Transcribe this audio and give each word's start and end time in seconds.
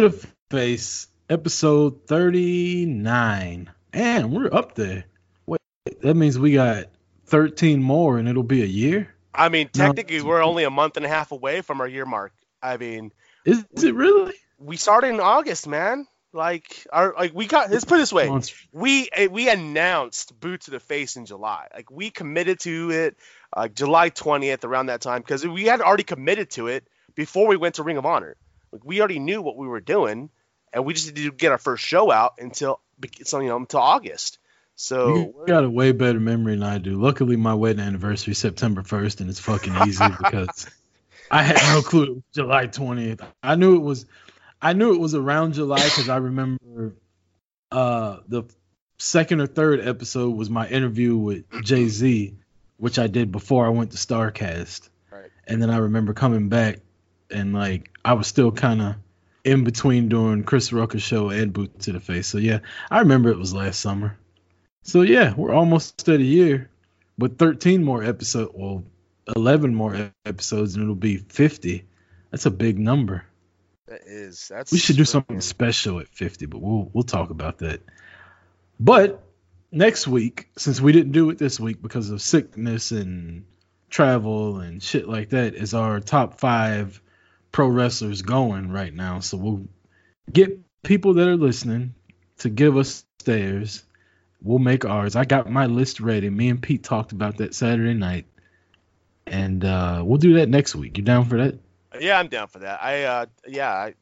To 0.00 0.08
the 0.10 0.28
face, 0.50 1.08
episode 1.28 2.06
39. 2.06 3.70
And 3.92 4.32
we're 4.32 4.52
up 4.54 4.76
there. 4.76 5.04
Wait, 5.44 5.60
that 6.02 6.14
means 6.14 6.38
we 6.38 6.52
got 6.52 6.86
13 7.26 7.82
more 7.82 8.18
and 8.18 8.28
it'll 8.28 8.44
be 8.44 8.62
a 8.62 8.66
year? 8.66 9.12
I 9.34 9.48
mean, 9.48 9.68
No. 9.74 9.86
technically, 9.86 10.22
we're 10.22 10.42
only 10.42 10.62
a 10.62 10.70
month 10.70 10.98
and 10.98 11.04
a 11.04 11.08
half 11.08 11.32
away 11.32 11.62
from 11.62 11.80
our 11.80 11.88
year 11.88 12.06
mark. 12.06 12.32
I 12.62 12.76
mean, 12.76 13.10
Is, 13.44 13.64
is 13.72 13.82
it 13.82 13.94
really? 13.94 14.34
we 14.58 14.76
started 14.76 15.08
in 15.08 15.20
August, 15.20 15.66
man. 15.66 16.06
Like, 16.32 16.86
our 16.92 17.14
like 17.14 17.34
we 17.34 17.46
got. 17.46 17.70
Let's 17.70 17.86
put 17.86 17.96
it 17.96 18.00
this 18.00 18.12
way: 18.12 18.30
we 18.70 19.08
eh, 19.12 19.28
we 19.28 19.48
announced 19.48 20.38
boot 20.38 20.60
to 20.62 20.70
the 20.70 20.78
face 20.78 21.16
in 21.16 21.24
July. 21.24 21.68
Like, 21.74 21.90
we 21.90 22.10
committed 22.10 22.60
to 22.60 22.90
it 22.90 23.16
uh, 23.52 23.66
July 23.68 24.10
20th 24.10 24.64
around 24.64 24.86
that 24.86 25.00
time 25.00 25.22
because 25.22 25.46
we 25.46 25.64
had 25.64 25.80
already 25.80 26.02
committed 26.02 26.50
to 26.50 26.66
it 26.66 26.86
before 27.14 27.46
we 27.48 27.56
went 27.56 27.76
to 27.76 27.82
Ring 27.82 27.96
of 27.96 28.04
Honor. 28.04 28.36
Like, 28.72 28.84
we 28.84 29.00
already 29.00 29.18
knew 29.18 29.40
what 29.42 29.56
we 29.56 29.66
were 29.68 29.80
doing, 29.80 30.30
and 30.72 30.84
we 30.84 30.94
just 30.94 31.08
needed 31.08 31.24
to 31.24 31.30
get 31.36 31.52
our 31.52 31.58
first 31.58 31.84
show 31.84 32.10
out 32.10 32.34
until 32.38 32.80
so 33.24 33.40
you 33.40 33.48
know 33.48 33.56
until 33.56 33.80
August. 33.80 34.38
So 34.76 35.08
You 35.14 35.34
got 35.46 35.64
a 35.64 35.70
way 35.70 35.92
better 35.92 36.20
memory 36.20 36.54
than 36.54 36.62
I 36.62 36.78
do. 36.78 37.00
Luckily, 37.00 37.36
my 37.36 37.54
wedding 37.54 37.80
anniversary 37.82 38.32
is 38.32 38.38
September 38.38 38.82
1st, 38.82 39.20
and 39.20 39.30
it's 39.30 39.40
fucking 39.40 39.74
easy 39.86 40.04
because 40.22 40.66
I 41.30 41.42
had 41.42 41.56
no 41.74 41.82
clue 41.82 42.02
it 42.04 42.10
was 42.10 42.22
July 42.32 42.66
20th. 42.68 43.20
I 43.42 43.56
knew 43.56 43.74
it 43.76 43.82
was, 43.82 44.06
I 44.62 44.74
knew 44.74 44.94
it 44.94 45.00
was 45.00 45.14
around 45.14 45.54
July 45.54 45.82
because 45.82 46.08
I 46.08 46.18
remember 46.18 46.94
uh, 47.72 48.18
the 48.28 48.44
second 48.98 49.40
or 49.40 49.46
third 49.46 49.80
episode 49.80 50.30
was 50.36 50.48
my 50.48 50.68
interview 50.68 51.16
with 51.16 51.44
Jay 51.64 51.88
Z, 51.88 52.34
which 52.76 52.98
I 52.98 53.06
did 53.08 53.32
before 53.32 53.66
I 53.66 53.70
went 53.70 53.90
to 53.92 53.96
Starcast, 53.96 54.88
Right. 55.10 55.30
and 55.46 55.60
then 55.60 55.70
I 55.70 55.78
remember 55.78 56.12
coming 56.14 56.48
back 56.48 56.78
and 57.30 57.52
like 57.52 57.90
I 58.04 58.14
was 58.14 58.26
still 58.26 58.52
kind 58.52 58.82
of 58.82 58.94
in 59.44 59.64
between 59.64 60.08
doing 60.08 60.44
Chris 60.44 60.72
Rucker 60.72 60.98
show 60.98 61.30
and 61.30 61.52
Boot 61.52 61.80
to 61.80 61.92
the 61.92 62.00
Face. 62.00 62.26
So 62.26 62.38
yeah, 62.38 62.60
I 62.90 63.00
remember 63.00 63.30
it 63.30 63.38
was 63.38 63.54
last 63.54 63.80
summer. 63.80 64.18
So 64.82 65.02
yeah, 65.02 65.34
we're 65.34 65.52
almost 65.52 66.08
at 66.08 66.20
a 66.20 66.22
year, 66.22 66.70
with 67.18 67.38
13 67.38 67.84
more 67.84 68.02
episodes. 68.02 68.52
Well, 68.54 68.84
11 69.36 69.74
more 69.74 70.12
episodes, 70.24 70.74
and 70.74 70.82
it'll 70.82 70.94
be 70.94 71.18
50. 71.18 71.84
That's 72.30 72.46
a 72.46 72.50
big 72.50 72.78
number. 72.78 73.24
that 73.86 74.02
is 74.06 74.48
that's 74.48 74.72
We 74.72 74.78
should 74.78 74.96
do 74.96 75.04
something 75.04 75.40
special 75.40 76.00
at 76.00 76.08
50, 76.08 76.46
but 76.46 76.60
we'll 76.60 76.90
we'll 76.92 77.04
talk 77.04 77.30
about 77.30 77.58
that. 77.58 77.80
But 78.80 79.22
next 79.72 80.06
week, 80.06 80.48
since 80.56 80.80
we 80.80 80.92
didn't 80.92 81.12
do 81.12 81.30
it 81.30 81.38
this 81.38 81.58
week 81.58 81.82
because 81.82 82.10
of 82.10 82.22
sickness 82.22 82.90
and 82.90 83.44
travel 83.90 84.60
and 84.60 84.82
shit 84.82 85.08
like 85.08 85.30
that, 85.30 85.54
is 85.54 85.74
our 85.74 86.00
top 86.00 86.38
five 86.38 87.00
pro 87.52 87.68
wrestlers 87.68 88.22
going 88.22 88.70
right 88.70 88.92
now. 88.94 89.20
So 89.20 89.36
we'll 89.36 89.66
get 90.32 90.58
people 90.82 91.14
that 91.14 91.28
are 91.28 91.36
listening 91.36 91.94
to 92.38 92.48
give 92.48 92.76
us 92.76 93.04
theirs. 93.24 93.84
We'll 94.42 94.58
make 94.60 94.84
ours. 94.84 95.16
I 95.16 95.24
got 95.24 95.50
my 95.50 95.66
list 95.66 96.00
ready. 96.00 96.30
Me 96.30 96.48
and 96.48 96.62
Pete 96.62 96.84
talked 96.84 97.12
about 97.12 97.38
that 97.38 97.54
Saturday 97.54 97.94
night. 97.94 98.26
And 99.26 99.64
uh, 99.64 100.02
we'll 100.04 100.18
do 100.18 100.34
that 100.34 100.48
next 100.48 100.74
week. 100.74 100.96
You 100.96 101.04
down 101.04 101.24
for 101.26 101.38
that? 101.38 101.58
Yeah, 102.00 102.18
I'm 102.18 102.28
down 102.28 102.48
for 102.48 102.60
that. 102.60 102.82
I 102.82 103.04
uh 103.04 103.26
yeah, 103.46 103.70
I 103.72 103.94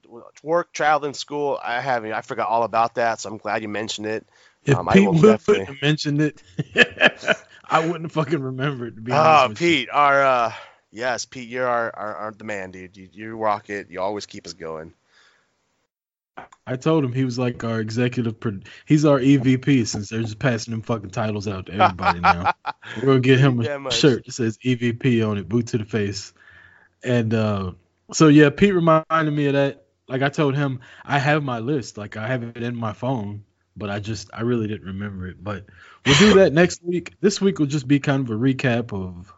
work, 0.43 0.73
travel, 0.73 1.06
and 1.06 1.17
school. 1.17 1.59
I 1.62 1.81
haven't. 1.81 2.12
I 2.12 2.21
forgot 2.21 2.49
all 2.49 2.65
about 2.65 2.97
that, 2.97 3.21
so 3.21 3.31
I'm 3.31 3.39
glad 3.39 3.62
you 3.62 3.69
mentioned 3.69 4.06
it. 4.09 4.27
If 4.65 4.77
Um, 4.77 4.89
Pete 4.89 5.23
definitely- 5.23 5.65
have 5.67 5.77
mentioned 5.81 6.21
it, 6.21 6.43
I 7.65 7.79
wouldn't 7.87 8.03
have 8.03 8.12
fucking 8.12 8.41
remembered. 8.43 8.97
To 8.97 9.03
be 9.03 9.12
Oh, 9.12 9.17
honest 9.17 9.61
you. 9.61 9.67
Pete, 9.69 9.89
our 9.93 10.21
uh, 10.23 10.53
yes, 10.91 11.25
Pete, 11.27 11.49
you're 11.49 11.67
our, 11.67 11.91
our, 11.95 12.15
our 12.17 12.33
the 12.33 12.45
man, 12.45 12.71
dude. 12.71 12.97
You, 12.97 13.09
you 13.13 13.37
rock 13.37 13.71
it. 13.71 13.91
You 13.91 14.01
always 14.01 14.27
keep 14.27 14.47
us 14.47 14.53
going. 14.53 14.93
I 16.67 16.77
told 16.77 17.05
him 17.05 17.13
he 17.13 17.25
was 17.25 17.39
like 17.39 17.63
our 17.65 17.81
executive. 17.81 18.39
Pro- 18.41 18.61
he's 18.85 19.05
our 19.05 19.19
EVP 19.19 19.87
since 19.87 20.11
they're 20.11 20.23
just 20.23 20.39
passing 20.39 20.73
them 20.73 20.83
fucking 20.83 21.11
titles 21.11 21.49
out 21.49 21.67
to 21.67 21.73
everybody 21.73 22.21
now. 22.21 22.53
We're 22.97 23.07
gonna 23.07 23.21
get 23.21 23.39
him 23.39 23.61
a 23.61 23.91
shirt 23.91 24.27
that 24.27 24.33
says 24.33 24.59
EVP 24.59 25.27
on 25.27 25.39
it, 25.39 25.49
boot 25.49 25.69
to 25.69 25.79
the 25.79 25.85
face. 25.85 26.33
And 27.03 27.33
uh, 27.33 27.73
so 28.13 28.29
yeah, 28.29 28.51
Pete 28.51 28.75
reminded 28.75 29.33
me 29.33 29.47
of 29.47 29.55
that. 29.55 29.85
Like 30.09 30.23
I 30.23 30.29
told 30.29 30.57
him, 30.57 30.81
I 31.05 31.19
have 31.19 31.43
my 31.43 31.61
list. 31.61 31.97
Like 31.97 32.17
I 32.17 32.27
have 32.27 32.43
it 32.43 32.63
in 32.63 32.77
my 32.77 32.93
phone, 32.93 33.45
but 33.77 33.89
I 33.89 34.01
just 34.01 34.29
I 34.33 34.43
really 34.43 34.67
didn't 34.67 34.87
remember 34.87 35.29
it. 35.29 35.43
But 35.43 35.67
we'll 36.05 36.19
do 36.19 36.35
that 36.35 36.53
next 36.53 36.83
week. 36.83 37.15
This 37.21 37.41
week 37.41 37.59
will 37.59 37.67
just 37.67 37.89
be 37.89 38.01
kind 38.01 38.23
of 38.23 38.31
a 38.31 38.39
recap 38.39 38.93
of 38.93 39.33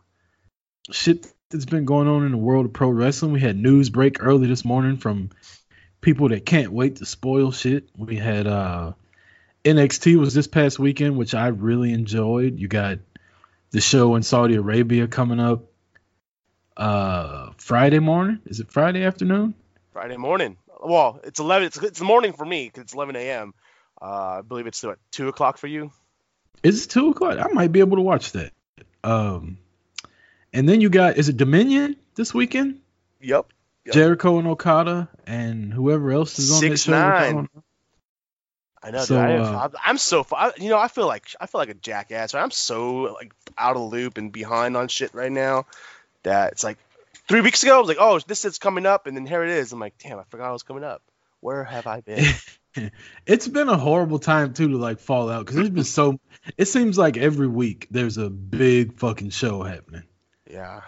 shit 0.90 1.32
that's 1.50 1.64
been 1.64 1.84
going 1.84 2.08
on 2.08 2.26
in 2.26 2.32
the 2.32 2.38
world 2.38 2.66
of 2.66 2.72
pro 2.72 2.90
wrestling. 2.90 3.32
We 3.32 3.40
had 3.40 3.56
news 3.56 3.88
break 3.88 4.22
early 4.22 4.46
this 4.46 4.64
morning 4.64 4.98
from 4.98 5.30
people 6.00 6.28
that 6.28 6.44
can't 6.44 6.72
wait 6.72 6.96
to 6.96 7.06
spoil 7.06 7.52
shit. 7.52 7.88
We 7.96 8.16
had 8.16 8.46
uh 8.46 8.92
NXT 9.64 10.18
was 10.18 10.34
this 10.34 10.46
past 10.46 10.78
weekend, 10.78 11.16
which 11.16 11.34
I 11.34 11.48
really 11.48 11.92
enjoyed. 11.92 12.58
You 12.58 12.68
got 12.68 12.98
the 13.70 13.80
show 13.80 14.14
in 14.14 14.22
Saudi 14.22 14.56
Arabia 14.56 15.08
coming 15.08 15.40
up 15.40 15.64
uh 16.76 17.50
Friday 17.56 17.98
morning. 17.98 18.40
Is 18.44 18.60
it 18.60 18.70
Friday 18.70 19.04
afternoon? 19.04 19.54
Friday 19.92 20.16
morning. 20.16 20.58
Well, 20.80 21.18
it's 21.24 21.40
11. 21.40 21.66
It's, 21.66 21.78
it's 21.78 21.98
the 21.98 22.04
morning 22.04 22.34
for 22.34 22.44
me 22.44 22.66
because 22.66 22.82
it's 22.82 22.94
11 22.94 23.16
a.m. 23.16 23.52
Uh, 24.00 24.38
I 24.38 24.42
believe 24.42 24.66
it's 24.66 24.82
what 24.84 24.98
two 25.10 25.28
o'clock 25.28 25.58
for 25.58 25.66
you. 25.66 25.90
Is 26.62 26.84
it 26.84 26.90
two 26.90 27.08
o'clock? 27.08 27.38
I 27.38 27.52
might 27.52 27.72
be 27.72 27.80
able 27.80 27.96
to 27.96 28.02
watch 28.02 28.32
that. 28.32 28.52
Um 29.02 29.58
and 30.52 30.68
then 30.68 30.80
you 30.80 30.88
got 30.90 31.16
is 31.16 31.28
it 31.28 31.36
Dominion 31.36 31.96
this 32.14 32.32
weekend? 32.34 32.80
Yep. 33.20 33.46
Yep. 33.86 33.94
Jericho 33.94 34.38
and 34.38 34.46
Okada 34.48 35.08
and 35.26 35.72
whoever 35.72 36.10
else 36.10 36.38
is 36.38 36.50
on 36.52 36.68
that 36.68 36.76
show. 36.76 36.92
nine. 36.92 37.48
I 38.82 38.90
know. 38.92 39.04
So, 39.04 39.14
dude, 39.16 39.24
I, 39.24 39.36
uh, 39.38 39.58
I'm- 39.58 39.72
I'm 39.84 39.98
so. 39.98 40.26
I, 40.32 40.52
you 40.58 40.68
know, 40.68 40.78
I 40.78 40.88
feel 40.88 41.06
like 41.06 41.26
I 41.40 41.46
feel 41.46 41.60
like 41.60 41.68
a 41.70 41.74
jackass. 41.74 42.34
I'm 42.34 42.50
so 42.50 42.94
like 43.14 43.32
out 43.56 43.76
of 43.76 43.82
the 43.82 43.88
loop 43.96 44.18
and 44.18 44.30
behind 44.30 44.76
on 44.76 44.88
shit 44.88 45.14
right 45.14 45.32
now 45.32 45.66
that 46.22 46.52
it's 46.52 46.64
like 46.64 46.78
three 47.28 47.40
weeks 47.40 47.62
ago 47.62 47.76
I 47.76 47.80
was 47.80 47.88
like, 47.88 47.96
oh, 48.00 48.18
this 48.20 48.44
is 48.44 48.58
coming 48.58 48.86
up, 48.86 49.06
and 49.06 49.16
then 49.16 49.26
here 49.26 49.42
it 49.42 49.50
is. 49.50 49.72
I'm 49.72 49.80
like, 49.80 49.98
damn, 49.98 50.18
I 50.18 50.22
forgot 50.30 50.50
it 50.50 50.52
was 50.52 50.62
coming 50.62 50.84
up. 50.84 51.02
Where 51.40 51.64
have 51.64 51.86
I 51.86 52.00
been? 52.02 52.24
it's 53.26 53.48
been 53.48 53.68
a 53.68 53.76
horrible 53.76 54.18
time 54.18 54.52
too 54.54 54.68
to 54.68 54.76
like 54.76 55.00
fall 55.00 55.28
out 55.30 55.40
because 55.40 55.56
there's 55.56 55.70
been 55.70 55.84
so 55.84 56.20
it 56.56 56.66
seems 56.66 56.96
like 56.98 57.16
every 57.16 57.48
week 57.48 57.88
there's 57.90 58.16
a 58.18 58.28
big 58.30 58.94
fucking 58.98 59.30
show 59.30 59.62
happening 59.62 60.04
yeah. 60.50 60.80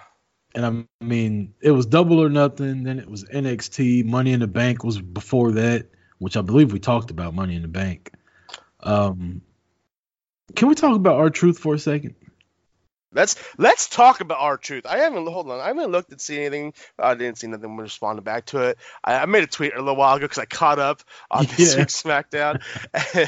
and 0.55 0.67
i 0.67 1.05
mean 1.05 1.55
it 1.61 1.71
was 1.71 1.87
double 1.87 2.21
or 2.23 2.29
nothing 2.29 2.83
then 2.83 2.99
it 2.99 3.09
was 3.09 3.25
nxt 3.25 4.05
money 4.05 4.33
in 4.33 4.41
the 4.41 4.47
bank 4.47 4.85
was 4.85 5.01
before 5.01 5.53
that 5.53 5.87
which 6.19 6.37
i 6.37 6.41
believe 6.41 6.73
we 6.73 6.79
talked 6.79 7.11
about 7.11 7.35
money 7.35 7.55
in 7.57 7.62
the 7.62 7.69
bank 7.69 8.12
um 8.83 9.43
can 10.57 10.69
we 10.69 10.75
talk 10.75 10.97
about 10.97 11.17
R-Truth 11.17 11.59
for 11.59 11.75
a 11.75 11.79
second 11.79 12.15
Let's 13.12 13.35
let's 13.59 13.89
talk 13.89 14.21
about 14.21 14.39
R-Truth. 14.39 14.87
I 14.87 14.99
haven't 14.99 15.27
hold 15.27 15.51
on. 15.51 15.59
I 15.59 15.67
haven't 15.67 15.91
looked 15.91 16.13
and 16.13 16.21
see 16.21 16.39
anything. 16.39 16.75
I 16.97 17.15
didn't 17.17 17.39
see 17.39 17.49
nothing 17.49 17.77
responding 17.77 18.23
back 18.23 18.47
to 18.47 18.69
it. 18.69 18.79
I, 19.03 19.17
I 19.17 19.27
made 19.27 19.43
a 19.43 19.49
tweet 19.49 19.75
a 19.75 19.79
little 19.81 19.97
while 19.97 20.15
ago 20.15 20.27
because 20.27 20.39
I 20.39 20.45
caught 20.45 20.79
up 20.79 21.03
on 21.29 21.45
this 21.56 21.73
Yeah. 21.75 21.81
week's 21.81 22.01
SmackDown. 22.01 22.63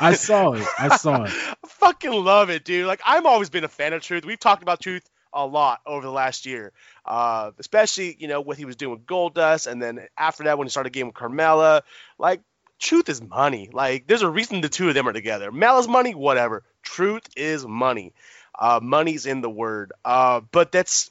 i 0.01 0.13
saw 0.15 0.53
it 0.53 0.65
i 0.79 0.97
saw 0.97 1.25
it 1.25 1.33
I 1.65 1.67
fucking 1.67 2.13
love 2.13 2.49
it, 2.49 2.65
dude. 2.65 2.87
Like 2.87 3.01
I've 3.05 3.27
always 3.27 3.51
been 3.51 3.65
a 3.65 3.69
fan 3.69 3.93
of 3.93 4.03
Truth. 4.03 4.25
We've 4.25 4.39
talked 4.39 4.63
about 4.63 4.79
Truth 4.81 5.11
a 5.33 5.47
lot 5.47 5.81
over 5.87 6.05
the 6.05 6.13
last 6.13 6.47
year, 6.47 6.73
uh, 7.07 7.51
especially 7.59 8.17
you 8.19 8.29
know 8.29 8.41
what 8.41 8.57
he 8.57 8.65
was 8.65 8.77
doing 8.77 8.93
with 8.93 9.07
Goldust, 9.07 9.67
and 9.67 9.83
then 9.83 10.07
after 10.17 10.45
that 10.45 10.59
when 10.59 10.67
he 10.67 10.71
started 10.71 10.93
getting 10.93 11.09
with 11.09 11.17
Carmella. 11.17 11.83
Like 12.19 12.41
Truth 12.83 13.09
is 13.09 13.23
money. 13.23 13.71
Like 13.73 14.09
there's 14.09 14.23
a 14.23 14.29
reason 14.29 14.61
the 14.61 14.69
two 14.69 14.89
of 14.89 14.95
them 14.95 15.07
are 15.07 15.13
together. 15.13 15.53
Mella's 15.53 15.87
money, 15.87 16.17
whatever. 16.17 16.65
Truth 16.83 17.29
is 17.37 17.65
money. 17.65 18.13
Uh, 18.59 18.81
money's 18.83 19.25
in 19.25 19.41
the 19.41 19.49
word. 19.49 19.93
Uh, 20.05 20.41
but 20.51 20.73
that's 20.73 21.09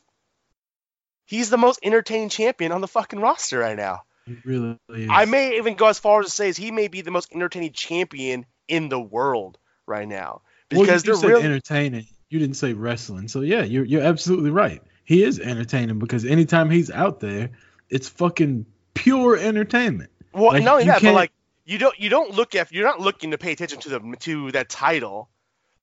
he's 1.24 1.50
the 1.50 1.58
most 1.58 1.80
entertaining 1.82 2.28
champion 2.28 2.74
on 2.74 2.82
the 2.82 2.90
fucking 2.90 3.22
roster 3.22 3.58
right 3.58 3.78
now. 3.78 4.02
it 4.28 4.40
really 4.44 4.78
is. 4.90 5.08
I 5.10 5.24
may 5.24 5.58
even 5.58 5.76
go 5.76 5.88
as 5.88 5.98
far 5.98 6.20
as 6.20 6.26
to 6.26 6.32
say 6.32 6.50
is 6.50 6.58
he 6.58 6.72
may 6.72 6.90
be 6.90 7.02
the 7.02 7.12
most 7.12 7.34
entertaining 7.34 7.72
champion 7.72 8.46
in 8.68 8.90
the 8.90 9.00
world 9.00 9.58
right 9.88 10.08
now 10.08 10.42
well, 10.72 10.82
because 10.82 11.06
you 11.06 11.16
they're 11.16 11.30
really 11.30 11.44
entertaining 11.44 12.06
you 12.32 12.40
didn't 12.40 12.56
say 12.56 12.74
wrestling. 12.74 13.28
So 13.28 13.42
yeah, 13.42 13.62
you're 13.64 13.86
you're 13.86 14.02
absolutely 14.02 14.50
right. 14.50 14.82
He 15.04 15.24
is 15.24 15.40
entertaining 15.40 16.00
because 16.00 16.26
anytime 16.26 16.70
he's 16.70 16.90
out 16.90 17.20
there, 17.20 17.52
it's 17.90 18.08
fucking 18.08 18.66
pure 18.94 19.38
entertainment. 19.38 20.10
Well, 20.34 20.54
Like, 20.54 20.64
not 20.64 20.74
only 20.76 20.86
you 20.86 20.92
that, 20.92 21.04
but 21.04 21.14
like 21.14 21.32
you 21.66 21.78
don't 21.78 22.00
you 22.00 22.10
don't 22.10 22.32
look 22.34 22.56
at 22.56 22.72
you're 22.72 22.88
not 22.88 23.02
looking 23.02 23.32
to 23.32 23.38
pay 23.38 23.52
attention 23.52 23.80
to 23.82 23.90
the 23.90 24.16
to 24.22 24.52
that 24.54 24.70
title, 24.70 25.30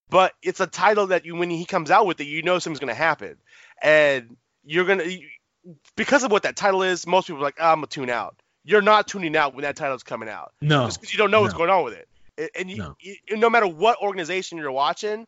but 0.09 0.33
it's 0.43 0.61
a 0.61 0.67
title 0.67 1.09
that 1.09 1.27
you 1.27 1.37
when 1.37 1.51
he 1.51 1.67
comes 1.67 1.91
out 1.91 2.07
with 2.07 2.19
it, 2.21 2.25
you 2.25 2.43
know 2.43 2.59
something's 2.59 2.81
gonna 2.81 2.95
happen, 2.95 3.37
and 3.83 4.37
you're 4.65 4.87
gonna 4.87 5.05
because 5.97 6.25
of 6.25 6.33
what 6.33 6.45
that 6.45 6.57
title 6.57 6.83
is. 6.83 7.07
Most 7.07 7.27
people 7.27 7.43
are 7.43 7.45
like, 7.45 7.57
"Ah, 7.61 7.73
I'm 7.73 7.79
gonna 7.79 7.89
tune 7.89 8.09
out. 8.09 8.41
You're 8.65 8.81
not 8.83 9.07
tuning 9.07 9.37
out 9.37 9.55
when 9.55 9.63
that 9.65 9.77
title's 9.77 10.03
coming 10.03 10.31
out, 10.31 10.53
No, 10.63 10.87
just 10.87 10.99
because 10.99 11.13
you 11.13 11.19
don't 11.19 11.31
know 11.31 11.43
what's 11.43 11.53
going 11.55 11.71
on 11.71 11.85
with 11.85 11.95
it. 11.95 12.09
A- 12.39 12.59
And 12.59 12.71
you, 12.71 12.77
No. 12.79 12.97
you, 13.01 13.17
no 13.37 13.51
matter 13.51 13.67
what 13.67 14.01
organization 14.01 14.57
you're 14.59 14.73
watching, 14.73 15.27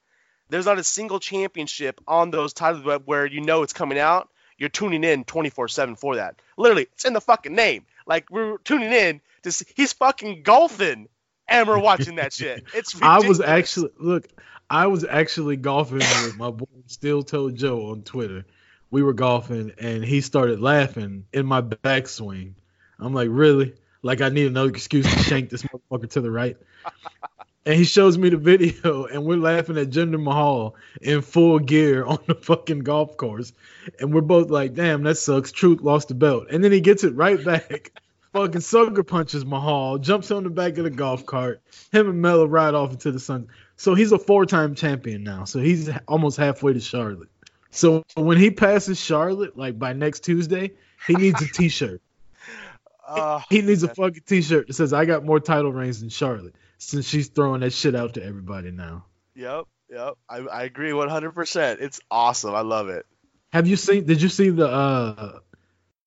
there's 0.51 0.67
not 0.67 0.79
a 0.79 0.85
single 0.85 1.21
championship 1.21 2.01
on 2.07 2.31
those 2.31 2.53
titles 2.53 2.85
where- 2.85 2.99
where 2.99 3.27
you 3.27 3.41
know 3.41 3.63
it's 3.63 3.73
coming 3.73 3.99
out. 3.99 4.29
You're 4.59 4.69
tuning 4.69 5.05
in 5.05 5.25
24/7 5.25 5.97
for 5.97 6.17
that. 6.17 6.37
Literally, 6.59 6.89
it's 6.93 7.05
in 7.07 7.13
the 7.15 7.21
fucking 7.21 7.55
name. 7.55 7.87
Like 8.07 8.31
we're 8.31 8.59
tuning 8.59 8.93
in 8.93 9.21
to 9.45 9.53
see 9.53 9.65
he's 9.75 9.93
fucking 9.95 10.43
golfing, 10.43 11.09
and 11.49 11.67
we're 11.69 11.79
watching 11.79 12.17
that 12.17 12.33
shit. 12.33 12.65
It's 12.75 13.01
I 13.01 13.21
was 13.21 13.41
actually 13.41 13.91
look. 13.99 14.27
I 14.69 14.87
was 14.87 15.05
actually 15.05 15.57
golfing 15.57 15.99
with 15.99 16.37
my 16.37 16.51
boy 16.51 16.67
Still 16.87 17.23
Toe 17.23 17.51
Joe 17.51 17.91
on 17.91 18.03
Twitter. 18.03 18.45
We 18.91 19.03
were 19.03 19.15
golfing, 19.15 19.73
and 19.79 20.05
he 20.05 20.21
started 20.21 20.61
laughing 20.61 21.25
in 21.33 21.47
my 21.47 21.63
backswing. 21.63 22.55
I'm 22.99 23.15
like, 23.15 23.29
really? 23.31 23.75
Like 24.03 24.21
I 24.21 24.29
need 24.29 24.47
another 24.47 24.69
excuse 24.71 25.07
to 25.13 25.19
shank 25.23 25.49
this 25.51 25.63
motherfucker 25.63 26.11
to 26.11 26.21
the 26.21 26.31
right. 26.31 26.57
And 27.67 27.75
he 27.75 27.85
shows 27.85 28.17
me 28.17 28.31
the 28.31 28.37
video, 28.39 29.05
and 29.05 29.25
we're 29.25 29.37
laughing 29.37 29.77
at 29.77 29.91
Jinder 29.91 30.23
Mahal 30.23 30.75
in 31.03 31.21
full 31.21 31.59
gear 31.59 32.05
on 32.07 32.19
the 32.27 32.35
fucking 32.35 32.81
golf 32.81 33.17
course, 33.17 33.53
and 33.99 34.15
we're 34.15 34.23
both 34.23 34.51
like, 34.51 34.75
"Damn, 34.75 35.03
that 35.03 35.17
sucks." 35.17 35.53
Truth 35.53 35.83
lost 35.83 36.09
the 36.09 36.15
belt, 36.15 36.47
and 36.51 36.65
then 36.65 36.73
he 36.73 36.81
gets 36.81 37.05
it 37.05 37.15
right 37.15 37.43
back. 37.45 37.93
fucking 38.33 38.61
sucker 38.61 39.03
punches 39.03 39.45
Mahal, 39.45 39.99
jumps 39.99 40.31
on 40.31 40.45
the 40.45 40.51
back 40.51 40.79
of 40.79 40.85
the 40.85 40.91
golf 40.91 41.27
cart. 41.27 41.61
Him 41.93 42.09
and 42.09 42.23
Melo 42.23 42.47
ride 42.47 42.75
off 42.75 42.93
into 42.93 43.11
the 43.13 43.21
sun. 43.21 43.49
So 43.77 43.95
he's 43.95 44.13
a 44.13 44.19
four-time 44.19 44.75
champion 44.75 45.25
now. 45.25 45.45
So 45.45 45.59
he's 45.59 45.91
almost 46.07 46.37
halfway 46.37 46.73
to 46.75 46.81
Charlotte. 46.81 47.29
So 47.71 48.05
when 48.15 48.37
he 48.37 48.51
passes 48.51 49.01
Charlotte, 49.01 49.57
like 49.57 49.79
by 49.79 49.93
next 49.95 50.21
Tuesday, 50.21 50.73
he 51.07 51.15
needs 51.15 51.41
a 51.43 51.47
T-shirt. 51.53 52.01
Uh, 53.07 53.41
He 53.49 53.63
needs 53.63 53.83
a 53.83 53.89
fucking 53.89 54.23
T-shirt 54.27 54.69
that 54.69 54.75
says, 54.75 54.93
"I 54.93 55.05
got 55.05 55.25
more 55.25 55.41
title 55.41 55.73
reigns 55.73 56.01
than 56.01 56.09
Charlotte." 56.09 56.55
Since 56.81 57.07
she's 57.07 57.29
throwing 57.29 57.61
that 57.61 57.73
shit 57.73 57.95
out 57.95 58.15
to 58.15 58.25
everybody 58.25 58.71
now. 58.71 59.05
Yep, 59.35 59.65
yep. 59.91 60.15
I, 60.29 60.39
I 60.39 60.63
agree 60.65 60.91
100%. 60.91 61.81
It's 61.81 62.01
awesome. 62.11 62.55
I 62.55 62.63
love 62.63 62.89
it. 62.89 63.05
Have 63.53 63.67
you 63.69 63.77
seen? 63.77 64.07
Did 64.07 64.23
you 64.23 64.29
see 64.29 64.51
the 64.51 64.67
uh 64.69 65.39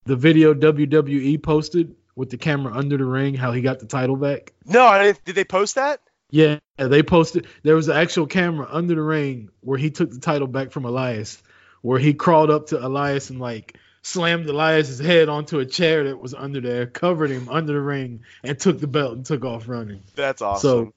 the 0.06 0.16
video 0.16 0.54
WWE 0.54 1.42
posted 1.44 1.96
with 2.16 2.30
the 2.30 2.38
camera 2.38 2.74
under 2.74 2.98
the 2.98 3.06
ring? 3.06 3.36
How 3.36 3.52
he 3.52 3.62
got 3.62 3.80
the 3.80 3.86
title 3.86 4.16
back? 4.16 4.54
No, 4.66 4.84
I 4.86 5.04
didn't- 5.04 5.24
did 5.26 5.36
they 5.36 5.44
post 5.44 5.76
that? 5.76 6.00
Yeah, 6.32 6.58
they 6.78 7.04
posted. 7.04 7.46
There 7.62 7.76
was 7.76 7.90
an 7.90 7.98
actual 7.98 8.26
camera 8.26 8.68
under 8.72 8.96
the 8.96 9.02
ring 9.02 9.50
where 9.60 9.78
he 9.78 9.92
took 9.92 10.10
the 10.10 10.20
title 10.20 10.48
back 10.48 10.72
from 10.72 10.86
Elias, 10.86 11.42
where 11.82 12.00
he 12.00 12.14
crawled 12.16 12.50
up 12.50 12.68
to 12.68 12.84
Elias 12.84 13.30
and 13.30 13.40
like 13.40 13.78
slammed 14.04 14.48
Elias's 14.48 15.00
head 15.00 15.30
onto 15.30 15.60
a 15.60 15.66
chair 15.66 16.04
that 16.04 16.20
was 16.20 16.34
under 16.34 16.62
there, 16.62 16.86
covered 16.86 17.32
him 17.32 17.50
under 17.50 17.74
the 17.74 17.82
ring, 17.82 18.22
and 18.44 18.60
took 18.60 18.80
the 18.80 18.88
belt 18.88 19.14
and 19.14 19.26
took 19.26 19.44
off 19.44 19.68
running. 19.68 20.02
That's 20.16 20.42
awesome. 20.42 20.70
So, 20.70 20.94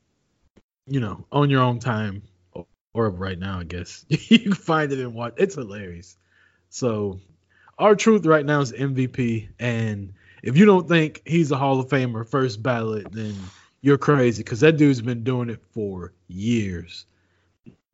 you 0.87 1.01
know, 1.01 1.25
on 1.33 1.49
your 1.49 1.63
own 1.63 1.79
time 1.79 2.23
or- 2.53 3.11
right 3.11 3.39
now, 3.39 3.61
I 3.61 3.65
guess 3.65 4.05
you 4.09 4.39
can 4.39 4.55
find 4.55 4.93
it 4.93 4.99
and 4.99 5.15
watch. 5.15 5.35
It's 5.37 5.55
hilarious. 5.55 6.17
So, 6.69 7.21
R-Truth 7.79 8.27
right 8.27 8.45
now 8.45 8.61
is 8.61 8.73
MVP, 8.73 9.49
and 9.59 10.15
if 10.43 10.57
you 10.57 10.65
don't 10.65 10.89
think 10.89 11.23
he's 11.25 11.51
a 11.51 11.57
Hall 11.57 11.79
of 11.79 11.89
Famer, 11.89 12.27
first 12.27 12.63
ballot, 12.63 13.13
then 13.13 13.35
you're 13.83 13.99
crazy 13.99 14.43
because 14.43 14.61
that 14.61 14.77
dude's 14.79 15.01
been 15.01 15.23
doing 15.25 15.51
it 15.51 15.61
for 15.73 16.13
years. 16.27 17.05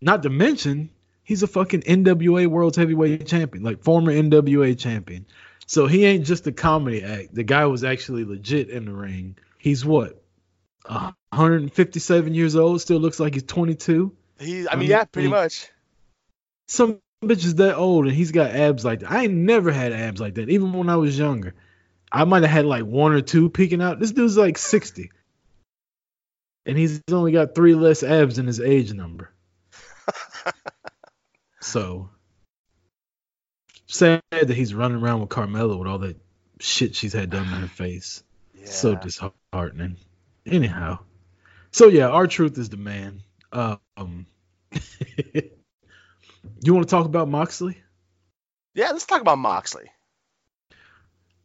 Not 0.00 0.22
to 0.22 0.30
mention, 0.30 0.90
he's 1.22 1.42
a 1.42 1.46
fucking 1.46 1.82
NWA 1.82 2.46
World 2.46 2.76
Heavyweight 2.76 3.26
Champion, 3.26 3.64
like 3.64 3.82
former 3.82 4.12
NWA 4.12 4.78
champion. 4.78 5.26
So 5.66 5.86
he 5.86 6.04
ain't 6.04 6.26
just 6.26 6.46
a 6.46 6.52
comedy 6.52 7.02
act. 7.02 7.34
The 7.34 7.44
guy 7.44 7.66
was 7.66 7.84
actually 7.84 8.24
legit 8.24 8.68
in 8.68 8.84
the 8.84 8.92
ring. 8.92 9.36
He's 9.58 9.84
what? 9.84 10.22
Uh, 10.84 11.12
157 11.30 12.34
years 12.34 12.56
old, 12.56 12.80
still 12.80 12.98
looks 12.98 13.20
like 13.20 13.34
he's 13.34 13.44
22. 13.44 14.12
he, 14.40 14.68
I 14.68 14.76
mean, 14.76 14.90
yeah, 14.90 15.04
pretty 15.04 15.28
much. 15.28 15.68
Some 16.68 16.98
bitch 17.22 17.44
is 17.44 17.54
that 17.56 17.76
old 17.76 18.06
and 18.06 18.14
he's 18.14 18.32
got 18.32 18.50
abs 18.50 18.84
like 18.84 19.00
that. 19.00 19.10
I 19.10 19.24
ain't 19.24 19.34
never 19.34 19.70
had 19.70 19.92
abs 19.92 20.20
like 20.20 20.34
that, 20.34 20.48
even 20.48 20.72
when 20.72 20.88
I 20.88 20.96
was 20.96 21.16
younger. 21.18 21.54
I 22.10 22.24
might 22.24 22.42
have 22.42 22.50
had 22.50 22.66
like 22.66 22.84
one 22.84 23.12
or 23.12 23.20
two 23.20 23.48
peeking 23.48 23.80
out. 23.80 24.00
This 24.00 24.12
dude's 24.12 24.36
like 24.36 24.58
60. 24.58 25.10
And 26.66 26.76
he's 26.76 27.00
only 27.10 27.32
got 27.32 27.54
three 27.54 27.74
less 27.74 28.02
abs 28.02 28.36
than 28.36 28.46
his 28.46 28.60
age 28.60 28.92
number. 28.92 29.32
so 31.62 32.10
sad 33.86 34.22
that 34.30 34.50
he's 34.50 34.74
running 34.74 35.02
around 35.02 35.20
with 35.20 35.28
Carmella 35.28 35.78
with 35.78 35.88
all 35.88 35.98
that 35.98 36.16
shit 36.60 36.94
she's 36.94 37.12
had 37.12 37.30
done 37.30 37.44
to 37.44 37.50
her 37.50 37.66
face. 37.68 38.22
Yeah. 38.54 38.66
So 38.66 38.94
disheartening. 38.94 39.96
Anyhow, 40.46 41.00
so 41.70 41.88
yeah, 41.88 42.08
R-Truth 42.08 42.58
is 42.58 42.68
the 42.68 42.76
man. 42.76 43.22
Um, 43.52 44.26
you 44.72 46.74
want 46.74 46.88
to 46.88 46.90
talk 46.90 47.06
about 47.06 47.28
Moxley? 47.28 47.78
yeah, 48.74 48.90
let's 48.90 49.06
talk 49.06 49.20
about 49.20 49.38
Moxley. 49.38 49.90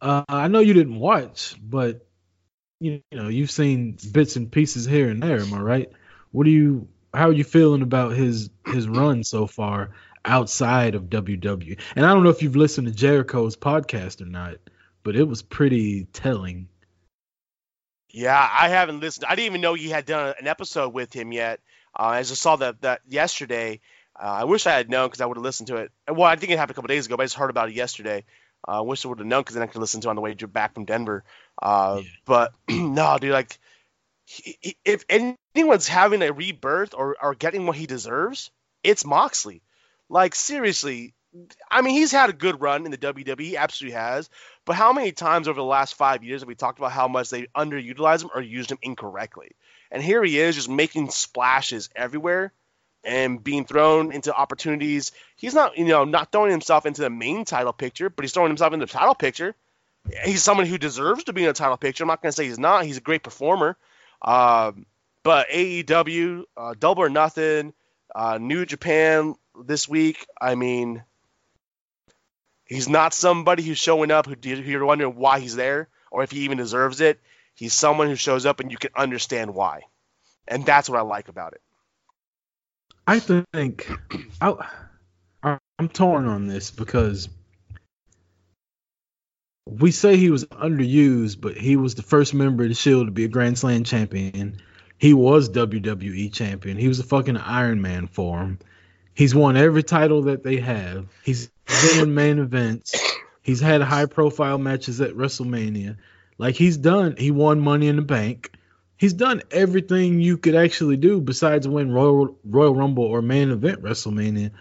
Uh, 0.01 0.23
I 0.27 0.47
know 0.47 0.59
you 0.59 0.73
didn't 0.73 0.99
watch, 0.99 1.55
but 1.61 2.07
you 2.79 3.01
know 3.11 3.27
you've 3.27 3.51
seen 3.51 3.97
bits 4.11 4.35
and 4.35 4.51
pieces 4.51 4.85
here 4.85 5.09
and 5.09 5.21
there. 5.21 5.41
Am 5.41 5.53
I 5.53 5.59
right? 5.59 5.91
What 6.31 6.45
do 6.45 6.51
you? 6.51 6.87
How 7.13 7.29
are 7.29 7.33
you 7.33 7.43
feeling 7.43 7.81
about 7.81 8.13
his 8.13 8.49
his 8.65 8.87
run 8.87 9.23
so 9.23 9.47
far 9.47 9.91
outside 10.27 10.93
of 10.95 11.03
WWE? 11.09 11.79
And 11.95 12.05
I 12.05 12.13
don't 12.13 12.23
know 12.23 12.29
if 12.29 12.43
you've 12.43 12.55
listened 12.55 12.87
to 12.87 12.93
Jericho's 12.93 13.55
podcast 13.57 14.21
or 14.21 14.25
not, 14.25 14.57
but 15.03 15.15
it 15.15 15.23
was 15.23 15.41
pretty 15.41 16.05
telling. 16.13 16.67
Yeah, 18.09 18.37
I 18.51 18.69
haven't 18.69 18.99
listened. 18.99 19.25
I 19.27 19.35
didn't 19.35 19.47
even 19.47 19.61
know 19.61 19.73
you 19.73 19.89
had 19.89 20.05
done 20.05 20.33
an 20.39 20.47
episode 20.47 20.93
with 20.93 21.13
him 21.13 21.31
yet. 21.31 21.59
Uh, 21.97 22.03
I 22.03 22.23
just 22.23 22.41
saw 22.41 22.55
that 22.57 22.81
that 22.81 23.01
yesterday. 23.07 23.79
Uh, 24.19 24.25
I 24.25 24.43
wish 24.45 24.65
I 24.65 24.71
had 24.75 24.89
known 24.89 25.07
because 25.07 25.21
I 25.21 25.25
would 25.25 25.37
have 25.37 25.43
listened 25.43 25.67
to 25.67 25.77
it. 25.77 25.91
Well, 26.07 26.23
I 26.23 26.35
think 26.35 26.51
it 26.51 26.57
happened 26.57 26.71
a 26.71 26.75
couple 26.75 26.87
days 26.87 27.05
ago, 27.05 27.17
but 27.17 27.23
I 27.23 27.25
just 27.25 27.35
heard 27.35 27.49
about 27.49 27.69
it 27.69 27.75
yesterday. 27.75 28.23
Uh, 28.67 28.79
I 28.79 28.81
wish 28.81 29.05
I 29.05 29.09
would 29.09 29.19
have 29.19 29.27
known 29.27 29.41
because 29.41 29.53
then 29.53 29.63
I 29.63 29.67
could 29.67 29.79
listen 29.79 30.01
to 30.01 30.07
it 30.07 30.09
on 30.09 30.15
the 30.15 30.21
way 30.21 30.33
back 30.33 30.73
from 30.73 30.85
Denver. 30.85 31.23
Uh, 31.61 32.01
Yeah. 32.03 32.09
But 32.25 32.53
no, 32.69 33.17
dude, 33.19 33.31
like, 33.31 33.57
he, 34.25 34.57
he- 34.61 34.77
if 34.83 35.05
anyone's 35.55 35.87
having 35.87 36.21
a 36.23 36.31
rebirth 36.33 36.93
or, 36.95 37.15
or 37.21 37.35
getting 37.35 37.67
what 37.67 37.75
he 37.77 37.85
deserves, 37.85 38.49
it's 38.83 39.05
Moxley. 39.05 39.61
Like, 40.09 40.35
seriously, 40.35 41.13
I 41.69 41.81
mean, 41.81 41.93
he's 41.93 42.11
had 42.11 42.29
a 42.29 42.33
good 42.33 42.61
run 42.61 42.85
in 42.85 42.91
the 42.91 42.97
WWE, 42.97 43.57
absolutely 43.57 43.97
has. 43.97 44.29
But 44.65 44.75
how 44.75 44.93
many 44.93 45.11
times 45.11 45.47
over 45.47 45.59
the 45.59 45.65
last 45.65 45.95
five 45.95 46.23
years 46.23 46.41
have 46.41 46.47
we 46.47 46.55
talked 46.55 46.79
about 46.79 46.91
how 46.91 47.07
much 47.07 47.29
they 47.29 47.47
underutilized 47.55 48.23
him 48.23 48.29
or 48.33 48.41
used 48.41 48.71
him 48.71 48.79
incorrectly? 48.81 49.51
And 49.91 50.03
here 50.03 50.23
he 50.23 50.39
is, 50.39 50.55
just 50.55 50.69
making 50.69 51.09
splashes 51.09 51.89
everywhere 51.95 52.51
and 53.03 53.41
being 53.43 53.65
thrown 53.65 54.11
into 54.11 54.35
opportunities. 54.35 55.11
He's 55.35 55.53
not, 55.53 55.77
you 55.77 55.85
know, 55.85 56.03
not 56.03 56.31
throwing 56.31 56.51
himself 56.51 56.85
into 56.85 57.01
the 57.01 57.09
main 57.09 57.45
title 57.45 57.73
picture, 57.73 58.09
but 58.09 58.23
he's 58.23 58.33
throwing 58.33 58.49
himself 58.49 58.73
into 58.73 58.85
the 58.85 58.91
title 58.91 59.15
picture. 59.15 59.55
He's 60.23 60.43
someone 60.43 60.65
who 60.65 60.77
deserves 60.77 61.25
to 61.25 61.33
be 61.33 61.43
in 61.43 61.49
a 61.49 61.53
title 61.53 61.77
picture. 61.77 62.03
I'm 62.03 62.07
not 62.07 62.21
going 62.21 62.31
to 62.31 62.35
say 62.35 62.45
he's 62.45 62.59
not. 62.59 62.85
He's 62.85 62.97
a 62.97 63.01
great 63.01 63.23
performer. 63.23 63.77
Um, 64.21 64.85
but 65.23 65.49
AEW, 65.49 66.43
uh, 66.55 66.73
Double 66.79 67.03
or 67.03 67.09
Nothing, 67.09 67.73
uh, 68.15 68.37
New 68.37 68.65
Japan 68.65 69.35
this 69.65 69.87
week. 69.87 70.25
I 70.39 70.55
mean, 70.55 71.03
he's 72.65 72.89
not 72.89 73.13
somebody 73.13 73.63
who's 73.63 73.77
showing 73.77 74.11
up 74.11 74.25
who, 74.25 74.35
you're 74.41 74.85
wondering 74.85 75.15
why 75.15 75.39
he's 75.39 75.55
there 75.55 75.89
or 76.11 76.23
if 76.23 76.31
he 76.31 76.41
even 76.41 76.57
deserves 76.57 77.01
it. 77.01 77.19
He's 77.55 77.73
someone 77.73 78.07
who 78.07 78.15
shows 78.15 78.45
up 78.45 78.59
and 78.59 78.71
you 78.71 78.77
can 78.77 78.91
understand 78.95 79.55
why, 79.55 79.81
and 80.47 80.65
that's 80.65 80.89
what 80.89 80.99
I 80.99 81.01
like 81.01 81.27
about 81.27 81.53
it. 81.53 81.61
I 83.07 83.19
think 83.19 83.89
I, 84.39 84.53
I'm 85.79 85.89
torn 85.89 86.27
on 86.27 86.47
this 86.47 86.71
because 86.71 87.29
we 89.65 89.91
say 89.91 90.17
he 90.17 90.29
was 90.29 90.45
underused, 90.45 91.41
but 91.41 91.57
he 91.57 91.75
was 91.77 91.95
the 91.95 92.01
first 92.01 92.33
member 92.33 92.63
of 92.63 92.69
the 92.69 92.75
Shield 92.75 93.07
to 93.07 93.11
be 93.11 93.25
a 93.25 93.29
Grand 93.29 93.57
Slam 93.57 93.83
champion. 93.83 94.61
He 94.97 95.13
was 95.13 95.49
WWE 95.49 96.33
champion. 96.33 96.77
He 96.77 96.87
was 96.87 96.99
a 96.99 97.03
fucking 97.03 97.37
Iron 97.37 97.81
Man 97.81 98.07
for 98.07 98.39
him. 98.39 98.59
He's 99.17 99.33
won 99.33 99.57
every 99.57 99.81
title 99.81 100.21
that 100.23 100.43
they 100.43 100.57
have. 100.57 101.07
He's 101.23 101.49
been 101.65 102.03
in 102.03 102.13
main 102.13 102.37
events. 102.37 102.95
He's 103.41 103.59
had 103.59 103.81
high 103.81 104.05
profile 104.05 104.59
matches 104.59 105.01
at 105.01 105.13
WrestleMania. 105.15 105.97
Like 106.37 106.53
he's 106.53 106.77
done. 106.77 107.15
He 107.17 107.31
won 107.31 107.59
Money 107.59 107.87
in 107.87 107.95
the 107.95 108.03
Bank. 108.03 108.51
he's 108.97 109.13
done 109.13 109.41
everything 109.49 110.19
you 110.19 110.37
could 110.37 110.53
actually 110.55 110.97
do 110.97 111.19
besides 111.19 111.67
win 111.67 111.91
Royal 111.91 112.37
Royal 112.45 112.75
Rumble 112.75 113.05
or 113.05 113.23
main 113.23 113.49
event 113.49 113.81
WrestleMania. 113.81 114.51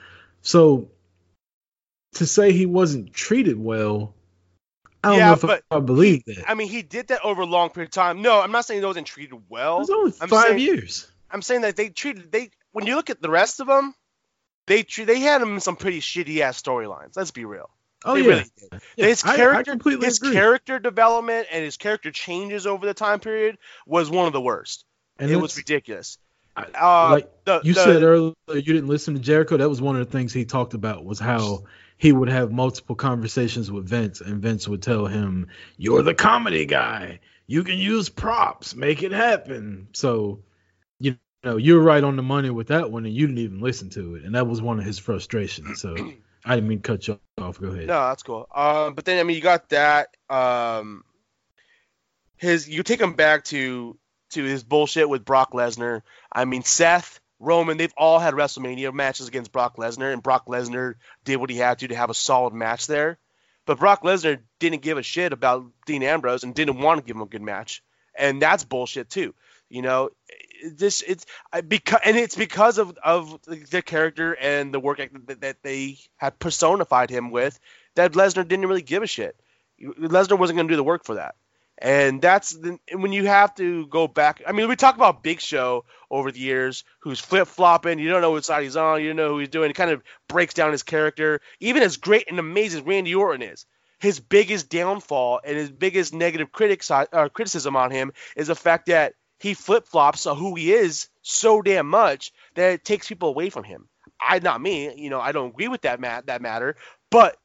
So 0.40 0.88
to 2.14 2.25
say 2.26 2.52
he 2.52 2.64
wasn't 2.64 3.12
treated 3.12 3.58
well, 3.62 4.14
I 5.04 5.10
don't 5.10 5.18
Yeah, 5.18 5.26
know 5.26 5.32
if 5.34 5.40
but 5.42 5.62
I, 5.70 5.76
I 5.76 5.80
believe 5.80 6.25
that. 6.26 6.44
I 6.48 6.54
mean, 6.54 6.68
he 6.68 6.80
did 6.80 7.08
that 7.08 7.20
over 7.25 7.42
a 7.42 7.46
long 7.46 7.68
period 7.68 7.88
of 7.88 7.92
time. 7.92 8.22
No, 8.22 8.40
I'm 8.40 8.52
not 8.52 8.64
saying 8.64 8.80
he 8.80 8.86
wasn't 8.86 9.06
treated 9.06 9.38
well. 9.50 9.76
It 9.76 9.80
was 9.80 9.90
only 9.90 10.12
I'm 10.22 10.28
five 10.28 10.46
saying- 10.48 10.60
years. 10.60 11.10
I'm 11.30 11.42
saying 11.42 11.60
that 11.62 11.76
they 11.76 11.90
treated 11.90 12.32
they 12.32 12.50
when 12.72 12.86
you 12.86 12.94
look 12.96 13.10
at 13.10 13.20
the 13.20 13.28
rest 13.28 13.60
of 13.60 13.66
them, 13.66 13.94
they 14.66 14.82
they 14.82 15.20
had 15.20 15.42
him 15.42 15.54
in 15.54 15.61
some 15.61 15.76
pretty 15.76 16.00
shitty 16.00 16.40
ass 16.40 16.61
storylines. 16.61 17.16
Let's 17.16 17.30
be 17.30 17.44
real. 17.44 17.70
Oh 18.04 18.14
they 18.14 18.23
yeah, 18.23 18.26
really 18.28 18.44
did. 18.70 18.80
Yeah, 18.96 19.06
his 19.06 19.25
I- 19.25 19.32
I 19.32 19.37
character, 19.37 19.70
completely 19.73 20.06
his 20.06 20.18
agree. 20.18 20.32
character 20.32 20.78
development 20.78 21.49
and 21.50 21.64
his 21.64 21.76
character 21.76 22.11
changes 22.11 22.66
over 22.66 22.87
the 22.87 22.94
time 22.94 23.20
period 23.20 23.58
was 23.87 24.11
one 24.11 24.26
of 24.26 24.32
the 24.32 24.40
worst. 24.40 24.85
and 25.18 25.30
it 25.30 25.37
was 25.37 25.56
ridiculous. 25.56 26.18
Uh, 26.56 27.08
like 27.11 27.30
the, 27.44 27.61
you 27.64 27.75
the- 27.75 27.85
said 27.85 28.02
earlier, 28.02 28.32
you 28.49 28.62
didn't 28.62 28.87
listen 28.87 29.14
to 29.14 29.20
Jericho. 29.20 29.56
That 29.58 29.68
was 29.68 29.80
one 29.82 29.96
of 29.96 30.06
the 30.06 30.11
things 30.12 30.32
he 30.32 30.44
talked 30.46 30.73
about 30.75 31.04
was 31.04 31.18
how 31.18 31.64
he 31.99 32.12
would 32.12 32.28
have 32.30 32.50
multiple 32.50 32.94
conversations 32.96 33.70
with 33.70 33.87
Vince, 33.88 34.20
and 34.23 34.40
Vince 34.40 34.66
would 34.68 34.82
tell 34.82 35.06
him, 35.06 35.49
"You're 35.76 36.02
the 36.02 36.14
comedy 36.14 36.64
guy. 36.66 37.20
You 37.46 37.62
can 37.62 37.76
use 37.78 38.08
props, 38.08 38.75
make 38.75 39.02
it 39.02 39.12
happen." 39.12 39.88
So, 39.92 40.40
know, 41.45 41.57
you're 41.57 41.81
right 41.81 42.02
on 42.02 42.16
the 42.16 42.23
money 42.23 42.50
with 42.50 42.69
that 42.69 42.90
one, 42.90 43.07
and 43.07 43.14
you 43.14 43.26
didn't 43.26 43.38
even 43.38 43.61
listen 43.61 43.90
to 43.90 44.16
it, 44.16 44.25
and 44.25 44.35
that 44.35 44.47
was 44.47 44.61
one 44.61 44.78
of 44.78 44.85
his 44.85 44.99
frustrations. 44.99 45.81
So, 45.81 45.95
I 46.47 46.55
didn't 46.55 46.69
mean 46.69 46.81
cut 46.81 47.09
you 47.09 47.19
off. 47.38 47.61
Go 47.61 47.69
ahead. 47.69 47.88
No, 47.88 48.09
that's 48.09 48.23
cool. 48.23 48.49
Um, 48.55 48.95
but 48.95 49.05
then 49.05 49.19
I 49.19 49.25
mean, 49.25 49.37
you 49.37 49.43
got 49.43 49.69
that. 49.71 50.16
Um, 50.31 51.02
his 52.37 52.69
you 52.69 52.85
take 52.85 53.00
him 53.00 53.14
back 53.14 53.45
to 53.47 53.99
to 54.31 54.45
his 54.45 54.62
bullshit 54.62 55.09
with 55.09 55.25
Brock 55.25 55.52
Lesnar. 55.52 56.02
I 56.33 56.45
mean, 56.45 56.62
Seth, 56.62 57.21
Roman, 57.40 57.78
they've 57.78 57.93
all 57.97 58.21
had 58.21 58.35
WrestleMania 58.35 58.95
matches 58.95 59.26
against 59.26 59.50
Brock 59.50 59.76
Lesnar, 59.76 60.12
and 60.12 60.23
Brock 60.23 60.47
Lesnar 60.47 60.95
did 61.25 61.37
what 61.37 61.50
he 61.50 61.57
had 61.57 61.81
to 61.81 61.88
to 61.88 61.97
have 61.97 62.11
a 62.11 62.14
solid 62.14 62.55
match 62.55 62.87
there. 62.87 63.19
But 63.64 63.78
Brock 63.78 64.05
Lesnar 64.05 64.40
didn't 64.61 64.83
give 64.83 64.99
a 64.99 65.02
shit 65.02 65.33
about 65.33 65.66
Dean 65.85 66.05
Ambrose 66.05 66.45
and 66.45 66.55
didn't 66.55 66.78
want 66.78 67.00
to 67.00 67.07
give 67.07 67.16
him 67.16 67.23
a 67.23 67.26
good 67.26 67.43
match, 67.43 67.83
and 68.14 68.40
that's 68.40 68.62
bullshit 68.62 69.11
too. 69.11 69.35
You 69.69 69.83
know, 69.83 70.11
this 70.64 71.02
it's 71.02 71.26
because 71.68 72.00
and 72.04 72.16
it's 72.16 72.36
because 72.36 72.78
of 72.78 72.96
of 73.02 73.38
their 73.70 73.82
character 73.82 74.34
and 74.34 74.72
the 74.72 74.80
work 74.80 74.98
that, 74.98 75.40
that 75.40 75.62
they 75.62 75.98
had 76.16 76.38
personified 76.38 77.10
him 77.10 77.30
with 77.30 77.58
that 77.94 78.12
Lesnar 78.12 78.46
didn't 78.46 78.66
really 78.66 78.82
give 78.82 79.02
a 79.02 79.06
shit. 79.06 79.36
Lesnar 79.80 80.38
wasn't 80.38 80.56
going 80.56 80.68
to 80.68 80.72
do 80.72 80.76
the 80.76 80.84
work 80.84 81.04
for 81.04 81.16
that. 81.16 81.34
And 81.78 82.22
that's 82.22 82.50
the, 82.50 82.78
when 82.92 83.12
you 83.12 83.26
have 83.26 83.54
to 83.56 83.86
go 83.86 84.08
back. 84.08 84.42
I 84.46 84.52
mean, 84.52 84.68
we 84.68 84.76
talk 84.76 84.94
about 84.94 85.22
Big 85.22 85.40
Show 85.40 85.84
over 86.10 86.32
the 86.32 86.40
years, 86.40 86.84
who's 87.00 87.20
flip 87.20 87.48
flopping. 87.48 87.98
You 87.98 88.08
don't 88.08 88.22
know 88.22 88.30
what 88.30 88.46
side 88.46 88.62
he's 88.62 88.76
on. 88.76 89.02
You 89.02 89.08
don't 89.08 89.16
know 89.16 89.28
who 89.30 89.40
he's 89.40 89.50
doing. 89.50 89.70
It 89.70 89.75
kind 89.75 89.90
of 89.90 90.02
breaks 90.26 90.54
down 90.54 90.72
his 90.72 90.82
character. 90.82 91.40
Even 91.60 91.82
as 91.82 91.98
great 91.98 92.30
and 92.30 92.38
amazing 92.38 92.80
as 92.80 92.86
Randy 92.86 93.14
Orton 93.14 93.42
is, 93.42 93.66
his 93.98 94.20
biggest 94.20 94.70
downfall 94.70 95.40
and 95.44 95.56
his 95.56 95.70
biggest 95.70 96.14
negative 96.14 96.50
critic 96.50 96.82
uh, 96.90 97.28
criticism 97.28 97.76
on 97.76 97.90
him 97.90 98.12
is 98.36 98.46
the 98.46 98.54
fact 98.54 98.86
that 98.86 99.14
he 99.38 99.55
flip 99.55 99.87
flops 99.87 100.26
on 100.26 100.37
who 100.37 100.55
he 100.55 100.73
is 100.73 101.09
so 101.23 101.62
damn 101.62 101.88
much 101.88 102.33
that 102.55 102.73
it 102.73 102.85
takes 102.85 103.09
people 103.09 103.28
away 103.28 103.50
from 103.50 103.64
him. 103.64 103.88
I, 104.21 104.38
not 104.38 104.61
me. 104.61 104.95
You 104.97 105.11
know, 105.11 105.21
I 105.21 105.33
don't 105.33 105.50
agree 105.50 105.69
with 105.69 105.83
that 105.83 106.00
mat 106.00 106.26
that 106.26 106.43
matter. 106.43 106.76
But 107.11 107.37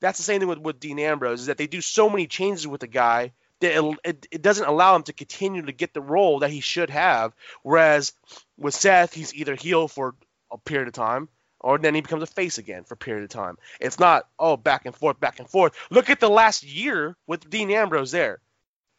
that's 0.00 0.18
the 0.18 0.24
same 0.24 0.40
thing 0.40 0.48
with, 0.48 0.58
with 0.58 0.80
Dean 0.80 0.98
Ambrose 0.98 1.40
is 1.40 1.46
that 1.46 1.58
they 1.58 1.66
do 1.66 1.80
so 1.80 2.08
many 2.08 2.26
changes 2.26 2.66
with 2.66 2.80
the 2.80 2.86
guy 2.86 3.32
that 3.60 3.72
it, 3.72 3.98
it, 4.04 4.26
it 4.30 4.42
doesn't 4.42 4.66
allow 4.66 4.96
him 4.96 5.02
to 5.04 5.12
continue 5.12 5.62
to 5.62 5.72
get 5.72 5.92
the 5.92 6.00
role 6.00 6.40
that 6.40 6.50
he 6.50 6.60
should 6.60 6.90
have. 6.90 7.34
Whereas 7.62 8.12
with 8.56 8.74
Seth, 8.74 9.12
he's 9.12 9.34
either 9.34 9.54
heel 9.54 9.88
for 9.88 10.14
a 10.50 10.58
period 10.58 10.88
of 10.88 10.94
time 10.94 11.28
or 11.60 11.78
then 11.78 11.94
he 11.94 12.00
becomes 12.00 12.22
a 12.22 12.26
face 12.26 12.58
again 12.58 12.84
for 12.84 12.94
a 12.94 12.96
period 12.96 13.24
of 13.24 13.30
time. 13.30 13.58
It's 13.80 13.98
not, 13.98 14.26
oh, 14.38 14.56
back 14.56 14.86
and 14.86 14.94
forth, 14.94 15.20
back 15.20 15.38
and 15.38 15.48
forth. 15.48 15.74
Look 15.90 16.10
at 16.10 16.20
the 16.20 16.30
last 16.30 16.64
year 16.64 17.16
with 17.26 17.48
Dean 17.48 17.70
Ambrose 17.70 18.10
there. 18.10 18.40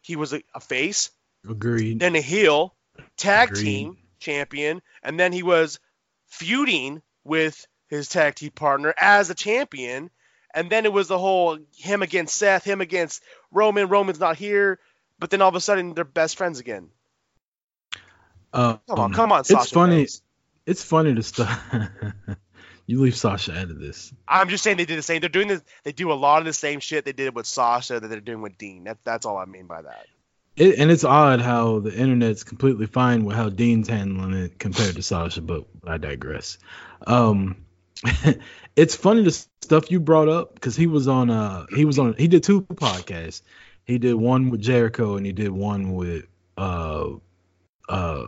He 0.00 0.16
was 0.16 0.32
a, 0.32 0.42
a 0.54 0.60
face, 0.60 1.10
Agreed. 1.48 2.00
then 2.00 2.14
a 2.16 2.20
heel, 2.20 2.74
tag 3.16 3.50
Agreed. 3.50 3.64
team 3.64 3.96
champion, 4.20 4.82
and 5.02 5.18
then 5.18 5.32
he 5.32 5.42
was 5.42 5.78
feuding 6.26 7.02
with 7.24 7.66
his 7.88 8.08
tag 8.08 8.34
team 8.34 8.50
partner 8.50 8.94
as 8.98 9.30
a 9.30 9.34
champion. 9.34 10.10
And 10.54 10.68
then 10.68 10.84
it 10.84 10.92
was 10.92 11.08
the 11.08 11.18
whole 11.18 11.58
him 11.76 12.02
against 12.02 12.36
Seth, 12.36 12.64
him 12.64 12.80
against 12.82 13.22
Roman. 13.50 13.88
Roman's 13.88 14.20
not 14.20 14.36
here, 14.36 14.78
but 15.18 15.30
then 15.30 15.40
all 15.40 15.48
of 15.48 15.54
a 15.54 15.60
sudden 15.60 15.94
they're 15.94 16.04
best 16.04 16.36
friends 16.36 16.60
again. 16.60 16.90
Uh, 18.52 18.76
Come 18.88 18.98
on, 18.98 19.04
um, 19.06 19.12
come 19.14 19.32
on, 19.32 19.40
It's 19.40 19.48
Sasha 19.48 19.74
funny. 19.74 19.96
Banks. 19.96 20.22
It's 20.66 20.84
funny 20.84 21.14
to 21.14 21.22
start. 21.22 21.58
you 22.86 23.00
leave 23.00 23.16
Sasha 23.16 23.52
out 23.58 23.70
of 23.70 23.80
this. 23.80 24.12
I'm 24.28 24.48
just 24.50 24.62
saying 24.62 24.76
they 24.76 24.84
did 24.84 24.98
the 24.98 25.02
same. 25.02 25.20
They're 25.20 25.30
doing 25.30 25.48
this. 25.48 25.62
They 25.84 25.92
do 25.92 26.12
a 26.12 26.14
lot 26.14 26.40
of 26.40 26.44
the 26.44 26.52
same 26.52 26.80
shit 26.80 27.04
they 27.06 27.12
did 27.12 27.34
with 27.34 27.46
Sasha 27.46 27.98
that 27.98 28.06
they're 28.08 28.20
doing 28.20 28.42
with 28.42 28.58
Dean. 28.58 28.84
That, 28.84 28.98
that's 29.04 29.24
all 29.24 29.38
I 29.38 29.46
mean 29.46 29.66
by 29.66 29.82
that. 29.82 30.06
It, 30.56 30.78
and 30.78 30.90
it's 30.90 31.04
odd 31.04 31.40
how 31.40 31.80
the 31.80 31.92
internet's 31.94 32.44
completely 32.44 32.86
fine 32.86 33.24
with 33.24 33.36
how 33.36 33.48
Dean's 33.48 33.88
handling 33.88 34.34
it 34.34 34.58
compared 34.58 34.96
to 34.96 35.02
Sasha, 35.02 35.40
but 35.40 35.64
I 35.86 35.96
digress. 35.96 36.58
Um, 37.06 37.64
it's 38.76 38.94
funny 38.94 39.22
the 39.22 39.46
stuff 39.62 39.90
you 39.90 40.00
brought 40.00 40.28
up 40.28 40.54
because 40.54 40.76
he 40.76 40.86
was 40.86 41.08
on 41.08 41.30
uh 41.30 41.66
he 41.74 41.84
was 41.84 41.98
on 41.98 42.14
he 42.18 42.28
did 42.28 42.42
two 42.42 42.62
podcasts. 42.62 43.42
He 43.84 43.98
did 43.98 44.14
one 44.14 44.50
with 44.50 44.60
Jericho 44.60 45.16
and 45.16 45.24
he 45.24 45.32
did 45.32 45.50
one 45.50 45.92
with 45.92 46.26
uh 46.56 47.10
uh 47.88 48.26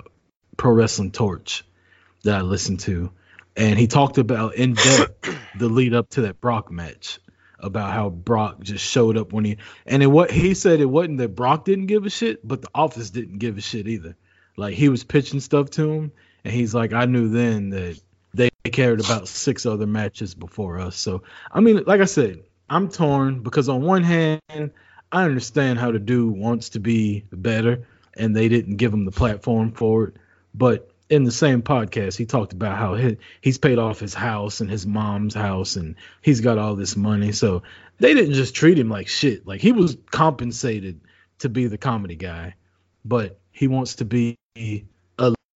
Pro 0.57 0.73
Wrestling 0.73 1.11
Torch 1.11 1.65
that 2.23 2.37
I 2.37 2.41
listened 2.43 2.81
to, 2.81 3.11
and 3.57 3.79
he 3.79 3.87
talked 3.87 4.19
about 4.19 4.55
in 4.55 4.75
depth 4.75 5.37
the 5.59 5.69
lead 5.69 5.95
up 5.95 6.09
to 6.11 6.23
that 6.23 6.41
Brock 6.41 6.71
match 6.71 7.19
about 7.65 7.93
how 7.93 8.11
Brock 8.11 8.61
just 8.61 8.85
showed 8.85 9.17
up 9.17 9.33
when 9.33 9.45
he 9.45 9.57
and 9.87 10.03
it 10.03 10.07
what 10.07 10.31
he 10.31 10.55
said 10.55 10.81
it 10.81 10.85
wasn't 10.87 11.19
that 11.19 11.35
Brock 11.35 11.65
didn't 11.65 11.87
give 11.87 12.05
a 12.05 12.11
shit, 12.11 12.47
but 12.47 12.63
the 12.63 12.69
office 12.75 13.11
didn't 13.11 13.39
give 13.39 13.57
a 13.57 13.61
shit 13.63 13.89
either. 13.89 14.17
Like 14.57 14.75
he 14.75 14.89
was 14.89 15.03
pitching 15.03 15.41
stuff 15.41 15.71
to 15.71 15.91
him, 15.91 16.13
and 16.45 16.53
he's 16.53 16.75
like, 16.75 16.93
I 16.93 17.07
knew 17.07 17.29
then 17.29 17.71
that 17.71 18.01
they 18.35 18.51
cared 18.71 19.01
about 19.01 19.29
six 19.29 19.67
other 19.67 19.87
matches 19.87 20.35
before 20.35 20.79
us. 20.79 20.97
So 20.97 21.23
I 21.51 21.61
mean, 21.61 21.83
like 21.87 22.01
I 22.01 22.07
said, 22.07 22.45
I'm 22.69 22.89
torn 22.89 23.43
because 23.43 23.69
on 23.69 23.83
one 23.83 24.03
hand, 24.03 24.41
I 25.11 25.25
understand 25.25 25.79
how 25.79 25.91
the 25.91 25.99
dude 25.99 26.37
wants 26.37 26.71
to 26.71 26.81
be 26.81 27.25
better, 27.33 27.87
and 28.15 28.37
they 28.37 28.49
didn't 28.49 28.77
give 28.77 28.93
him 28.93 29.07
the 29.07 29.13
platform 29.13 29.73
for 29.73 30.09
it. 30.09 30.15
But 30.55 30.91
in 31.11 31.25
the 31.25 31.33
same 31.33 31.63
podcast, 31.63 32.17
he 32.17 32.27
talked 32.27 32.53
about 32.53 32.79
how 32.79 32.95
he, 32.95 33.19
he's 33.41 33.59
paid 33.59 33.79
off 33.79 34.01
his 34.01 34.15
house 34.15 34.61
and 34.61 34.71
his 34.71 34.87
mom's 34.87 35.35
house, 35.35 35.77
and 35.77 35.97
he's 36.23 36.41
got 36.41 36.59
all 36.59 36.75
this 36.77 36.97
money. 36.97 37.33
So 37.33 37.63
they 37.99 38.15
didn't 38.15 38.35
just 38.35 38.55
treat 38.55 38.79
him 38.79 38.89
like 38.89 39.09
shit. 39.09 39.47
Like 39.47 39.61
he 39.61 39.73
was 39.73 39.97
compensated 40.11 41.01
to 41.41 41.49
be 41.49 41.67
the 41.67 41.79
comedy 41.79 42.17
guy, 42.17 42.55
but 43.05 43.39
he 43.53 43.69
wants 43.69 43.97
to 43.97 44.05
be 44.05 44.37
a 44.57 44.85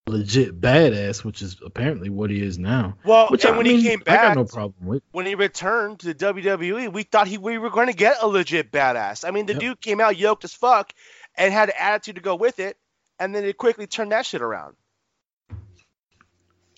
legit 0.06 0.58
badass, 0.60 1.22
which 1.24 1.42
is 1.42 1.56
apparently 1.64 2.08
what 2.08 2.30
he 2.30 2.42
is 2.42 2.58
now. 2.58 2.96
Well, 3.04 3.28
Which 3.28 3.44
and 3.44 3.54
I 3.54 3.56
when 3.58 3.66
mean, 3.66 3.80
he 3.80 3.88
came 3.88 4.00
back, 4.00 4.20
I 4.20 4.28
got 4.28 4.36
no 4.36 4.44
problem 4.44 4.86
with. 4.86 5.02
when 5.12 5.26
he 5.26 5.34
returned 5.34 6.00
to 6.00 6.14
WWE, 6.14 6.92
we 6.92 7.02
thought 7.02 7.26
he 7.28 7.36
we 7.38 7.58
were 7.58 7.70
going 7.70 7.88
to 7.88 7.92
get 7.92 8.16
a 8.22 8.26
legit 8.26 8.70
badass. 8.72 9.26
I 9.26 9.32
mean, 9.32 9.46
the 9.46 9.52
Yep. 9.54 9.60
dude 9.60 9.80
came 9.80 10.00
out 10.00 10.16
yoked 10.16 10.44
as 10.44 10.54
fuck 10.54 10.92
and 11.36 11.52
had 11.52 11.68
an 11.70 11.74
attitude 11.78 12.14
to 12.16 12.20
go 12.22 12.36
with 12.36 12.58
it, 12.58 12.76
and 13.18 13.34
then 13.34 13.44
it 13.44 13.56
quickly 13.58 13.86
turned 13.86 14.12
that 14.12 14.24
shit 14.26 14.40
around. 14.42 14.76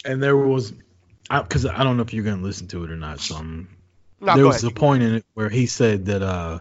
And 0.04 0.22
there 0.22 0.36
was, 0.36 0.72
because 1.30 1.66
I, 1.66 1.84
don't 1.84 1.96
know 1.96 2.02
if 2.02 2.12
you're 2.14 2.24
gonna 2.24 2.42
listen 2.42 2.68
to 2.68 2.84
it 2.84 2.90
or 2.90 2.96
not. 2.96 3.20
So 3.20 3.40
No, 3.42 4.34
there 4.36 4.46
was 4.46 4.62
ahead. 4.62 4.72
a 4.72 4.74
point 4.74 5.02
in 5.02 5.14
it 5.16 5.26
where 5.34 5.48
he 5.48 5.66
said 5.66 6.06
that 6.06 6.22
uh 6.22 6.60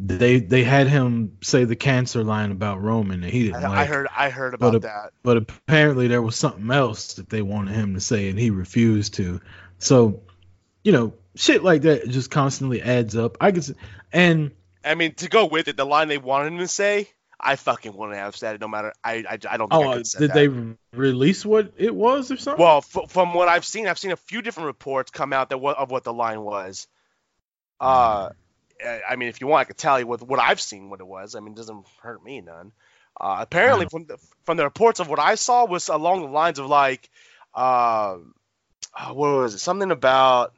they 0.00 0.38
they 0.38 0.62
had 0.62 0.86
him 0.86 1.36
say 1.42 1.64
the 1.64 1.74
cancer 1.74 2.22
line 2.22 2.52
about 2.52 2.80
Roman 2.80 3.24
and 3.24 3.32
he 3.32 3.44
didn't 3.46 3.64
I, 3.64 3.68
like 3.68 3.78
I 3.78 3.84
heard 3.84 4.06
I 4.16 4.30
heard 4.30 4.54
about 4.54 4.76
a- 4.76 4.78
that. 4.80 5.12
but 5.24 5.36
apparently 5.38 6.06
there 6.06 6.22
was 6.22 6.36
something 6.36 6.70
else 6.70 7.14
that 7.14 7.28
they 7.28 7.42
wanted 7.42 7.74
him 7.74 7.94
to 7.94 8.00
say 8.00 8.28
and 8.28 8.38
he 8.38 8.50
refused 8.50 9.14
to. 9.14 9.40
So, 9.78 10.20
you 10.84 10.92
know, 10.92 11.14
shit 11.34 11.64
like 11.64 11.82
that 11.82 12.08
just 12.08 12.30
constantly 12.30 12.80
adds 12.80 13.16
up. 13.16 13.38
I 13.40 13.50
could, 13.50 13.62
s- 13.64 13.72
and 14.12 14.52
I 14.84 14.94
mean, 14.94 15.14
to 15.14 15.28
go 15.28 15.46
with 15.46 15.66
it, 15.68 15.76
the 15.76 15.84
line 15.84 16.06
they 16.08 16.18
wanted 16.18 16.52
him 16.52 16.58
to 16.60 16.68
say, 16.68 17.08
I 17.40 17.56
fucking 17.56 17.94
wouldn't 17.94 18.18
have 18.18 18.34
said 18.36 18.56
it. 18.56 18.60
No 18.60 18.68
matter, 18.68 18.92
I 19.04 19.24
I, 19.28 19.38
I 19.48 19.56
don't 19.56 19.70
think 19.70 19.72
I 19.72 19.98
oh, 19.98 20.02
say 20.02 20.18
did 20.20 20.30
that. 20.30 20.34
they 20.34 20.48
release 20.96 21.44
what 21.46 21.72
it 21.76 21.94
was 21.94 22.30
or 22.30 22.36
something? 22.36 22.62
Well, 22.62 22.78
f- 22.78 23.10
from 23.10 23.34
what 23.34 23.48
I've 23.48 23.64
seen, 23.64 23.86
I've 23.86 23.98
seen 23.98 24.10
a 24.10 24.16
few 24.16 24.42
different 24.42 24.66
reports 24.66 25.10
come 25.10 25.32
out 25.32 25.50
that 25.50 25.58
what 25.58 25.76
of 25.76 25.90
what 25.90 26.04
the 26.04 26.12
line 26.12 26.40
was. 26.40 26.88
Uh, 27.80 28.30
I- 28.84 29.02
I 29.10 29.16
mean, 29.16 29.28
if 29.28 29.40
you 29.40 29.46
want, 29.46 29.60
I 29.60 29.64
could 29.64 29.78
tell 29.78 30.00
you 30.00 30.06
what 30.06 30.22
what 30.22 30.40
I've 30.40 30.60
seen 30.60 30.90
what 30.90 31.00
it 31.00 31.06
was. 31.06 31.34
I 31.34 31.40
mean, 31.40 31.52
it 31.52 31.56
doesn't 31.56 31.86
hurt 32.02 32.24
me 32.24 32.40
none. 32.40 32.72
Uh, 33.20 33.38
apparently, 33.40 33.86
from 33.86 34.06
the 34.06 34.18
from 34.44 34.56
the 34.56 34.64
reports 34.64 35.00
of 35.00 35.08
what 35.08 35.20
I 35.20 35.36
saw 35.36 35.64
was 35.64 35.88
along 35.88 36.22
the 36.22 36.28
lines 36.28 36.58
of 36.58 36.66
like, 36.66 37.08
um, 37.54 38.34
uh, 38.94 39.12
what 39.12 39.30
was 39.30 39.54
it? 39.54 39.58
Something 39.58 39.90
about 39.90 40.54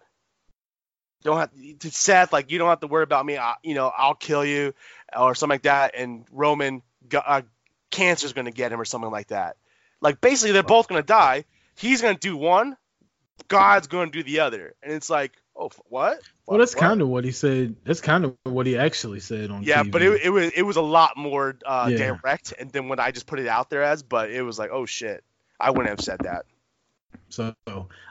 don't 1.22 1.38
have 1.38 1.50
to 1.80 1.90
Seth 1.90 2.32
like 2.32 2.50
you 2.50 2.58
don't 2.58 2.68
have 2.68 2.80
to 2.80 2.86
worry 2.86 3.02
about 3.02 3.26
me. 3.26 3.36
I, 3.36 3.54
you 3.62 3.74
know, 3.74 3.92
I'll 3.94 4.14
kill 4.14 4.44
you 4.44 4.72
or 5.16 5.34
something 5.34 5.54
like 5.54 5.62
that. 5.62 5.94
And 5.94 6.24
Roman 6.30 6.82
uh, 7.14 7.42
cancer's 7.90 8.32
going 8.32 8.44
to 8.46 8.50
get 8.50 8.72
him 8.72 8.80
or 8.80 8.84
something 8.84 9.10
like 9.10 9.28
that. 9.28 9.56
Like 10.00 10.20
basically, 10.20 10.52
they're 10.52 10.62
both 10.62 10.88
going 10.88 11.02
to 11.02 11.06
die. 11.06 11.44
He's 11.76 12.02
going 12.02 12.14
to 12.14 12.20
do 12.20 12.36
one, 12.36 12.76
God's 13.48 13.86
going 13.86 14.10
to 14.10 14.18
do 14.18 14.22
the 14.22 14.40
other, 14.40 14.74
and 14.82 14.92
it's 14.92 15.10
like, 15.10 15.32
oh, 15.56 15.70
what? 15.88 16.20
Well, 16.46 16.58
that's 16.58 16.74
kind 16.74 17.00
of 17.00 17.08
what 17.08 17.24
he 17.24 17.32
said. 17.32 17.76
That's 17.84 18.00
kind 18.00 18.24
of 18.24 18.36
what 18.44 18.66
he 18.66 18.76
actually 18.76 19.20
said 19.20 19.50
on. 19.50 19.62
Yeah, 19.62 19.82
TV. 19.82 19.90
but 19.90 20.02
it, 20.02 20.22
it 20.24 20.30
was 20.30 20.50
it 20.56 20.62
was 20.62 20.76
a 20.76 20.82
lot 20.82 21.16
more 21.16 21.56
uh, 21.64 21.88
Yeah. 21.90 21.96
direct, 22.22 22.52
and 22.58 22.70
then 22.72 22.88
when 22.88 22.98
I 22.98 23.10
just 23.10 23.26
put 23.26 23.38
it 23.38 23.46
out 23.46 23.70
there 23.70 23.82
as, 23.82 24.02
but 24.02 24.30
it 24.30 24.42
was 24.42 24.58
like, 24.58 24.70
oh 24.72 24.86
shit, 24.86 25.22
I 25.58 25.70
wouldn't 25.70 25.88
have 25.88 26.00
said 26.00 26.20
that. 26.20 26.46
So 27.28 27.54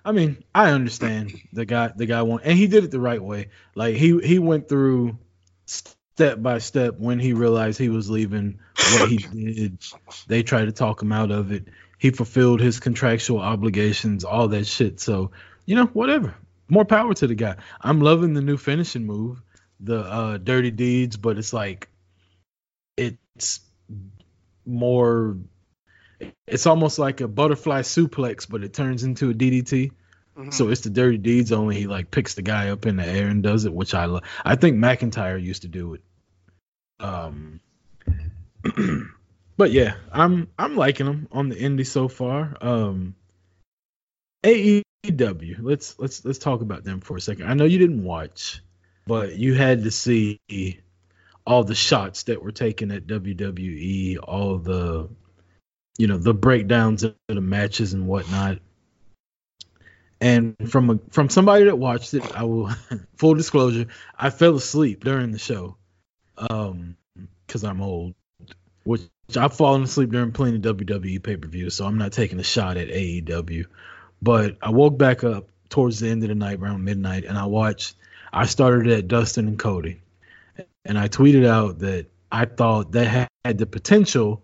I 0.06 0.12
mean, 0.12 0.44
I 0.56 0.72
understand 0.72 1.34
the 1.53 1.65
guy 1.65 1.91
the 1.96 2.06
guy 2.06 2.22
won 2.22 2.41
and 2.44 2.58
he 2.58 2.68
did 2.68 2.84
it 2.84 2.91
the 2.91 3.00
right 3.00 3.22
way. 3.22 3.50
Like 3.75 3.96
he 3.96 4.18
he 4.20 4.39
went 4.39 4.70
through 4.70 5.18
step 6.19 6.41
by 6.41 6.57
step 6.57 6.95
when 6.97 7.17
he 7.17 7.31
realized 7.31 7.79
he 7.79 7.88
was 7.88 8.09
leaving 8.09 8.59
what 8.75 9.07
he 9.07 9.17
did. 9.33 9.77
They 10.27 10.43
tried 10.43 10.65
to 10.65 10.73
talk 10.73 11.01
him 11.01 11.13
out 11.13 11.31
of 11.31 11.53
it. 11.53 11.69
He 11.97 12.09
fulfilled 12.09 12.59
his 12.59 12.81
contractual 12.81 13.39
obligations, 13.39 14.25
all 14.25 14.49
that 14.49 14.67
shit. 14.67 14.99
So, 14.99 15.31
you 15.65 15.77
know, 15.77 15.85
whatever. 15.85 16.35
More 16.67 16.83
power 16.83 17.13
to 17.13 17.25
the 17.25 17.35
guy. 17.35 17.55
I'm 17.79 18.01
loving 18.01 18.33
the 18.33 18.41
new 18.41 18.57
finishing 18.57 19.05
move, 19.05 19.41
the 19.79 20.01
uh 20.01 20.38
dirty 20.39 20.71
deeds, 20.71 21.15
but 21.15 21.38
it's 21.38 21.53
like 21.53 21.88
it's 22.97 23.61
more 24.65 25.38
it's 26.45 26.67
almost 26.67 26.99
like 26.99 27.21
a 27.21 27.29
butterfly 27.29 27.83
suplex, 27.83 28.45
but 28.47 28.65
it 28.65 28.73
turns 28.73 29.05
into 29.05 29.29
a 29.29 29.33
DDT. 29.33 29.91
Mhm. 30.38 30.53
So 30.53 30.67
it's 30.67 30.81
the 30.81 30.89
dirty 30.89 31.17
deeds 31.17 31.53
only. 31.53 31.77
He 31.77 31.88
like 31.88 32.11
picks 32.11 32.33
the 32.33 32.41
guy 32.41 32.71
up 32.71 32.85
in 32.85 32.97
the 32.97 33.05
air 33.07 33.29
and 33.29 33.41
does 33.41 33.63
it, 33.63 33.73
which 33.73 33.93
I 33.93 34.03
love. 34.03 34.23
I 34.43 34.57
think 34.57 34.75
McIntyre 34.75 35.41
used 35.41 35.61
to 35.61 35.69
do 35.69 35.93
it. 35.93 36.01
Um, 37.00 37.60
but 39.58 39.72
yeah, 39.72 39.96
I'm 40.12 40.50
I'm 40.58 40.75
liking 40.75 41.06
them 41.06 41.27
on 41.32 41.50
the 41.50 41.56
indie 41.56 41.88
so 41.88 42.08
far. 42.08 42.56
Um, 42.62 43.15
AEW. 44.44 45.58
Let's 45.62 45.98
let's 46.00 46.24
let's 46.25 46.39
talk 46.39 46.62
about 46.62 46.84
them 46.84 47.01
for 47.01 47.18
a 47.18 47.22
second. 47.22 47.48
I 47.48 47.53
know 47.53 47.65
you 47.65 47.79
didn't 47.79 48.03
watch, 48.03 48.62
but 49.06 49.36
you 49.36 49.53
had 49.53 49.84
to 49.84 49.91
see 49.91 50.39
all 51.46 51.63
the 51.63 51.75
shots 51.75 52.24
that 52.24 52.44
were 52.44 52.51
taken 52.51 52.91
at 52.91 53.08
WWE, 53.08 54.18
all 54.22 54.58
the 54.58 55.10
you 55.98 56.08
know 56.08 56.18
the 56.18 56.34
breakdowns 56.34 57.03
of 57.03 57.15
the 57.27 57.41
matches 57.41 57.94
and 57.94 58.08
whatnot. 58.08 58.60
And 60.22 60.56
from 60.70 60.89
a, 60.89 61.00
from 61.12 61.29
somebody 61.29 61.65
that 61.65 61.77
watched 61.77 62.13
it, 62.13 62.36
I 62.36 62.44
will 62.44 62.70
full 63.15 63.36
disclosure, 63.36 63.88
I 64.18 64.29
fell 64.29 64.56
asleep 64.56 65.03
during 65.03 65.32
the 65.32 65.39
show, 65.39 65.77
um, 66.50 66.96
because 67.46 67.63
I'm 67.63 67.81
old. 67.81 68.15
Which 68.84 69.01
I've 69.36 69.55
fallen 69.55 69.84
asleep 69.84 70.12
during 70.12 70.31
plenty 70.31 70.55
of 70.55 70.77
WWE 70.77 71.22
pay 71.22 71.38
per 71.38 71.48
view, 71.48 71.69
so 71.69 71.86
I'm 71.86 71.98
not 71.98 72.13
taking 72.13 72.39
a 72.39 72.43
shot 72.43 72.77
at 72.77 72.88
AEW. 72.88 73.65
But 74.22 74.58
I 74.62 74.72
woke 74.72 74.98
back 74.98 75.24
up 75.24 75.50
towards 75.69 76.00
the 76.00 76.10
end 76.10 76.24
of 76.24 76.29
the 76.29 76.36
night, 76.36 76.60
around 76.60 76.84
midnight, 76.84 77.25
and 77.25 77.38
I 77.38 77.46
watched. 77.46 77.96
I 78.31 78.46
started 78.46 78.91
at 78.91 79.08
Dustin 79.08 79.48
and 79.48 79.60
Cody, 79.60 80.01
and 80.86 80.98
I 80.98 81.08
tweeted 81.08 81.46
out 81.46 81.79
that 81.79 82.08
I 82.31 82.46
thought 82.46 82.91
that 82.93 83.29
had 83.43 83.58
the 83.58 83.65
potential 83.65 84.43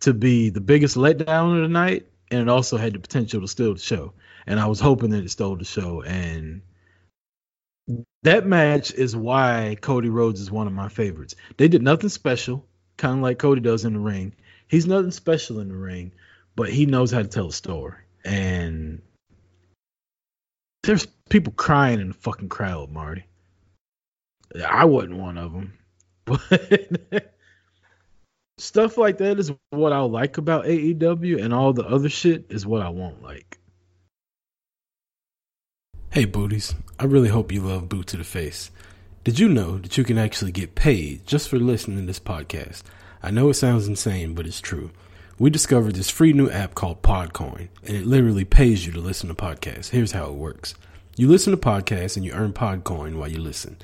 to 0.00 0.14
be 0.14 0.50
the 0.50 0.60
biggest 0.60 0.96
letdown 0.96 1.56
of 1.56 1.62
the 1.62 1.68
night, 1.68 2.06
and 2.30 2.40
it 2.40 2.48
also 2.48 2.76
had 2.76 2.94
the 2.94 2.98
potential 2.98 3.40
to 3.40 3.48
steal 3.48 3.74
the 3.74 3.80
show. 3.80 4.12
And 4.46 4.58
I 4.58 4.66
was 4.66 4.80
hoping 4.80 5.10
that 5.10 5.24
it 5.24 5.30
stole 5.30 5.56
the 5.56 5.64
show. 5.64 6.02
And 6.02 6.62
that 8.22 8.46
match 8.46 8.92
is 8.92 9.16
why 9.16 9.76
Cody 9.80 10.08
Rhodes 10.08 10.40
is 10.40 10.50
one 10.50 10.66
of 10.66 10.72
my 10.72 10.88
favorites. 10.88 11.34
They 11.56 11.68
did 11.68 11.82
nothing 11.82 12.08
special, 12.08 12.66
kind 12.96 13.16
of 13.18 13.22
like 13.22 13.38
Cody 13.38 13.60
does 13.60 13.84
in 13.84 13.94
the 13.94 13.98
ring. 13.98 14.34
He's 14.68 14.86
nothing 14.86 15.10
special 15.10 15.60
in 15.60 15.68
the 15.68 15.76
ring, 15.76 16.12
but 16.56 16.70
he 16.70 16.86
knows 16.86 17.10
how 17.10 17.22
to 17.22 17.28
tell 17.28 17.48
a 17.48 17.52
story. 17.52 17.96
And 18.24 19.00
there's 20.82 21.06
people 21.30 21.52
crying 21.52 22.00
in 22.00 22.08
the 22.08 22.14
fucking 22.14 22.48
crowd, 22.48 22.90
Marty. 22.90 23.24
I 24.66 24.84
wasn't 24.84 25.16
one 25.18 25.38
of 25.38 25.52
them. 25.52 25.72
But 26.26 27.34
stuff 28.58 28.98
like 28.98 29.18
that 29.18 29.38
is 29.38 29.52
what 29.70 29.92
I 29.92 30.00
like 30.00 30.36
about 30.36 30.66
AEW, 30.66 31.42
and 31.42 31.54
all 31.54 31.72
the 31.72 31.86
other 31.86 32.08
shit 32.10 32.46
is 32.50 32.66
what 32.66 32.82
I 32.82 32.90
won't 32.90 33.22
like. 33.22 33.58
Hey, 36.10 36.24
booties. 36.24 36.74
I 36.98 37.04
really 37.04 37.28
hope 37.28 37.52
you 37.52 37.60
love 37.60 37.90
Boot 37.90 38.06
to 38.08 38.16
the 38.16 38.24
Face. 38.24 38.70
Did 39.24 39.38
you 39.38 39.46
know 39.46 39.76
that 39.76 39.98
you 39.98 40.04
can 40.04 40.16
actually 40.16 40.52
get 40.52 40.74
paid 40.74 41.26
just 41.26 41.50
for 41.50 41.58
listening 41.58 41.98
to 41.98 42.06
this 42.06 42.18
podcast? 42.18 42.84
I 43.22 43.30
know 43.30 43.50
it 43.50 43.54
sounds 43.54 43.86
insane, 43.86 44.32
but 44.32 44.46
it's 44.46 44.62
true. 44.62 44.90
We 45.38 45.50
discovered 45.50 45.96
this 45.96 46.08
free 46.08 46.32
new 46.32 46.48
app 46.48 46.74
called 46.74 47.02
Podcoin, 47.02 47.68
and 47.84 47.94
it 47.94 48.06
literally 48.06 48.46
pays 48.46 48.86
you 48.86 48.92
to 48.92 49.00
listen 49.00 49.28
to 49.28 49.34
podcasts. 49.34 49.90
Here's 49.90 50.12
how 50.12 50.30
it 50.30 50.36
works 50.36 50.74
you 51.14 51.28
listen 51.28 51.50
to 51.50 51.58
podcasts 51.58 52.16
and 52.16 52.24
you 52.24 52.32
earn 52.32 52.54
Podcoin 52.54 53.16
while 53.16 53.28
you 53.30 53.38
listen. 53.38 53.76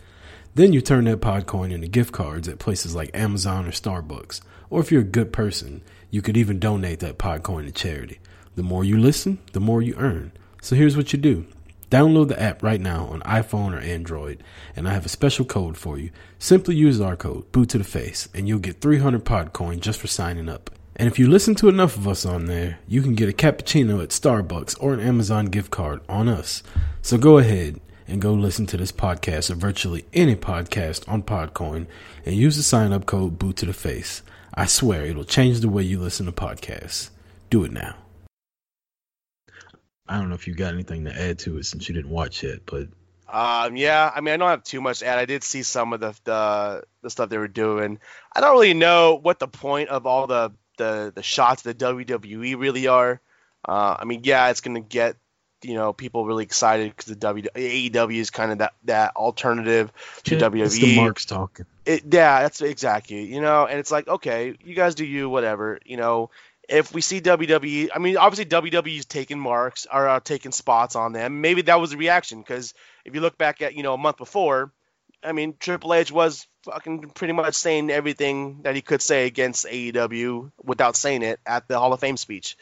Then 0.55 0.73
you 0.73 0.81
turn 0.81 1.05
that 1.05 1.21
Podcoin 1.21 1.73
into 1.73 1.89
gift 1.89 2.13
cards 2.13 2.49
at 2.49 2.59
places 2.59 2.95
like 2.95 3.11
Amazon 3.13 3.67
or 3.67 3.71
Starbucks. 3.71 4.41
Or 4.71 4.81
if 4.81 4.91
you're 4.91 5.03
a 5.03 5.05
good 5.05 5.31
person, 5.31 5.83
you 6.11 6.23
could 6.23 6.39
even 6.39 6.59
donate 6.59 7.01
that 7.01 7.19
Podcoin 7.19 7.67
to 7.67 7.71
charity. 7.73 8.19
The 8.55 8.63
more 8.63 8.83
you 8.83 8.99
listen, 8.99 9.41
the 9.53 9.61
more 9.61 9.83
you 9.83 9.95
earn. 9.99 10.33
So 10.63 10.75
here's 10.75 10.97
what 10.97 11.13
you 11.13 11.19
do. 11.19 11.47
Download 11.95 12.27
the 12.27 12.43
app 12.43 12.61
right 12.61 12.81
now 12.81 13.05
on 13.05 13.21
iPhone 13.21 13.73
or 13.73 13.79
Android, 13.79 14.43
and 14.75 14.89
I 14.89 14.95
have 14.95 15.07
a 15.07 15.09
special 15.09 15.45
code 15.45 15.77
for 15.77 15.97
you. 15.97 16.11
Simply 16.41 16.75
use 16.75 17.01
our 17.01 17.15
code, 17.15 17.53
boot 17.53 17.69
to 17.69 17.79
the 17.79 17.85
face, 17.85 18.29
and 18.35 18.49
you'll 18.49 18.59
get 18.59 18.81
300 18.81 19.25
Podcoin 19.25 19.79
just 19.79 20.01
for 20.01 20.09
signing 20.09 20.49
up. 20.49 20.71
And 20.97 21.07
if 21.07 21.21
you 21.21 21.29
listen 21.29 21.55
to 21.55 21.69
enough 21.69 21.97
of 21.97 22.09
us 22.09 22.27
on 22.27 22.47
there, 22.47 22.81
you 22.89 23.01
can 23.01 23.15
get 23.15 23.29
a 23.29 23.33
cappuccino 23.33 24.03
at 24.03 24.09
Starbucks 24.09 24.77
or 24.81 24.93
an 24.93 24.99
Amazon 24.99 25.47
gift 25.47 25.71
card 25.71 26.01
on 26.09 26.29
us. 26.29 26.65
So 27.01 27.17
go 27.17 27.39
ahead 27.39 27.81
and 28.09 28.21
go 28.21 28.33
listen 28.35 28.67
to 28.67 28.77
this 28.77 28.91
podcast 28.91 29.49
or 29.53 29.55
virtually 29.55 30.05
any 30.13 30.35
podcast 30.35 31.09
on 31.09 31.23
Podcoin 31.23 31.87
and 32.27 32.35
use 32.35 32.57
the 32.57 32.65
sign 32.65 32.93
up 32.93 33.07
code 33.07 33.39
boot 33.39 33.59
to 33.59 33.67
the 33.67 33.73
face. 33.73 34.23
I 34.53 34.67
swear 34.67 35.05
it'll 35.05 35.23
change 35.23 35.61
the 35.61 35.69
way 35.69 35.85
you 35.85 36.01
listen 36.01 36.27
to 36.27 36.33
podcasts. 36.33 37.11
Do 37.51 37.63
it 37.63 37.71
now. 37.71 37.95
I 40.09 40.19
don't 40.19 40.29
know 40.29 40.35
if 40.35 40.47
you 40.47 40.55
got 40.55 40.75
anything 40.75 41.05
to 41.07 41.19
add 41.19 41.39
to 41.41 41.59
it 41.59 41.65
since 41.65 41.89
you 41.89 41.95
didn't 41.95 42.11
watch 42.11 42.45
it, 42.45 42.63
but 42.67 42.89
Um, 43.29 43.77
yeah, 43.77 44.11
I 44.15 44.21
mean, 44.21 44.35
I 44.35 44.37
don't 44.37 44.51
have 44.51 44.65
too 44.65 44.81
much 44.81 44.99
to 45.01 45.07
add. 45.07 45.19
I 45.19 45.25
did 45.25 45.43
see 45.43 45.63
some 45.63 45.93
of 45.93 46.01
the, 46.01 46.15
the 46.25 46.85
the 47.03 47.11
stuff 47.11 47.31
they 47.31 47.39
were 47.39 47.49
doing. 47.49 47.99
I 48.35 48.41
don't 48.41 48.53
really 48.53 48.75
know 48.75 49.19
what 49.21 49.39
the 49.39 49.49
point 49.49 49.89
of 49.89 50.07
all 50.07 50.27
the 50.27 50.53
the, 50.77 51.13
the 51.15 51.23
shots 51.23 51.63
that 51.63 51.79
WWE 51.79 52.59
really 52.59 52.87
are. 52.87 53.21
Uh, 53.67 53.97
I 53.99 54.05
mean, 54.05 54.21
yeah, 54.25 54.51
it's 54.51 54.61
gonna 54.61 54.81
get 54.81 55.17
you 55.63 55.75
know 55.75 55.93
people 55.93 56.27
really 56.27 56.45
excited 56.45 56.91
because 56.91 57.07
the 57.07 57.17
w, 57.17 57.49
AEW 57.55 58.19
is 58.19 58.31
kind 58.31 58.53
of 58.53 58.59
that 58.59 58.75
that 58.85 59.17
alternative 59.17 59.91
to 60.25 60.37
WWE. 60.37 60.65
it's 60.67 60.79
the 60.79 60.97
marks 60.97 61.25
talking. 61.25 61.67
It, 61.87 62.03
yeah, 62.05 62.43
that's 62.43 62.61
exactly. 62.61 63.25
You 63.25 63.41
know, 63.41 63.67
and 63.67 63.79
it's 63.79 63.91
like, 63.91 64.07
okay, 64.07 64.57
you 64.63 64.75
guys 64.75 64.95
do 64.95 65.05
you, 65.05 65.29
whatever. 65.29 65.79
You 65.85 65.97
know, 65.97 66.31
if 66.69 66.93
we 66.95 67.01
see 67.01 67.21
WWE, 67.21 67.91
I 67.95 67.99
mean, 67.99 68.17
obviously 68.17 68.47
WWE's 68.47 69.07
taking 69.07 69.39
marks 69.39 69.87
or 69.93 70.09
uh, 70.09 70.21
taking 70.21 70.53
spots 70.53 70.97
on 70.97 71.13
them. 71.13 71.41
Maybe 71.41 71.63
that 71.63 71.81
was 71.81 71.93
a 71.93 71.97
reaction 71.97 72.41
because 72.41 72.75
if 73.05 73.15
you 73.15 73.21
look 73.21 73.37
back 73.37 73.63
at 73.63 73.75
you 73.75 73.83
know 73.83 73.95
a 73.95 73.99
month 73.99 74.17
before, 74.17 74.73
I 75.23 75.33
mean, 75.33 75.55
Triple 75.59 75.95
H 75.95 76.13
was 76.13 76.47
fucking 76.65 77.11
pretty 77.11 77.33
much 77.33 77.55
saying 77.55 77.91
everything 77.91 78.63
that 78.63 78.75
he 78.75 78.83
could 78.83 79.03
say 79.03 79.27
against 79.27 79.67
AEW 79.67 80.53
without 80.63 80.97
saying 80.97 81.23
it 81.23 81.41
at 81.47 81.69
the 81.69 81.79
Hall 81.79 81.93
of 81.93 82.01
Fame 82.01 82.17
speech. 82.17 82.57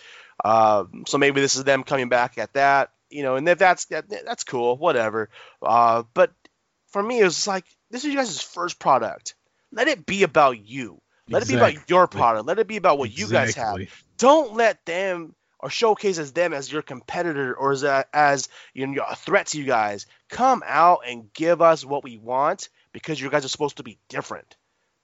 Uh, 0.44 0.84
so 1.06 1.18
maybe 1.18 1.40
this 1.40 1.56
is 1.56 1.64
them 1.64 1.84
coming 1.84 2.08
back 2.08 2.38
at 2.38 2.52
that, 2.54 2.90
you 3.10 3.22
know, 3.22 3.36
and 3.36 3.48
if 3.48 3.58
that's 3.58 3.84
that, 3.86 4.08
that's 4.08 4.44
cool, 4.44 4.76
whatever. 4.76 5.28
Uh, 5.60 6.02
but 6.14 6.32
for 6.88 7.02
me, 7.02 7.20
it 7.20 7.24
was 7.24 7.46
like 7.46 7.64
this 7.90 8.04
is 8.04 8.10
you 8.10 8.16
guys' 8.16 8.40
first 8.40 8.78
product. 8.78 9.34
Let 9.70 9.88
it 9.88 10.06
be 10.06 10.22
about 10.22 10.58
you. 10.64 11.01
Let 11.28 11.42
it 11.42 11.48
be 11.48 11.54
about 11.54 11.88
your 11.88 12.06
product. 12.06 12.46
Let 12.46 12.58
it 12.58 12.66
be 12.66 12.76
about 12.76 12.98
what 12.98 13.16
you 13.16 13.28
guys 13.28 13.54
have 13.54 13.78
don't 14.22 14.54
let 14.54 14.86
them 14.86 15.34
or 15.58 15.68
showcase 15.68 16.16
as 16.18 16.32
them 16.32 16.52
as 16.52 16.70
your 16.70 16.80
competitor 16.80 17.52
or 17.54 17.72
as 17.72 17.82
a, 17.82 18.04
as 18.12 18.48
you 18.72 18.86
know, 18.86 19.02
a 19.08 19.16
threat 19.16 19.48
to 19.48 19.58
you 19.58 19.64
guys. 19.64 20.06
Come 20.28 20.62
out 20.64 21.00
and 21.08 21.32
give 21.32 21.60
us 21.60 21.84
what 21.84 22.04
we 22.04 22.18
want 22.18 22.68
because 22.92 23.20
you 23.20 23.28
guys 23.30 23.44
are 23.44 23.48
supposed 23.48 23.78
to 23.78 23.82
be 23.82 23.98
different. 24.08 24.56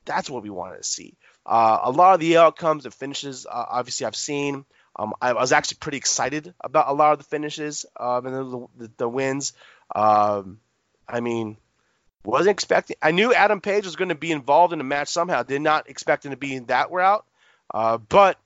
That's 0.04 0.30
what 0.30 0.44
we 0.44 0.50
wanted 0.50 0.76
to 0.78 0.84
see. 0.84 1.16
Uh, 1.44 1.80
a 1.82 1.90
lot 1.90 2.14
of 2.14 2.20
the 2.20 2.36
outcomes 2.36 2.84
and 2.84 2.94
finishes, 2.94 3.44
uh, 3.44 3.64
obviously, 3.70 4.06
I've 4.06 4.14
seen. 4.14 4.64
Um, 4.94 5.14
I 5.20 5.32
was 5.32 5.50
actually 5.50 5.78
pretty 5.80 5.98
excited 5.98 6.54
about 6.60 6.88
a 6.88 6.92
lot 6.92 7.12
of 7.12 7.18
the 7.18 7.24
finishes 7.24 7.86
um, 7.98 8.26
and 8.26 8.34
the, 8.36 8.66
the, 8.76 8.90
the 8.98 9.08
wins. 9.08 9.52
Um, 9.94 10.60
I 11.08 11.18
mean, 11.20 11.56
wasn't 12.28 12.50
expecting. 12.50 12.96
I 13.00 13.10
knew 13.10 13.32
Adam 13.32 13.60
Page 13.60 13.86
was 13.86 13.96
going 13.96 14.10
to 14.10 14.14
be 14.14 14.32
involved 14.32 14.72
in 14.74 14.78
the 14.78 14.84
match 14.84 15.08
somehow. 15.08 15.42
Did 15.42 15.62
not 15.62 15.88
expect 15.88 16.26
him 16.26 16.30
to 16.32 16.36
be 16.36 16.54
in 16.54 16.66
that 16.66 16.90
route. 16.90 17.24
Uh, 17.72 17.96
but 17.96 18.38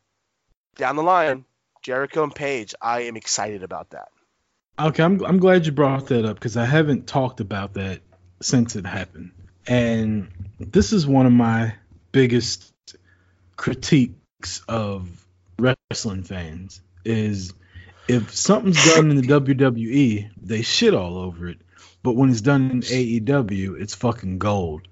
down 0.77 0.97
the 0.97 1.03
line, 1.03 1.45
Jericho 1.83 2.23
and 2.23 2.35
Page, 2.35 2.75
I 2.81 3.03
am 3.03 3.17
excited 3.17 3.65
about 3.65 3.91
that. 3.91 4.09
Okay, 4.79 5.03
I'm 5.03 5.25
I'm 5.25 5.39
glad 5.39 5.67
you 5.67 5.73
brought 5.73 6.07
that 6.07 6.25
up 6.25 6.37
because 6.37 6.57
I 6.57 6.65
haven't 6.65 7.07
talked 7.07 7.41
about 7.41 7.75
that 7.75 8.01
since 8.41 8.77
it 8.77 8.87
happened. 8.87 9.33
And 9.67 10.29
this 10.59 10.93
is 10.93 11.07
one 11.07 11.27
of 11.27 11.33
my 11.33 11.75
biggest 12.13 12.73
critiques 13.57 14.63
of 14.69 15.27
wrestling 15.59 16.23
fans 16.23 16.81
is 17.05 17.53
if 18.09 18.35
something's 18.35 18.85
done 18.95 19.11
in 19.11 19.17
the 19.17 19.23
WWE, 19.23 20.31
they 20.41 20.63
shit 20.63 20.95
all 20.95 21.19
over 21.19 21.49
it. 21.49 21.59
But 22.03 22.17
when 22.17 22.31
it's 22.31 22.41
done 22.41 22.71
in 22.71 22.81
AEW, 22.81 23.81
it's 23.81 23.95
fucking 23.95 24.39
gold. 24.39 24.89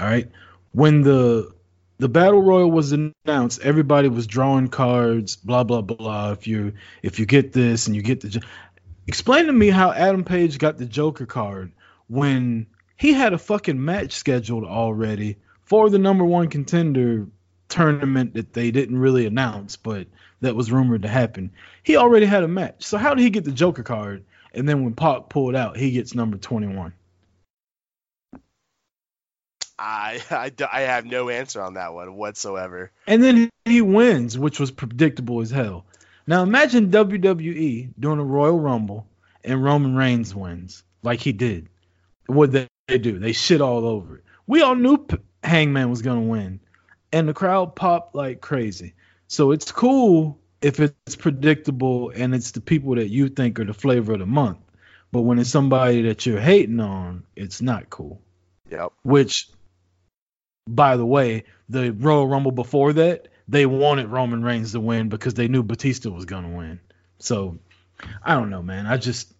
All 0.00 0.06
right. 0.06 0.30
When 0.72 1.02
the 1.02 1.52
the 1.98 2.08
battle 2.08 2.42
royal 2.42 2.70
was 2.70 2.92
announced, 2.92 3.60
everybody 3.62 4.08
was 4.08 4.26
drawing 4.26 4.68
cards, 4.68 5.36
blah 5.36 5.64
blah 5.64 5.82
blah. 5.82 6.32
If 6.32 6.46
you 6.46 6.74
if 7.02 7.18
you 7.18 7.26
get 7.26 7.52
this 7.52 7.86
and 7.86 7.96
you 7.96 8.02
get 8.02 8.20
the, 8.20 8.42
explain 9.06 9.46
to 9.46 9.52
me 9.52 9.70
how 9.70 9.92
Adam 9.92 10.24
Page 10.24 10.58
got 10.58 10.76
the 10.76 10.86
Joker 10.86 11.26
card 11.26 11.72
when 12.08 12.66
he 12.96 13.12
had 13.12 13.32
a 13.32 13.38
fucking 13.38 13.82
match 13.82 14.12
scheduled 14.12 14.64
already 14.64 15.36
for 15.64 15.88
the 15.88 15.98
number 15.98 16.24
one 16.24 16.48
contender 16.48 17.26
tournament 17.68 18.34
that 18.34 18.52
they 18.52 18.70
didn't 18.70 18.98
really 18.98 19.26
announce, 19.26 19.76
but 19.76 20.06
that 20.40 20.54
was 20.54 20.70
rumored 20.70 21.02
to 21.02 21.08
happen. 21.08 21.50
He 21.82 21.96
already 21.96 22.26
had 22.26 22.42
a 22.42 22.48
match. 22.48 22.84
So 22.84 22.98
how 22.98 23.14
did 23.14 23.22
he 23.22 23.30
get 23.30 23.44
the 23.44 23.52
Joker 23.52 23.82
card? 23.82 24.24
And 24.54 24.68
then 24.68 24.84
when 24.84 24.94
Pac 24.94 25.28
pulled 25.28 25.54
out, 25.54 25.76
he 25.76 25.90
gets 25.90 26.14
number 26.14 26.36
21. 26.36 26.92
I, 29.78 30.22
I, 30.30 30.52
I 30.72 30.80
have 30.82 31.04
no 31.04 31.28
answer 31.28 31.60
on 31.60 31.74
that 31.74 31.94
one 31.94 32.14
whatsoever. 32.16 32.92
And 33.06 33.22
then 33.22 33.50
he 33.64 33.82
wins, 33.82 34.38
which 34.38 34.60
was 34.60 34.70
predictable 34.70 35.40
as 35.40 35.50
hell. 35.50 35.86
Now 36.26 36.42
imagine 36.42 36.90
WWE 36.90 37.90
doing 37.98 38.18
a 38.18 38.24
Royal 38.24 38.58
Rumble 38.58 39.06
and 39.44 39.62
Roman 39.62 39.94
Reigns 39.94 40.34
wins 40.34 40.82
like 41.02 41.20
he 41.20 41.32
did. 41.32 41.68
What 42.26 42.52
they, 42.52 42.66
they 42.88 42.98
do? 42.98 43.18
They 43.18 43.32
shit 43.32 43.60
all 43.60 43.84
over 43.84 44.16
it. 44.16 44.24
We 44.46 44.62
all 44.62 44.74
knew 44.74 44.98
P- 44.98 45.18
Hangman 45.42 45.90
was 45.90 46.00
gonna 46.00 46.22
win, 46.22 46.60
and 47.12 47.28
the 47.28 47.34
crowd 47.34 47.76
popped 47.76 48.14
like 48.14 48.40
crazy. 48.40 48.94
So 49.26 49.50
it's 49.50 49.70
cool 49.70 50.38
if 50.64 50.80
it's 50.80 51.14
predictable 51.14 52.10
and 52.16 52.34
it's 52.34 52.52
the 52.52 52.60
people 52.62 52.94
that 52.94 53.10
you 53.10 53.28
think 53.28 53.60
are 53.60 53.66
the 53.66 53.74
flavor 53.74 54.14
of 54.14 54.20
the 54.20 54.26
month. 54.26 54.56
But 55.12 55.20
when 55.20 55.38
it's 55.38 55.50
somebody 55.50 56.02
that 56.02 56.24
you're 56.24 56.40
hating 56.40 56.80
on, 56.80 57.24
it's 57.36 57.60
not 57.60 57.90
cool. 57.90 58.22
Yep. 58.70 58.92
Which, 59.02 59.50
by 60.66 60.96
the 60.96 61.04
way, 61.04 61.44
the 61.68 61.92
Royal 61.92 62.26
Rumble 62.26 62.50
before 62.50 62.94
that, 62.94 63.28
they 63.46 63.66
wanted 63.66 64.08
Roman 64.08 64.42
Reigns 64.42 64.72
to 64.72 64.80
win 64.80 65.10
because 65.10 65.34
they 65.34 65.48
knew 65.48 65.62
Batista 65.62 66.08
was 66.08 66.24
gonna 66.24 66.56
win. 66.56 66.80
So 67.18 67.58
I 68.22 68.32
don't 68.34 68.48
know, 68.48 68.62
man. 68.62 68.86
I 68.86 68.96
just 68.96 69.34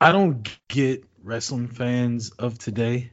I 0.00 0.10
don't 0.10 0.46
get 0.68 1.04
wrestling 1.22 1.68
fans 1.68 2.30
of 2.30 2.58
today. 2.58 3.12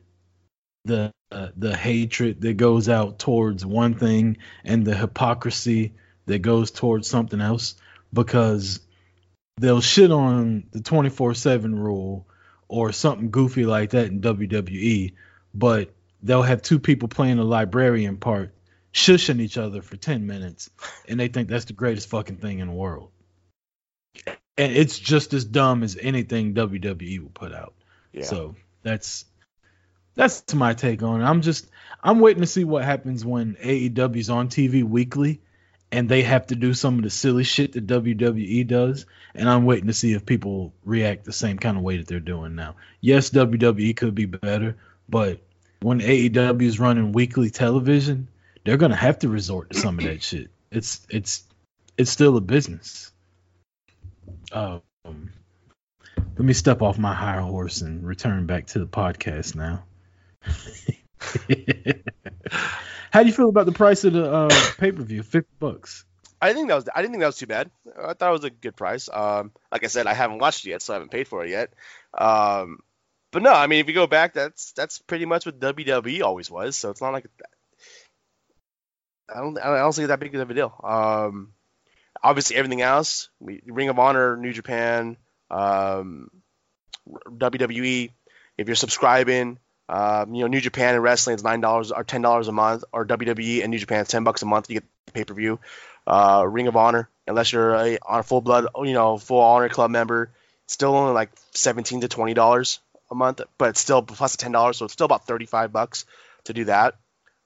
The 0.86 1.12
uh, 1.32 1.50
the 1.56 1.78
hatred 1.78 2.42
that 2.42 2.58
goes 2.58 2.90
out 2.90 3.20
towards 3.20 3.64
one 3.64 3.94
thing 3.94 4.38
and 4.66 4.84
the 4.84 4.98
hypocrisy 4.98 5.94
that 6.32 6.40
goes 6.40 6.72
towards 6.72 7.08
something 7.08 7.42
else 7.42 7.76
because 8.14 8.80
they'll 9.58 9.82
shit 9.82 10.12
on 10.12 10.64
the 10.72 10.80
24/7 10.80 11.76
rule 11.76 12.28
or 12.68 12.92
something 12.92 13.32
goofy 13.32 13.66
like 13.66 13.92
that 13.92 14.08
in 14.08 14.22
WWE, 14.22 15.14
but 15.54 15.94
they'll 16.24 16.42
have 16.42 16.62
two 16.62 16.80
people 16.80 17.10
playing 17.10 17.38
the 17.38 17.44
librarian 17.44 18.18
part 18.18 18.54
shushing 18.94 19.40
each 19.40 19.58
other 19.58 19.82
for 19.82 19.98
10 19.98 20.26
minutes 20.26 20.70
and 21.08 21.20
they 21.20 21.28
think 21.28 21.48
that's 21.48 21.66
the 21.66 21.74
greatest 21.74 22.10
fucking 22.10 22.38
thing 22.38 22.60
in 22.60 22.68
the 22.68 22.74
world. 22.74 23.12
And 24.58 24.74
it's 24.74 25.00
just 25.00 25.34
as 25.34 25.46
dumb 25.46 25.84
as 25.84 25.98
anything 26.00 26.54
WWE 26.54 27.20
will 27.20 27.30
put 27.30 27.54
out. 27.54 27.74
Yeah. 28.14 28.24
So 28.24 28.56
that's 28.84 29.26
that's 30.16 30.54
my 30.54 30.74
take 30.74 31.04
on 31.04 31.22
it. 31.22 31.26
I'm 31.26 31.42
just 31.42 31.70
I'm 32.04 32.20
waiting 32.20 32.42
to 32.42 32.48
see 32.48 32.64
what 32.64 32.84
happens 32.84 33.26
when 33.26 33.56
AEW's 33.56 34.30
on 34.30 34.50
TV 34.50 34.84
weekly 34.84 35.42
and 35.92 36.08
they 36.08 36.24
have 36.24 36.48
to 36.48 36.56
do 36.56 36.74
some 36.74 36.98
of 36.98 37.04
the 37.04 37.10
silly 37.10 37.44
shit 37.44 37.74
that 37.74 37.88
WWE 37.88 38.66
does. 38.68 39.06
And 39.36 39.50
I'm 39.50 39.66
waiting 39.66 39.88
to 39.88 39.94
see 39.94 40.14
if 40.14 40.26
people 40.26 40.74
react 40.84 41.26
the 41.26 41.34
same 41.34 41.58
kind 41.58 41.78
of 41.78 41.84
way 41.84 41.98
that 41.98 42.08
they're 42.08 42.20
doing 42.20 42.56
now. 42.56 42.76
Yes, 43.02 43.30
WWE 43.30 43.96
could 43.96 44.16
be 44.16 44.26
better, 44.26 44.78
but 45.10 45.42
when 45.82 46.00
AEW 46.00 46.62
is 46.62 46.80
running 46.80 47.12
weekly 47.12 47.50
television, 47.50 48.28
they're 48.64 48.78
gonna 48.78 48.96
have 48.96 49.20
to 49.20 49.30
resort 49.30 49.72
to 49.72 49.80
some 49.80 50.00
of 50.00 50.06
that 50.06 50.22
shit. 50.22 50.50
It's 50.72 51.06
it's 51.10 51.44
it's 51.98 52.12
still 52.12 52.38
a 52.38 52.42
business. 52.42 53.12
Um, 54.52 54.82
let 55.04 56.46
me 56.46 56.54
step 56.54 56.82
off 56.82 56.98
my 56.98 57.14
high 57.14 57.42
horse 57.42 57.82
and 57.82 58.06
return 58.06 58.46
back 58.46 58.68
to 58.68 58.80
the 58.80 58.86
podcast 58.86 59.56
now. 59.56 59.84
How 63.12 63.22
do 63.22 63.28
you 63.28 63.34
feel 63.34 63.50
about 63.50 63.66
the 63.66 63.72
price 63.72 64.04
of 64.04 64.14
the 64.14 64.32
uh, 64.32 64.50
pay 64.78 64.92
per 64.92 65.04
view? 65.04 65.24
Fifty 65.24 65.52
bucks. 65.60 66.06
I 66.42 66.54
think 66.54 66.70
that 66.70 66.76
was 66.76 66.90
I 66.94 67.02
didn't 67.02 67.14
think 67.14 67.22
that 67.22 67.28
was 67.28 67.38
too 67.38 67.48
bad. 67.48 67.70
I 68.02 68.14
thought 68.14 68.30
it 68.30 68.32
was 68.32 68.44
a 68.44 68.50
good 68.50 68.76
price. 68.76 69.10
Um, 69.12 69.52
like 69.72 69.84
I 69.84 69.88
said, 69.88 70.08
I 70.08 70.14
haven't 70.14 70.40
watched 70.40 70.66
it 70.66 70.70
yet, 70.70 70.82
so 70.82 70.94
I 70.94 70.96
haven't 70.96 71.12
paid 71.12 71.28
for 71.28 71.46
it 71.46 71.52
yet. 71.52 71.74
Um, 72.18 72.80
but 73.32 73.44
no, 73.44 73.54
I 73.54 73.68
mean, 73.68 73.80
if 73.80 73.88
you 73.88 73.94
go 73.94 74.08
back, 74.08 74.34
that's 74.34 74.72
that's 74.74 75.00
pretty 75.00 75.26
much 75.26 75.46
what 75.46 75.60
WWE 75.60 76.24
always 76.24 76.50
was. 76.50 76.76
So 76.76 76.90
it's 76.90 77.02
not 77.02 77.14
like 77.14 77.28
I 79.34 79.40
don't 79.40 79.58
I 79.60 79.78
don't 79.78 79.94
think 79.94 80.08
that 80.08 80.20
big 80.20 80.36
of 80.36 80.50
a 80.50 80.54
deal. 80.54 80.74
Um, 80.84 81.54
obviously 82.24 82.56
everything 82.56 82.82
else, 82.82 83.30
we, 83.40 83.62
Ring 83.66 83.90
of 83.90 84.00
Honor, 84.00 84.38
New 84.38 84.54
Japan, 84.54 85.18
um, 85.50 86.30
WWE. 87.08 88.12
If 88.58 88.68
you're 88.68 88.76
subscribing, 88.76 89.60
um, 89.90 90.34
you 90.34 90.42
know 90.42 90.48
New 90.48 90.62
Japan 90.62 90.96
and 90.96 91.04
wrestling 91.04 91.36
is 91.36 91.44
nine 91.44 91.62
dollars 91.62 91.92
or 91.92 92.04
ten 92.04 92.22
dollars 92.22 92.48
a 92.48 92.52
month, 92.52 92.84
or 92.92 93.06
WWE 93.06 93.62
and 93.62 93.72
New 93.72 93.80
Japan 93.80 94.02
is 94.02 94.08
ten 94.08 94.24
bucks 94.24 94.42
a 94.42 94.46
month. 94.46 94.70
You 94.70 94.80
get 94.80 95.14
pay 95.14 95.24
per 95.24 95.34
view. 95.34 95.60
Uh, 96.08 96.46
Ring 96.48 96.68
of 96.68 96.76
Honor, 96.76 97.10
unless 97.28 97.52
you're 97.52 97.74
a, 97.76 98.00
on 98.06 98.20
a 98.20 98.24
full 98.24 98.42
blood, 98.42 98.68
you 98.84 98.94
know, 98.94 99.18
full 99.18 99.42
Honor 99.42 99.70
Club 99.70 99.92
member, 99.92 100.32
still 100.68 100.96
only 100.96 101.14
like 101.14 101.32
seventeen 101.52 102.02
to 102.02 102.08
twenty 102.08 102.34
dollars 102.34 102.80
a 103.10 103.16
month, 103.16 103.42
but 103.58 103.78
still 103.78 104.02
plus 104.02 104.36
ten 104.36 104.52
dollars, 104.52 104.78
so 104.78 104.86
it's 104.86 104.94
still 104.94 105.06
about 105.06 105.28
thirty 105.28 105.46
five 105.46 105.72
bucks 105.72 106.06
to 106.46 106.54
do 106.54 106.66
that. 106.66 106.96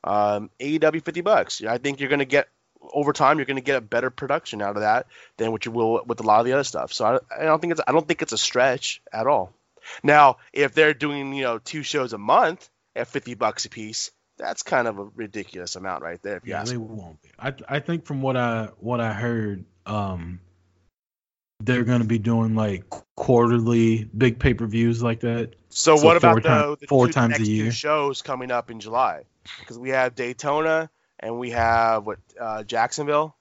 Um, 0.03 0.49
AEW 0.59 1.03
fifty 1.03 1.21
bucks. 1.21 1.63
I 1.63 1.79
think 1.79 1.99
you're 1.99 2.09
gonna 2.09 2.25
get 2.25 2.47
over 2.93 3.11
time. 3.13 3.39
You're 3.39 3.45
gonna 3.45 3.61
get 3.61 3.77
a 3.77 3.81
better 3.81 4.09
production 4.09 4.61
out 4.61 4.75
of 4.75 4.81
that 4.81 5.07
than 5.37 5.51
what 5.51 5.65
you 5.65 5.71
will 5.71 6.03
with 6.05 6.19
a 6.19 6.23
lot 6.23 6.39
of 6.39 6.45
the 6.45 6.53
other 6.53 6.63
stuff. 6.63 6.93
So 6.93 7.05
I, 7.05 7.41
I 7.41 7.45
don't 7.45 7.59
think 7.59 7.71
it's 7.71 7.81
I 7.85 7.91
don't 7.91 8.07
think 8.07 8.21
it's 8.21 8.33
a 8.33 8.37
stretch 8.37 9.01
at 9.11 9.27
all. 9.27 9.53
Now, 10.03 10.37
if 10.53 10.73
they're 10.73 10.93
doing 10.93 11.33
you 11.33 11.43
know 11.43 11.59
two 11.59 11.83
shows 11.83 12.13
a 12.13 12.17
month 12.17 12.69
at 12.95 13.07
fifty 13.07 13.33
bucks 13.33 13.65
a 13.65 13.69
piece, 13.69 14.11
that's 14.37 14.63
kind 14.63 14.87
of 14.87 14.99
a 14.99 15.03
ridiculous 15.03 15.75
amount 15.75 16.03
right 16.03 16.21
there. 16.21 16.41
Yeah, 16.45 16.63
they 16.63 16.77
me. 16.77 16.77
won't 16.77 17.21
be. 17.21 17.29
I 17.39 17.53
I 17.67 17.79
think 17.79 18.05
from 18.05 18.21
what 18.21 18.37
I 18.37 18.69
what 18.79 18.99
I 18.99 19.13
heard, 19.13 19.65
um, 19.85 20.39
they're 21.61 21.83
gonna 21.83 22.05
be 22.05 22.19
doing 22.19 22.55
like 22.55 22.89
quarterly 23.15 24.03
big 24.03 24.39
pay 24.39 24.53
per 24.53 24.65
views 24.65 25.01
like 25.01 25.21
that. 25.21 25.55
So, 25.69 25.97
So 25.97 26.05
what 26.05 26.17
about 26.17 26.35
ti- 26.37 26.41
the, 26.43 26.77
the 26.81 26.87
four 26.87 27.07
two 27.07 27.13
times 27.13 27.35
a 27.35 27.39
next 27.39 27.47
two 27.47 27.53
year? 27.53 27.71
shows 27.71 28.21
coming 28.21 28.51
up 28.51 28.69
in 28.69 28.79
July? 28.79 29.23
Because 29.59 29.77
we 29.77 29.89
have 29.89 30.15
Daytona 30.15 30.89
and 31.19 31.39
we 31.39 31.51
have 31.51 32.05
what 32.05 32.19
uh, 32.39 32.63
Jacksonville. 32.63 33.35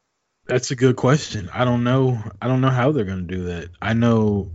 That's 0.46 0.70
a 0.70 0.76
good 0.76 0.96
question. 0.96 1.48
I 1.52 1.64
don't 1.64 1.84
know. 1.84 2.18
I 2.40 2.48
don't 2.48 2.60
know 2.60 2.70
how 2.70 2.92
they're 2.92 3.04
gonna 3.04 3.22
do 3.22 3.44
that. 3.44 3.70
I 3.80 3.94
know, 3.94 4.50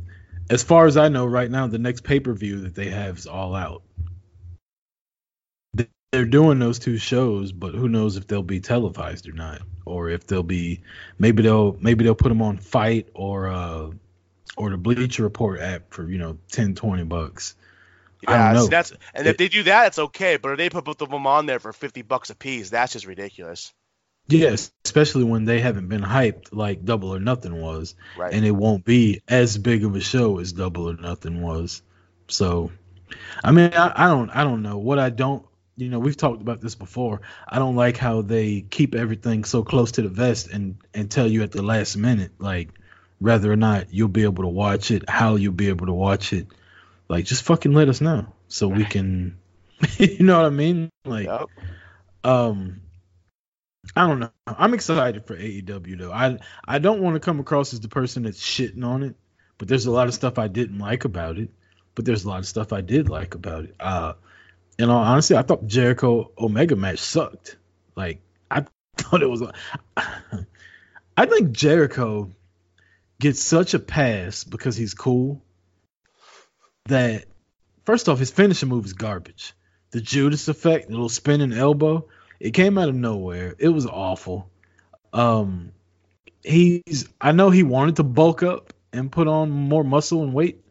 as 0.50 0.64
far 0.64 0.86
as 0.86 0.98
I 0.98 1.10
know, 1.10 1.26
right 1.26 1.50
now 1.50 1.68
the 1.68 1.80
next 1.80 2.04
pay 2.04 2.20
per 2.20 2.34
view 2.34 2.62
that 2.62 2.76
they 2.76 2.90
have 2.90 3.18
is 3.18 3.28
All 3.28 3.56
Out. 3.56 3.84
They- 5.74 5.88
They're 6.12 6.26
doing 6.26 6.60
those 6.60 6.80
two 6.80 6.98
shows, 6.98 7.52
but 7.52 7.74
who 7.76 7.88
knows 7.88 8.18
if 8.18 8.28
they'll 8.28 8.42
be 8.44 8.60
televised 8.60 9.28
or 9.30 9.34
not, 9.34 9.62
or 9.86 10.10
if 10.10 10.26
they'll 10.28 10.44
be 10.44 10.82
maybe 11.18 11.44
they'll 11.44 11.78
maybe 11.80 12.04
they'll 12.04 12.16
put 12.16 12.30
them 12.30 12.42
on 12.42 12.58
FITE 12.58 13.10
or 13.14 13.48
uh 13.50 13.92
or 14.58 14.70
the 14.72 14.78
Bleacher 14.78 15.24
Report 15.24 15.60
app 15.62 15.94
for 15.94 16.10
you 16.10 16.18
know 16.18 16.38
10, 16.52 16.76
20 16.76 17.04
bucks. 17.04 17.56
Yeah, 18.22 18.54
know. 18.54 18.64
see, 18.64 18.70
that's 18.70 18.94
and 19.14 19.28
if 19.28 19.38
they 19.38 19.48
do 19.48 19.64
that, 19.64 19.88
it's 19.88 20.00
okay. 20.00 20.36
But 20.38 20.52
if 20.54 20.58
they 20.58 20.70
put 20.70 20.84
both 20.84 21.02
of 21.02 21.10
them 21.10 21.26
on 21.26 21.46
there 21.46 21.60
for 21.60 21.72
fifty 21.72 22.02
bucks 22.02 22.30
a 22.30 22.36
piece, 22.36 22.70
that's 22.70 22.92
just 22.94 23.06
ridiculous. 23.08 23.74
Yes, 24.30 24.72
especially 24.86 25.24
when 25.24 25.46
they 25.46 25.60
haven't 25.60 25.88
been 25.88 26.02
hyped 26.04 26.50
like 26.52 26.86
Double 26.86 27.13
or 27.13 27.20
Nothing 27.20 27.60
was. 27.60 27.96
Right. 28.18 28.34
and 28.34 28.46
it 28.46 28.52
won't 28.52 28.86
be 28.86 29.22
as 29.28 29.58
big 29.58 29.84
of 29.84 29.96
a 29.96 30.00
show 30.02 30.39
as 30.39 30.54
Double 30.54 30.89
or 30.89 30.96
Nothing 30.96 31.42
was. 31.42 31.82
So, 32.28 32.72
I 33.44 33.52
mean, 33.52 33.74
I, 33.74 33.92
I 33.96 34.08
don't, 34.08 34.30
I 34.30 34.44
don't 34.44 34.62
know 34.62 34.78
what 34.78 35.00
I 35.00 35.10
don't. 35.10 35.44
You 35.78 35.89
know, 35.89 36.00
we've 36.00 36.18
talked 36.18 36.42
about 36.42 36.62
this 36.62 36.76
before. 36.76 37.22
I 37.48 37.58
don't 37.58 37.76
like 37.76 37.98
how 37.98 38.22
they 38.22 38.62
keep 38.62 38.94
everything 38.96 39.46
so 39.46 39.63
close 39.63 39.94
to 39.94 40.02
the 40.02 40.10
vest 40.10 40.50
and 40.50 40.78
and 40.94 41.10
tell 41.10 41.26
you 41.26 41.42
at 41.42 41.52
the 41.52 41.62
last 41.63 41.96
minute, 41.98 42.34
like 42.38 42.70
whether 43.18 43.52
or 43.52 43.56
not 43.56 43.92
you'll 43.94 44.10
be 44.10 44.24
able 44.24 44.44
to 44.44 44.50
watch 44.50 44.92
it, 44.92 45.10
how 45.10 45.36
you'll 45.38 45.54
be 45.54 45.70
able 45.70 45.88
to 45.88 45.94
watch 45.94 46.34
it. 46.34 46.48
Like, 47.08 47.26
just 47.26 47.44
fucking 47.44 47.74
let 47.74 47.89
us 47.89 48.00
know 48.02 48.28
so 48.48 48.68
we 48.68 48.86
can, 48.86 49.38
you 49.98 50.24
know 50.24 50.38
what 50.38 50.46
I 50.46 50.50
mean? 50.52 50.89
Like, 51.06 51.26
Yep. 51.26 51.50
um 52.24 52.82
I 53.95 54.08
don't 54.08 54.19
know. 54.19 54.32
I'm 54.47 54.73
excited 54.73 55.25
for 55.25 55.36
AEW 55.36 55.97
though. 55.97 56.12
I 56.12 56.38
I 56.67 56.80
don't 56.80 57.02
want 57.02 57.15
to 57.15 57.19
come 57.19 57.39
across 57.39 57.73
as 57.73 57.80
the 57.80 57.88
person 57.88 58.23
that's 58.23 58.41
shitting 58.41 58.86
on 58.86 59.04
it, 59.04 59.15
but 59.58 59.67
there's 59.67 59.86
a 59.86 59.91
lot 59.91 60.08
of 60.08 60.13
stuff 60.13 60.38
I 60.39 60.47
didn't 60.47 60.80
like 60.80 61.06
about 61.06 61.38
it. 61.38 61.49
But 61.95 62.06
there's 62.06 62.23
a 62.23 62.30
lot 62.30 62.39
of 62.39 62.47
stuff 62.47 62.71
I 62.71 62.82
did 62.82 63.10
like 63.10 63.36
about 63.36 63.65
it. 63.65 63.75
Uh 63.80 64.13
in 64.78 64.89
all 64.89 65.04
honesty, 65.04 65.36
I 65.36 65.41
thought 65.41 65.67
Jericho 65.67 66.32
Omega 66.38 66.75
match 66.75 66.99
sucked. 66.99 67.58
Like 67.95 68.21
I 68.49 68.65
thought 68.97 69.21
it 69.21 69.30
was. 69.30 69.43
I 71.17 71.25
think 71.25 71.52
Jericho 71.52 72.32
gets 73.19 73.41
such 73.41 73.73
a 73.73 73.80
pass 73.80 74.45
because 74.45 74.78
he's 74.78 74.93
cool 74.93 75.41
that 76.86 77.25
first 77.86 78.10
off 78.10 78.19
his 78.19 78.32
finishing 78.32 78.69
move 78.69 78.86
is 78.86 78.93
garbage. 78.93 79.54
The 79.91 80.02
Judas 80.02 80.47
effect, 80.47 80.88
the 80.88 80.93
little 80.93 81.10
spinning 81.10 81.52
elbow, 81.54 82.08
it 82.39 82.52
came 82.52 82.78
out 82.78 82.89
of 82.89 82.95
nowhere. 82.95 83.56
It 83.60 83.69
was 83.69 83.86
awful. 83.86 84.49
Um 85.13 85.71
he's 86.43 87.08
I 87.19 87.32
know 87.32 87.49
he 87.49 87.63
wanted 87.63 87.97
to 87.97 88.04
bulk 88.04 88.43
up 88.43 88.73
and 88.93 89.12
put 89.12 89.28
on 89.28 89.49
more 89.49 89.84
muscle 89.84 90.23
and 90.23 90.34
weight. 90.34 90.63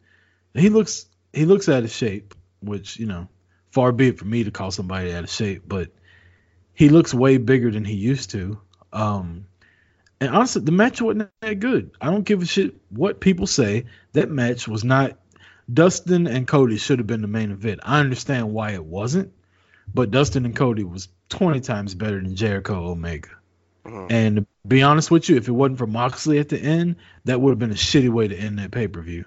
He 0.54 0.70
looks 0.70 1.06
he 1.32 1.44
looks 1.44 1.68
out 1.68 1.84
of 1.84 1.90
shape, 1.90 2.34
which, 2.60 2.98
you 2.98 3.06
know, 3.06 3.28
far 3.70 3.92
be 3.92 4.08
it 4.08 4.18
for 4.18 4.24
me 4.24 4.44
to 4.44 4.50
call 4.50 4.70
somebody 4.70 5.12
out 5.12 5.24
of 5.24 5.30
shape, 5.30 5.62
but 5.66 5.90
he 6.74 6.88
looks 6.88 7.12
way 7.12 7.36
bigger 7.36 7.70
than 7.70 7.84
he 7.84 7.94
used 7.94 8.30
to. 8.30 8.58
Um 8.92 9.46
and 10.20 10.34
honestly, 10.34 10.62
the 10.62 10.72
match 10.72 11.00
wasn't 11.00 11.30
that 11.40 11.60
good. 11.60 11.92
I 12.00 12.10
don't 12.10 12.24
give 12.24 12.42
a 12.42 12.46
shit 12.46 12.74
what 12.90 13.20
people 13.20 13.46
say. 13.46 13.86
That 14.12 14.30
match 14.30 14.66
was 14.66 14.84
not. 14.84 15.18
Dustin 15.72 16.26
and 16.26 16.48
Cody 16.48 16.78
should 16.78 16.98
have 16.98 17.06
been 17.06 17.20
the 17.20 17.28
main 17.28 17.50
event. 17.50 17.80
I 17.82 18.00
understand 18.00 18.52
why 18.52 18.70
it 18.72 18.84
wasn't, 18.84 19.32
but 19.94 20.10
Dustin 20.10 20.44
and 20.44 20.56
Cody 20.56 20.84
was 20.84 21.08
20 21.30 21.60
times 21.60 21.94
better 21.94 22.20
than 22.20 22.36
Jericho 22.36 22.90
Omega. 22.90 23.30
Mhm. 23.84 24.06
And 24.10 24.36
to 24.36 24.46
be 24.66 24.82
honest 24.82 25.10
with 25.10 25.28
you, 25.28 25.36
if 25.36 25.48
it 25.48 25.52
wasn't 25.52 25.78
for 25.78 25.86
Moxley 25.86 26.38
at 26.38 26.48
the 26.48 26.58
end, 26.58 26.96
that 27.24 27.40
would 27.40 27.50
have 27.50 27.58
been 27.58 27.70
a 27.70 27.74
shitty 27.74 28.10
way 28.10 28.28
to 28.28 28.36
end 28.36 28.58
that 28.58 28.70
pay 28.70 28.88
per 28.88 29.00
view. 29.00 29.24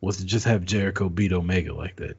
Was 0.00 0.18
to 0.18 0.24
just 0.24 0.46
have 0.46 0.64
Jericho 0.64 1.08
beat 1.08 1.32
Omega 1.32 1.72
like 1.72 1.96
that. 1.96 2.16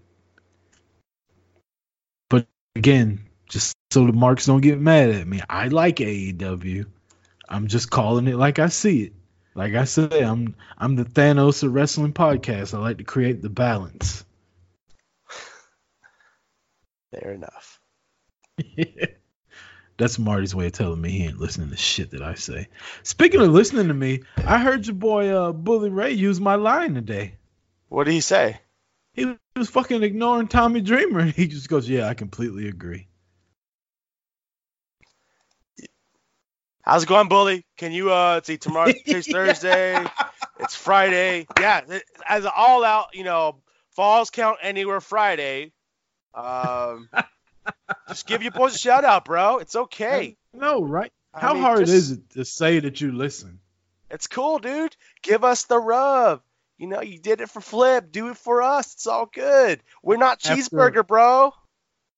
But 2.29 2.47
again, 2.75 3.27
just 3.49 3.75
so 3.91 4.05
the 4.07 4.13
marks 4.13 4.45
don't 4.45 4.61
get 4.61 4.79
mad 4.79 5.09
at 5.09 5.27
me, 5.27 5.41
I 5.49 5.67
like 5.67 5.97
AEW. 5.97 6.85
I'm 7.47 7.67
just 7.67 7.91
calling 7.91 8.27
it 8.27 8.37
like 8.37 8.57
I 8.57 8.69
see 8.69 9.03
it. 9.03 9.13
Like 9.53 9.75
I 9.75 9.83
said, 9.83 10.13
I'm 10.13 10.55
I'm 10.77 10.95
the 10.95 11.05
Thanos 11.05 11.61
of 11.63 11.73
wrestling 11.73 12.13
podcast. 12.13 12.73
I 12.73 12.79
like 12.79 12.97
to 12.97 13.03
create 13.03 13.41
the 13.41 13.49
balance. 13.49 14.25
Fair 17.11 17.33
enough. 17.33 17.72
That's 19.97 20.17
Marty's 20.17 20.55
way 20.55 20.67
of 20.67 20.71
telling 20.71 20.99
me 20.99 21.11
he 21.11 21.25
ain't 21.25 21.39
listening 21.39 21.69
to 21.69 21.77
shit 21.77 22.11
that 22.11 22.21
I 22.23 22.33
say. 22.33 22.67
Speaking 23.03 23.41
of 23.41 23.49
listening 23.49 23.87
to 23.89 23.93
me, 23.93 24.23
I 24.45 24.57
heard 24.59 24.87
your 24.87 24.95
boy 24.95 25.29
uh, 25.29 25.51
Bully 25.51 25.89
Ray 25.89 26.11
use 26.11 26.39
my 26.39 26.55
line 26.55 26.95
today. 26.95 27.35
What 27.89 28.05
did 28.05 28.13
he 28.13 28.21
say? 28.21 28.59
He 29.13 29.35
was 29.55 29.69
fucking 29.69 30.01
ignoring 30.01 30.47
Tommy 30.47 30.81
Dreamer. 30.81 31.25
He 31.31 31.47
just 31.47 31.69
goes, 31.69 31.87
"Yeah, 31.87 32.07
I 32.07 32.15
completely 32.15 32.67
agree." 32.67 33.07
How's 36.81 37.03
it 37.03 37.09
going, 37.09 37.29
Bully? 37.29 37.63
Can 37.77 37.91
you 37.91 38.11
uh 38.11 38.41
see 38.43 38.57
tomorrow 38.57 38.91
today's 39.05 39.27
Thursday. 39.27 40.05
It's 40.59 40.75
Friday. 40.75 41.47
Yeah, 41.59 41.81
it- 41.87 42.03
as 42.27 42.45
an 42.45 42.51
all 42.55 42.83
out, 42.83 43.09
you 43.13 43.23
know, 43.23 43.61
falls 43.95 44.31
count 44.31 44.57
anywhere 44.61 45.01
Friday. 45.01 45.71
Um 46.33 47.09
just 48.13 48.27
give 48.27 48.41
your 48.43 48.51
boys 48.51 48.75
a 48.75 48.77
shout 48.77 49.03
out, 49.05 49.25
bro. 49.25 49.57
It's 49.57 49.75
okay. 49.75 50.37
No, 50.53 50.83
right? 50.83 51.11
I 51.33 51.39
How 51.41 51.53
mean, 51.53 51.63
hard 51.63 51.79
just- 51.79 51.91
is 51.93 52.11
it 52.11 52.29
to 52.31 52.45
say 52.45 52.79
that 52.79 53.01
you 53.01 53.11
listen? 53.11 53.59
It's 54.09 54.27
cool, 54.27 54.59
dude. 54.59 54.95
Give 55.23 55.43
us 55.43 55.63
the 55.63 55.79
rub. 55.79 56.41
You 56.77 56.87
know, 56.87 57.01
you 57.01 57.17
did 57.19 57.41
it 57.41 57.49
for 57.49 57.61
Flip. 57.61 58.11
Do 58.11 58.29
it 58.29 58.37
for 58.37 58.61
us. 58.61 58.93
It's 58.93 59.07
all 59.07 59.25
good. 59.25 59.81
We're 60.03 60.17
not 60.17 60.45
After- 60.45 60.55
cheeseburger, 60.61 61.05
bro. 61.07 61.53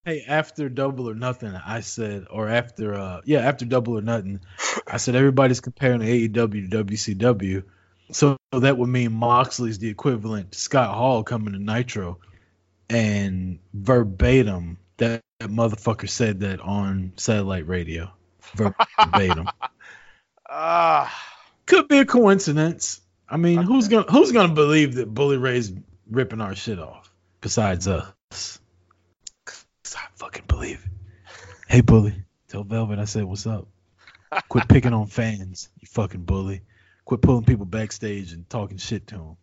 Hey, 0.03 0.23
after 0.27 0.69
Double 0.69 1.09
or 1.09 1.15
Nothing, 1.15 1.55
I 1.55 1.79
said, 1.79 2.25
or 2.29 2.47
after, 2.47 2.93
uh, 2.93 3.21
yeah, 3.25 3.39
after 3.39 3.65
Double 3.65 3.97
or 3.97 4.01
Nothing, 4.01 4.39
I 4.85 4.97
said 4.97 5.15
everybody's 5.15 5.61
comparing 5.61 6.01
AEW 6.01 6.69
to 6.69 6.83
WCW, 6.83 7.63
so 8.11 8.37
that 8.51 8.77
would 8.77 8.89
mean 8.89 9.13
Moxley's 9.13 9.79
the 9.79 9.89
equivalent 9.89 10.51
to 10.51 10.59
Scott 10.59 10.93
Hall 10.93 11.23
coming 11.23 11.53
to 11.53 11.59
Nitro, 11.59 12.19
and 12.87 13.57
verbatim 13.73 14.77
that, 14.97 15.21
that 15.39 15.49
motherfucker 15.49 16.09
said 16.09 16.41
that 16.41 16.59
on 16.61 17.13
satellite 17.17 17.67
radio, 17.67 18.11
verbatim. 18.55 19.47
Ah, 20.47 21.11
Could 21.65 21.87
be 21.87 21.97
a 21.97 22.05
coincidence. 22.05 23.01
I 23.27 23.37
mean, 23.37 23.63
who's 23.63 23.87
gonna 23.87 24.11
who's 24.11 24.31
gonna 24.31 24.53
believe 24.53 24.93
that 24.95 25.11
Bully 25.11 25.37
Ray's 25.37 25.73
ripping 26.07 26.39
our 26.39 26.53
shit 26.53 26.77
off 26.79 27.11
besides 27.41 27.87
us? 27.87 28.59
'Cause 29.43 29.95
I 29.95 30.05
fucking 30.17 30.45
believe 30.47 30.85
it. 30.85 30.91
Hey, 31.67 31.81
Bully, 31.81 32.13
tell 32.47 32.63
Velvet 32.63 32.99
I 32.99 33.05
said 33.05 33.23
what's 33.23 33.47
up. 33.47 33.67
Quit 34.49 34.67
picking 34.67 34.93
on 34.93 35.07
fans, 35.07 35.69
you 35.79 35.87
fucking 35.87 36.25
bully. 36.25 36.61
Quit 37.05 37.21
pulling 37.23 37.45
people 37.45 37.65
backstage 37.65 38.31
and 38.31 38.47
talking 38.47 38.77
shit 38.77 39.07
to 39.07 39.15
them. 39.15 39.37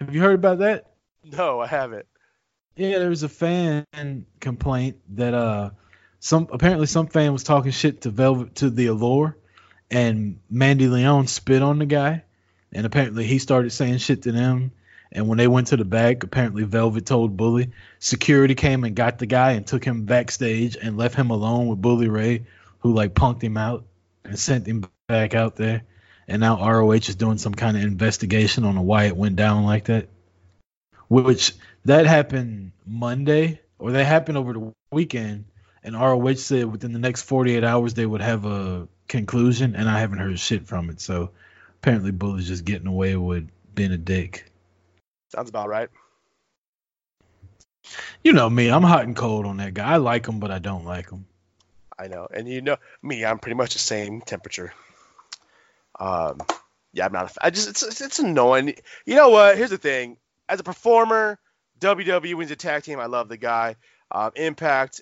Have 0.00 0.14
you 0.14 0.20
heard 0.20 0.34
about 0.34 0.58
that? 0.58 0.92
no, 1.24 1.60
I 1.60 1.66
haven't. 1.66 2.06
Yeah, 2.80 2.98
there 2.98 3.10
was 3.10 3.24
a 3.24 3.28
fan 3.28 3.84
complaint 4.40 4.96
that 5.10 5.34
uh 5.34 5.72
some 6.18 6.48
apparently 6.50 6.86
some 6.86 7.08
fan 7.08 7.30
was 7.30 7.44
talking 7.44 7.72
shit 7.72 8.00
to 8.02 8.10
Velvet 8.10 8.54
to 8.54 8.70
the 8.70 8.86
Allure 8.86 9.36
and 9.90 10.40
Mandy 10.48 10.88
Leon 10.88 11.26
spit 11.26 11.60
on 11.60 11.78
the 11.78 11.84
guy 11.84 12.24
and 12.72 12.86
apparently 12.86 13.26
he 13.26 13.38
started 13.38 13.68
saying 13.68 13.98
shit 13.98 14.22
to 14.22 14.32
them 14.32 14.72
and 15.12 15.28
when 15.28 15.36
they 15.36 15.46
went 15.46 15.66
to 15.66 15.76
the 15.76 15.84
back 15.84 16.22
apparently 16.24 16.64
Velvet 16.64 17.04
told 17.04 17.36
Bully 17.36 17.72
security 17.98 18.54
came 18.54 18.84
and 18.84 18.96
got 18.96 19.18
the 19.18 19.26
guy 19.26 19.52
and 19.52 19.66
took 19.66 19.84
him 19.84 20.06
backstage 20.06 20.78
and 20.80 20.96
left 20.96 21.16
him 21.16 21.28
alone 21.28 21.66
with 21.66 21.82
Bully 21.82 22.08
Ray 22.08 22.46
who 22.78 22.94
like 22.94 23.12
punked 23.12 23.42
him 23.42 23.58
out 23.58 23.84
and 24.24 24.38
sent 24.38 24.66
him 24.66 24.86
back 25.06 25.34
out 25.34 25.54
there 25.54 25.82
and 26.26 26.40
now 26.40 26.66
ROH 26.66 26.92
is 26.92 27.14
doing 27.14 27.36
some 27.36 27.54
kind 27.54 27.76
of 27.76 27.82
investigation 27.82 28.64
on 28.64 28.80
why 28.86 29.04
it 29.04 29.18
went 29.18 29.36
down 29.36 29.64
like 29.64 29.84
that 29.84 30.08
which 31.10 31.52
that 31.84 32.06
happened 32.06 32.72
Monday, 32.86 33.60
or 33.78 33.92
that 33.92 34.04
happened 34.04 34.38
over 34.38 34.52
the 34.52 34.74
weekend, 34.90 35.46
and 35.82 35.94
ROH 35.94 36.34
said 36.34 36.70
within 36.70 36.92
the 36.92 36.98
next 36.98 37.22
48 37.22 37.64
hours 37.64 37.94
they 37.94 38.06
would 38.06 38.20
have 38.20 38.44
a 38.44 38.88
conclusion, 39.08 39.74
and 39.74 39.88
I 39.88 39.98
haven't 39.98 40.18
heard 40.18 40.38
shit 40.38 40.66
from 40.66 40.90
it. 40.90 41.00
So 41.00 41.30
apparently, 41.76 42.10
Bully's 42.10 42.48
just 42.48 42.64
getting 42.64 42.86
away 42.86 43.16
with 43.16 43.48
being 43.74 43.92
a 43.92 43.98
dick. 43.98 44.50
Sounds 45.30 45.48
about 45.48 45.68
right. 45.68 45.88
You 48.22 48.32
know 48.32 48.48
me, 48.48 48.70
I'm 48.70 48.82
hot 48.82 49.04
and 49.04 49.16
cold 49.16 49.46
on 49.46 49.56
that 49.58 49.74
guy. 49.74 49.94
I 49.94 49.96
like 49.96 50.26
him, 50.26 50.40
but 50.40 50.50
I 50.50 50.58
don't 50.58 50.84
like 50.84 51.10
him. 51.10 51.26
I 51.98 52.08
know. 52.08 52.26
And 52.32 52.48
you 52.48 52.60
know 52.60 52.76
me, 53.02 53.24
I'm 53.24 53.38
pretty 53.38 53.56
much 53.56 53.72
the 53.72 53.78
same 53.78 54.20
temperature. 54.20 54.72
Um, 55.98 56.40
yeah, 56.92 57.06
I'm 57.06 57.12
not. 57.12 57.30
A, 57.30 57.46
I 57.46 57.50
just 57.50 57.68
it's, 57.68 58.00
it's 58.00 58.18
annoying. 58.18 58.74
You 59.04 59.14
know 59.16 59.30
what? 59.30 59.56
Here's 59.56 59.70
the 59.70 59.78
thing. 59.78 60.16
As 60.48 60.60
a 60.60 60.64
performer, 60.64 61.38
WWE 61.80 62.34
wins 62.34 62.50
a 62.50 62.56
tag 62.56 62.82
team. 62.82 63.00
I 63.00 63.06
love 63.06 63.28
the 63.28 63.36
guy. 63.36 63.76
Um, 64.10 64.32
Impact, 64.36 65.00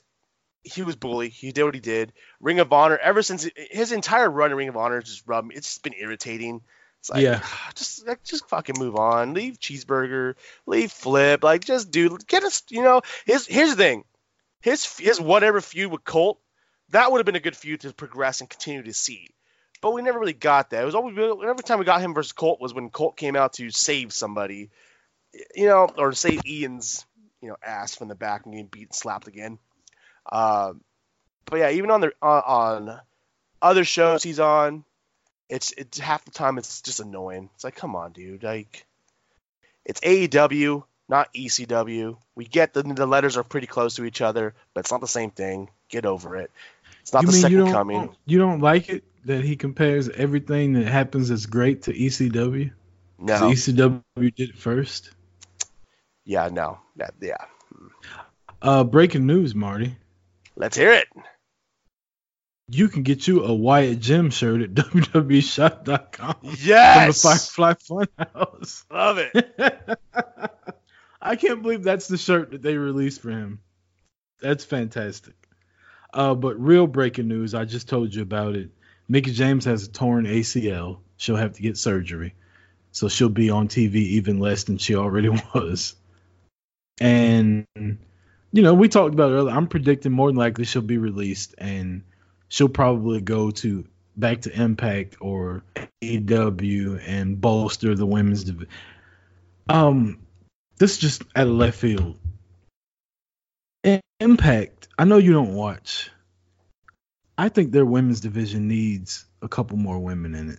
he 0.63 0.83
was 0.83 0.97
bully. 0.97 1.29
He 1.29 1.53
did 1.53 1.65
what 1.65 1.75
he 1.75 1.81
did. 1.81 2.13
Ring 2.41 2.61
of 2.61 2.73
Honor. 2.73 2.97
Ever 2.97 3.23
since 3.23 3.49
his 3.57 3.93
entire 3.93 4.31
run 4.31 4.51
in 4.51 4.57
Ring 4.57 4.69
of 4.69 4.77
Honor, 4.77 5.01
just 5.01 5.27
rubbed 5.27 5.49
me. 5.49 5.55
It's 5.55 5.69
just 5.69 5.83
been 5.83 5.95
irritating. 5.99 6.61
It's 7.01 7.11
like, 7.11 7.23
Yeah. 7.23 7.43
just 7.75 8.07
like 8.07 8.23
just 8.25 8.49
fucking 8.49 8.77
move 8.79 8.97
on. 8.97 9.35
Leave 9.35 9.59
Cheeseburger. 9.59 10.35
Leave 10.67 10.93
Flip. 10.93 11.43
Like 11.43 11.65
just 11.65 11.91
do 11.91 12.19
get 12.27 12.45
us. 12.45 12.63
You 12.71 12.83
know, 12.83 13.03
his 13.27 13.47
here's 13.47 13.71
the 13.71 13.77
thing. 13.77 14.05
His 14.61 14.99
his 14.99 15.21
whatever 15.21 15.61
feud 15.61 15.91
with 15.93 16.05
Colt 16.05 16.41
that 16.91 17.11
would 17.11 17.19
have 17.19 17.27
been 17.27 17.37
a 17.37 17.41
good 17.41 17.57
feud 17.57 17.81
to 17.81 17.93
progress 17.93 18.41
and 18.41 18.49
continue 18.49 18.83
to 18.83 18.95
see. 18.95 19.29
But 19.81 19.93
we 19.93 20.03
never 20.03 20.19
really 20.19 20.33
got 20.33 20.71
that. 20.71 20.83
It 20.83 20.87
was 20.87 20.95
always 20.95 21.17
every 21.17 21.63
time 21.63 21.79
we 21.79 21.85
got 21.85 22.01
him 22.01 22.15
versus 22.15 22.33
Colt 22.33 22.61
was 22.61 22.75
when 22.75 22.91
Colt 22.91 23.17
came 23.17 23.37
out 23.37 23.55
to 23.55 23.71
save 23.71 24.13
somebody, 24.13 24.71
you 25.55 25.67
know, 25.67 25.89
or 25.97 26.13
save 26.13 26.47
Ian's 26.47 27.05
you 27.41 27.49
know 27.49 27.57
ass 27.63 27.95
from 27.95 28.09
the 28.09 28.15
back 28.15 28.45
and 28.45 28.55
getting 28.55 28.67
beat 28.67 28.89
and 28.89 28.95
slapped 28.95 29.29
again. 29.29 29.59
Um, 30.31 30.83
but 31.47 31.59
yeah, 31.59 31.71
even 31.71 31.91
on 31.91 32.01
the 32.01 32.13
on, 32.21 32.43
on 32.89 33.01
other 33.63 33.85
shows 33.85 34.23
he's 34.23 34.41
on, 34.41 34.85
it's 35.49 35.73
it's 35.73 35.99
half 35.99 36.25
the 36.25 36.31
time 36.31 36.59
it's 36.59 36.83
just 36.83 37.01
annoying. 37.01 37.51
It's 37.55 37.65
like, 37.65 37.77
come 37.77 37.97
on, 37.97 38.13
dude, 38.13 38.43
like 38.43 38.87
it's 39.85 40.01
AEW, 40.01 40.85
not 41.09 41.33
ECW. 41.35 42.17
We 42.35 42.45
get 42.45 42.75
the 42.75 42.83
the 42.83 43.07
letters 43.07 43.37
are 43.37 43.45
pretty 43.45 43.67
close 43.67 43.97
to 43.97 44.05
each 44.05 44.21
other, 44.21 44.55
but 44.75 44.81
it's 44.81 44.91
not 44.91 45.01
the 45.01 45.09
same 45.09 45.31
thing. 45.31 45.71
Get 45.89 46.05
over 46.05 46.37
it. 46.37 46.51
It's 47.01 47.13
not 47.13 47.23
you 47.23 47.29
the 47.29 47.37
second 47.39 47.73
coming. 47.73 48.15
you 48.27 48.39
don't 48.39 48.61
like 48.61 48.91
it 48.91 49.05
that 49.25 49.45
he 49.45 49.57
compares 49.57 50.09
everything 50.09 50.75
that 50.75 50.87
happens 50.87 51.31
as 51.31 51.47
great 51.47 51.83
to 51.83 51.93
ECW? 51.93 52.71
No. 53.19 53.35
ECW 53.35 54.03
did 54.35 54.51
it 54.51 54.59
first. 54.59 55.11
Yeah, 56.29 56.51
no. 56.53 56.79
Yeah, 56.95 57.09
yeah. 57.23 57.37
Uh, 58.61 58.85
breaking 58.85 59.27
news, 59.27 59.55
Marty. 59.55 59.97
Let's 60.57 60.77
hear 60.77 60.93
it. 60.93 61.09
You 62.71 62.89
can 62.89 63.03
get 63.03 63.27
you 63.27 63.45
a 63.45 63.55
Wyatt 63.55 63.99
Gym 63.99 64.29
shirt 64.29 64.61
at 64.61 64.75
www.shop.com 64.75 66.35
from 66.35 66.43
the 66.43 67.13
Firefly 67.15 67.73
Funhouse. 67.73 68.85
Love 68.91 69.19
it. 69.19 69.99
I 71.23 71.37
can't 71.37 71.63
believe 71.63 71.83
that's 71.83 72.09
the 72.09 72.19
shirt 72.19 72.51
that 72.51 72.61
they 72.61 72.77
released 72.77 73.23
for 73.23 73.31
him. 73.31 73.61
That's 74.43 74.67
fantastic. 74.67 75.35
Uh, 76.13 76.35
but 76.35 76.61
real 76.61 76.87
breaking 76.87 77.29
news, 77.29 77.55
I 77.55 77.65
just 77.65 77.89
told 77.89 78.15
you 78.15 78.21
about 78.21 78.55
it. 78.55 78.69
Mickie 79.09 79.33
James 79.33 79.65
has 79.65 79.85
a 79.85 79.91
torn 79.91 80.27
ACL. 80.27 80.99
She'll 81.17 81.37
have 81.37 81.55
to 81.55 81.63
get 81.63 81.79
surgery. 81.79 82.35
So 82.93 83.09
she'll 83.09 83.31
be 83.31 83.49
on 83.49 83.69
TV 83.69 83.95
even 83.95 84.41
less 84.41 84.65
than 84.65 84.77
she 84.77 84.95
already 84.95 85.31
was. 85.55 85.95
And 87.01 87.67
you 87.77 88.63
know, 88.63 88.75
we 88.75 88.89
talked 88.89 89.15
about 89.15 89.31
earlier. 89.31 89.55
I'm 89.55 89.69
predicting 89.69 90.13
more 90.13 90.29
than 90.29 90.37
likely 90.37 90.65
she'll 90.65 90.83
be 90.83 90.99
released 90.99 91.55
and 91.59 92.03
she'll 92.49 92.69
probably 92.69 93.21
go 93.21 93.51
to 93.51 93.85
back 94.17 94.43
to 94.43 94.61
Impact 94.61 95.17
or 95.21 95.63
AEW 96.03 97.01
and 97.07 97.41
bolster 97.41 97.95
the 97.95 98.07
women's 98.07 98.45
division. 98.45 98.69
Um, 99.69 100.19
this 100.79 100.93
is 100.93 100.99
just 100.99 101.23
out 101.37 101.47
of 101.47 101.53
left 101.53 101.79
field. 101.79 102.17
Impact, 104.21 104.89
I 104.99 105.05
know 105.05 105.19
you 105.19 105.33
don't 105.33 105.55
watch. 105.55 106.11
I 107.37 107.49
think 107.51 107.71
their 107.71 107.85
women's 107.85 108.21
division 108.21 108.67
needs 108.67 109.25
a 109.41 109.49
couple 109.49 109.77
more 109.77 110.01
women 110.01 110.35
in 110.35 110.51
it. 110.51 110.59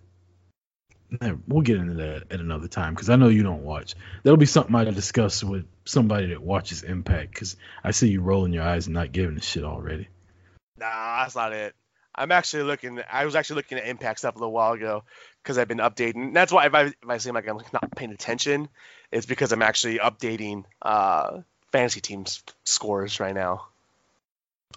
We'll 1.48 1.62
get 1.62 1.78
into 1.78 1.96
that 1.96 2.32
at 2.32 2.40
another 2.40 2.68
time 2.68 2.94
because 2.94 3.10
I 3.10 3.16
know 3.16 3.30
you 3.30 3.42
don't 3.44 3.64
watch. 3.64 3.96
That'll 4.24 4.38
be 4.38 4.46
something 4.46 4.76
I 4.76 4.84
discuss 4.86 5.44
with 5.44 5.66
somebody 5.86 6.28
that 6.28 6.42
watches 6.42 6.84
Impact 6.84 7.34
because 7.34 7.56
I 7.84 7.92
see 7.92 8.10
you 8.10 8.22
rolling 8.22 8.54
your 8.54 8.64
eyes 8.64 8.86
and 8.86 8.94
not 8.94 9.12
giving 9.12 9.38
a 9.38 9.42
shit 9.42 9.64
already. 9.64 10.08
Nah, 10.78 11.24
that's 11.24 11.36
not 11.36 11.54
it. 11.54 11.74
I'm 12.14 12.32
actually 12.32 12.64
looking. 12.64 13.00
I 13.12 13.26
was 13.26 13.36
actually 13.36 13.58
looking 13.58 13.78
at 13.80 13.88
Impact 13.88 14.20
stuff 14.20 14.36
a 14.36 14.40
little 14.40 14.52
while 14.52 14.74
ago 14.74 15.04
because 15.42 15.58
I've 15.58 15.68
been 15.68 15.80
updating. 15.80 16.34
That's 16.34 16.52
why 16.52 16.66
if 16.66 16.76
I, 16.76 16.84
if 16.84 16.96
I 17.08 17.18
seem 17.18 17.34
like 17.34 17.48
I'm 17.48 17.58
not 17.74 17.96
paying 17.96 18.12
attention, 18.12 18.70
it's 19.12 19.26
because 19.26 19.52
I'm 19.52 19.62
actually 19.62 20.00
updating 20.00 20.66
uh, 20.82 21.40
fantasy 21.72 22.02
teams 22.02 22.44
scores 22.66 23.20
right 23.20 23.34
now. 23.34 23.68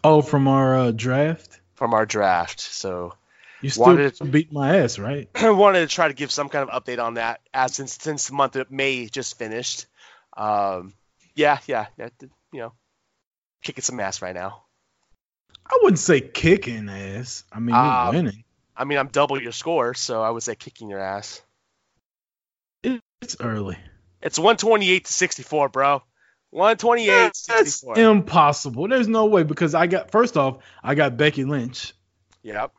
Oh, 0.04 0.22
from 0.22 0.48
our 0.48 0.78
uh, 0.78 0.90
draft. 0.92 1.60
From 1.74 1.94
our 1.94 2.06
draft, 2.06 2.60
so 2.60 3.14
you 3.62 3.70
still 3.70 3.85
wanted 3.85 4.14
to 4.16 4.25
beat 4.25 4.53
my 4.53 4.79
ass, 4.79 4.98
right? 4.98 5.29
I 5.35 5.51
wanted 5.51 5.81
to 5.81 5.87
try 5.87 6.09
to 6.09 6.14
give 6.14 6.31
some 6.31 6.48
kind 6.48 6.68
of 6.68 6.85
update 6.85 7.03
on 7.03 7.14
that, 7.14 7.40
as 7.55 7.75
since 7.75 7.94
since 7.94 8.27
the 8.27 8.35
month 8.35 8.57
of 8.57 8.70
May 8.70 9.07
just 9.07 9.38
finished. 9.38 9.87
Um, 10.37 10.92
yeah, 11.35 11.59
yeah, 11.66 11.87
you 11.98 12.61
know, 12.61 12.72
kicking 13.62 13.83
some 13.83 14.01
ass 14.01 14.20
right 14.20 14.35
now. 14.35 14.64
I 15.64 15.79
wouldn't 15.83 16.01
say 16.01 16.20
kicking 16.20 16.88
ass. 16.88 17.44
I 17.53 17.61
mean, 17.61 17.75
you're 17.75 17.85
um, 17.85 18.14
winning. 18.14 18.44
I 18.77 18.85
mean, 18.85 18.98
I'm 18.98 19.09
double 19.09 19.40
your 19.40 19.53
score, 19.53 19.94
so 19.94 20.22
I 20.22 20.31
would 20.31 20.42
say 20.42 20.55
kicking 20.55 20.90
your 20.90 20.98
ass. 20.98 21.40
It's 22.83 23.37
early. 23.38 23.79
It's 24.20 24.38
128 24.38 25.05
to 25.05 25.12
64, 25.12 25.68
bro. 25.68 26.03
128 26.51 27.07
That's 27.07 27.46
64. 27.46 27.98
impossible. 27.98 28.88
There's 28.88 29.09
no 29.09 29.27
way 29.27 29.42
because 29.42 29.75
I 29.75 29.87
got 29.87 30.11
first 30.11 30.37
off, 30.37 30.59
I 30.83 30.94
got 30.94 31.16
Becky 31.16 31.44
Lynch. 31.44 31.94
Yep. 32.42 32.72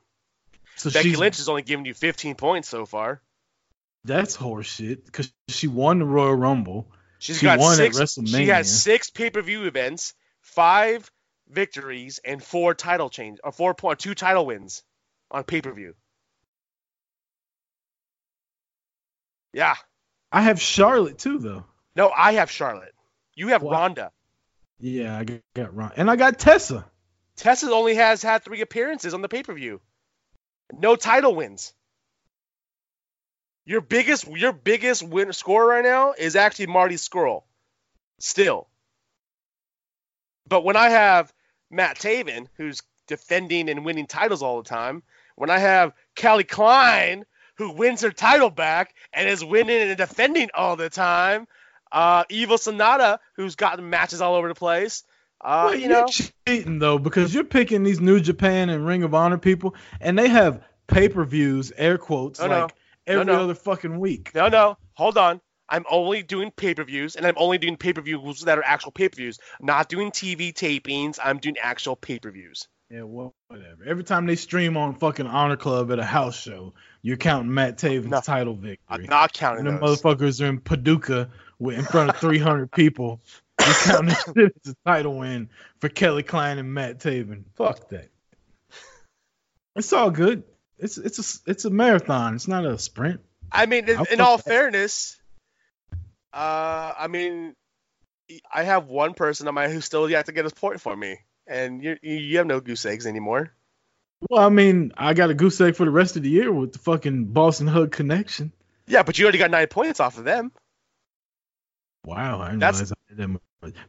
So 0.75 0.89
Becky 0.89 1.15
Lynch 1.15 1.37
has 1.37 1.49
only 1.49 1.61
given 1.61 1.85
you 1.85 1.93
15 1.93 2.35
points 2.35 2.69
so 2.69 2.85
far. 2.85 3.21
That's 4.05 4.35
horseshit 4.35 5.05
because 5.05 5.31
she 5.47 5.67
won 5.67 5.99
the 5.99 6.05
Royal 6.05 6.35
Rumble. 6.35 6.91
She's 7.19 7.37
she 7.37 7.45
got 7.45 7.59
won 7.59 7.75
six, 7.75 7.97
at 7.97 8.03
WrestleMania. 8.03 8.37
She 8.37 8.47
has 8.47 8.83
six 8.83 9.09
pay-per-view 9.09 9.63
events, 9.63 10.13
five 10.41 11.09
victories, 11.47 12.19
and 12.25 12.43
four 12.43 12.73
title 12.73 13.09
change 13.09 13.39
or 13.43 13.51
four 13.53 13.73
point 13.73 13.99
two 13.99 14.13
title 14.13 14.45
wins 14.45 14.83
on 15.31 15.43
pay-per-view. 15.43 15.93
Yeah. 19.53 19.75
I 20.31 20.41
have 20.41 20.59
Charlotte 20.59 21.17
too, 21.17 21.39
though. 21.39 21.63
No, 21.95 22.09
I 22.09 22.33
have 22.33 22.51
Charlotte. 22.51 22.93
You 23.35 23.49
have 23.49 23.61
well, 23.61 23.71
Ronda. 23.71 24.11
Yeah, 24.79 25.17
I 25.17 25.41
got 25.53 25.75
Ronda, 25.75 25.93
and 25.95 26.09
I 26.11 26.15
got 26.15 26.39
Tessa. 26.39 26.85
Tessa 27.35 27.71
only 27.71 27.95
has 27.95 28.21
had 28.21 28.43
three 28.43 28.61
appearances 28.61 29.13
on 29.13 29.21
the 29.21 29.29
pay-per-view. 29.29 29.79
No 30.71 30.95
title 30.95 31.35
wins. 31.35 31.73
Your 33.65 33.81
biggest 33.81 34.27
your 34.27 34.51
biggest 34.51 35.03
win 35.03 35.31
score 35.33 35.65
right 35.65 35.83
now 35.83 36.13
is 36.17 36.35
actually 36.35 36.67
Marty 36.67 36.95
Scurll. 36.95 37.43
Still. 38.19 38.67
But 40.47 40.63
when 40.63 40.75
I 40.75 40.89
have 40.89 41.33
Matt 41.69 41.97
Taven, 41.97 42.47
who's 42.57 42.81
defending 43.07 43.69
and 43.69 43.85
winning 43.85 44.07
titles 44.07 44.41
all 44.41 44.61
the 44.61 44.69
time, 44.69 45.03
when 45.35 45.49
I 45.49 45.59
have 45.59 45.93
Kelly 46.15 46.43
Klein, 46.43 47.25
who 47.55 47.71
wins 47.71 48.01
her 48.01 48.11
title 48.11 48.49
back 48.49 48.93
and 49.13 49.27
is 49.27 49.43
winning 49.43 49.81
and 49.81 49.97
defending 49.97 50.49
all 50.53 50.75
the 50.75 50.89
time, 50.89 51.47
uh, 51.91 52.23
Evil 52.29 52.57
Sanada, 52.57 53.19
who's 53.35 53.55
gotten 53.55 53.89
matches 53.89 54.21
all 54.21 54.35
over 54.35 54.47
the 54.47 54.55
place. 54.55 55.03
Uh, 55.43 55.63
well, 55.65 55.75
you 55.75 55.89
know, 55.89 56.05
cheating 56.07 56.79
though 56.79 56.97
because 56.97 57.33
you're 57.33 57.43
picking 57.43 57.83
these 57.83 57.99
New 57.99 58.19
Japan 58.19 58.69
and 58.69 58.85
Ring 58.85 59.03
of 59.03 59.13
Honor 59.13 59.37
people, 59.37 59.75
and 59.99 60.17
they 60.17 60.29
have 60.29 60.63
pay 60.87 61.09
per 61.09 61.25
views, 61.25 61.71
air 61.75 61.97
quotes, 61.97 62.39
no, 62.39 62.47
like 62.47 62.75
no. 63.07 63.13
every 63.13 63.25
no, 63.25 63.43
other 63.43 63.55
fucking 63.55 63.99
week. 63.99 64.31
No, 64.33 64.47
no, 64.47 64.77
hold 64.93 65.17
on. 65.17 65.41
I'm 65.67 65.85
only 65.89 66.23
doing 66.23 66.51
pay 66.51 66.75
per 66.75 66.83
views, 66.83 67.15
and 67.15 67.25
I'm 67.25 67.35
only 67.37 67.57
doing 67.57 67.77
pay 67.77 67.93
per 67.93 68.01
views 68.01 68.41
that 68.41 68.57
are 68.57 68.63
actual 68.63 68.91
pay 68.91 69.09
per 69.09 69.15
views. 69.15 69.39
Not 69.59 69.89
doing 69.89 70.11
TV 70.11 70.53
tapings. 70.53 71.19
I'm 71.21 71.39
doing 71.39 71.57
actual 71.61 71.95
pay 71.95 72.19
per 72.19 72.31
views. 72.31 72.67
Yeah, 72.89 73.03
well, 73.03 73.33
whatever. 73.47 73.83
Every 73.85 74.03
time 74.03 74.27
they 74.27 74.35
stream 74.35 74.77
on 74.77 74.95
fucking 74.95 75.25
Honor 75.25 75.55
Club 75.55 75.91
at 75.91 75.97
a 75.97 76.05
house 76.05 76.39
show, 76.39 76.73
you're 77.01 77.17
counting 77.17 77.51
Matt 77.51 77.79
Taven's 77.79 78.11
no, 78.11 78.21
title 78.21 78.53
victory. 78.53 78.77
I'm 78.87 79.05
not 79.05 79.33
counting 79.33 79.65
and 79.65 79.77
the 79.77 79.81
motherfuckers 79.81 80.41
are 80.41 80.45
in 80.45 80.59
Paducah 80.59 81.31
with, 81.57 81.79
in 81.79 81.85
front 81.85 82.11
of 82.11 82.17
300 82.17 82.71
people. 82.71 83.21
You're 83.65 83.75
counting 83.75 84.09
this 84.09 84.23
shit 84.35 84.55
as 84.65 84.71
a 84.71 84.75
title 84.85 85.17
win 85.17 85.49
for 85.79 85.89
Kelly 85.89 86.23
Klein 86.23 86.57
and 86.57 86.73
Matt 86.73 86.99
Taven. 86.99 87.43
Fuck 87.55 87.89
that. 87.89 88.09
It's 89.75 89.93
all 89.93 90.11
good. 90.11 90.43
It's 90.77 90.97
it's 90.97 91.19
a 91.19 91.51
it's 91.51 91.65
a 91.65 91.69
marathon. 91.69 92.35
It's 92.35 92.47
not 92.47 92.65
a 92.65 92.77
sprint. 92.77 93.21
I 93.51 93.65
mean, 93.65 93.87
in, 93.87 94.05
in 94.11 94.21
all 94.21 94.37
that. 94.37 94.45
fairness, 94.45 95.19
uh, 96.33 96.93
I 96.97 97.07
mean, 97.07 97.55
I 98.53 98.63
have 98.63 98.87
one 98.87 99.13
person 99.13 99.47
on 99.47 99.53
my 99.53 99.69
who 99.69 99.81
still 99.81 100.09
yet 100.09 100.25
to 100.25 100.31
get 100.31 100.45
his 100.45 100.53
point 100.53 100.81
for 100.81 100.95
me, 100.95 101.19
and 101.47 101.83
you 101.83 101.97
you 102.01 102.37
have 102.37 102.47
no 102.47 102.59
goose 102.59 102.85
eggs 102.85 103.05
anymore. 103.05 103.53
Well, 104.29 104.43
I 104.43 104.49
mean, 104.49 104.93
I 104.97 105.13
got 105.13 105.29
a 105.29 105.33
goose 105.33 105.59
egg 105.61 105.75
for 105.75 105.85
the 105.85 105.91
rest 105.91 106.15
of 106.15 106.23
the 106.23 106.29
year 106.29 106.51
with 106.51 106.73
the 106.73 106.79
fucking 106.79 107.25
Boss 107.25 107.61
'n' 107.61 107.67
Hug 107.67 107.91
connection. 107.91 108.51
Yeah, 108.87 109.03
but 109.03 109.17
you 109.17 109.25
already 109.25 109.37
got 109.37 109.51
nine 109.51 109.67
points 109.67 109.99
off 109.99 110.17
of 110.17 110.23
them. 110.23 110.51
Wow, 112.05 112.41
I 112.41 112.47
didn't 112.47 112.59
That's, 112.59 112.79
realize 112.79 112.91
I 112.91 113.13
did. 113.15 113.37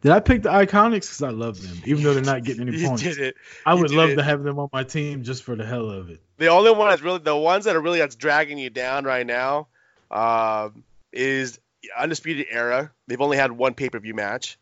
Did 0.02 0.12
I 0.12 0.20
pick 0.20 0.42
the 0.42 0.50
Iconics? 0.50 0.92
Because 0.92 1.22
I 1.22 1.30
love 1.30 1.60
them, 1.60 1.82
even 1.84 2.04
though 2.04 2.14
they're 2.14 2.22
not 2.22 2.44
getting 2.44 2.68
any 2.68 2.82
points. 2.86 3.02
did 3.02 3.18
it. 3.18 3.34
I 3.66 3.74
would 3.74 3.90
love 3.90 4.10
it. 4.10 4.16
to 4.16 4.22
have 4.22 4.44
them 4.44 4.58
on 4.58 4.68
my 4.72 4.84
team 4.84 5.24
just 5.24 5.42
for 5.42 5.56
the 5.56 5.66
hell 5.66 5.90
of 5.90 6.10
it. 6.10 6.20
The 6.38 6.48
only 6.48 6.70
one 6.70 6.90
that's 6.90 7.02
really 7.02 7.18
the 7.18 7.36
ones 7.36 7.64
that 7.64 7.74
are 7.74 7.80
really 7.80 7.98
that's 7.98 8.14
dragging 8.14 8.58
you 8.58 8.70
down 8.70 9.04
right 9.04 9.26
now 9.26 9.66
uh, 10.10 10.70
is 11.12 11.58
Undisputed 11.96 12.46
Era. 12.50 12.92
They've 13.08 13.20
only 13.20 13.36
had 13.36 13.52
one 13.52 13.74
pay 13.74 13.90
per 13.90 13.98
view 13.98 14.14
match. 14.14 14.58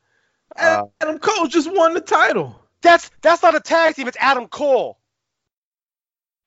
Uh, 0.56 0.84
Adam 1.00 1.18
Cole 1.18 1.46
just 1.46 1.70
won 1.70 1.94
the 1.94 2.00
title. 2.00 2.58
That's 2.82 3.10
that's 3.22 3.42
not 3.42 3.54
a 3.54 3.60
tag 3.60 3.94
team. 3.94 4.08
It's 4.08 4.16
Adam 4.20 4.48
Cole. 4.48 4.98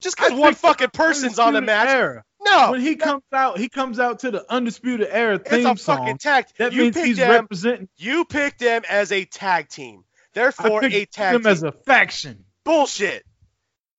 Just 0.00 0.16
because 0.16 0.32
one 0.32 0.54
fucking 0.54 0.90
person's 0.90 1.38
on 1.38 1.54
the 1.54 1.62
match. 1.62 1.88
Era. 1.88 2.24
No. 2.46 2.70
When 2.70 2.80
he 2.80 2.96
comes 2.96 3.24
out, 3.32 3.58
he 3.58 3.68
comes 3.68 3.98
out 3.98 4.20
to 4.20 4.30
the 4.30 4.50
Undisputed 4.50 5.08
Era 5.10 5.38
theme 5.38 5.66
it's 5.66 5.80
a 5.80 5.84
song. 5.84 5.98
fucking 5.98 6.18
tag. 6.18 6.46
That 6.58 6.72
you 6.72 6.82
means 6.82 6.96
he's 6.96 7.16
them, 7.16 7.30
representing. 7.30 7.88
You 7.96 8.24
picked 8.24 8.60
them 8.60 8.82
as 8.88 9.12
a 9.12 9.24
tag 9.24 9.68
team. 9.68 10.04
Therefore, 10.32 10.84
a 10.84 11.04
tag 11.06 11.32
them 11.32 11.42
team. 11.42 11.50
as 11.50 11.62
a 11.62 11.72
faction. 11.72 12.44
Bullshit. 12.64 13.24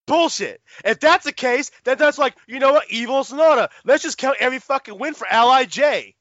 Bullshit. 0.06 0.62
If 0.86 1.00
that's 1.00 1.26
the 1.26 1.34
case, 1.34 1.72
then 1.84 1.98
that's 1.98 2.18
like, 2.18 2.36
you 2.48 2.60
know 2.60 2.72
what? 2.74 2.90
Evil 2.90 3.24
Sanada. 3.24 3.70
Let's 3.84 4.04
just 4.04 4.18
count 4.18 4.38
every 4.40 4.60
fucking 4.60 4.98
win 4.98 5.14
for 5.14 5.28
Lij. 5.30 6.14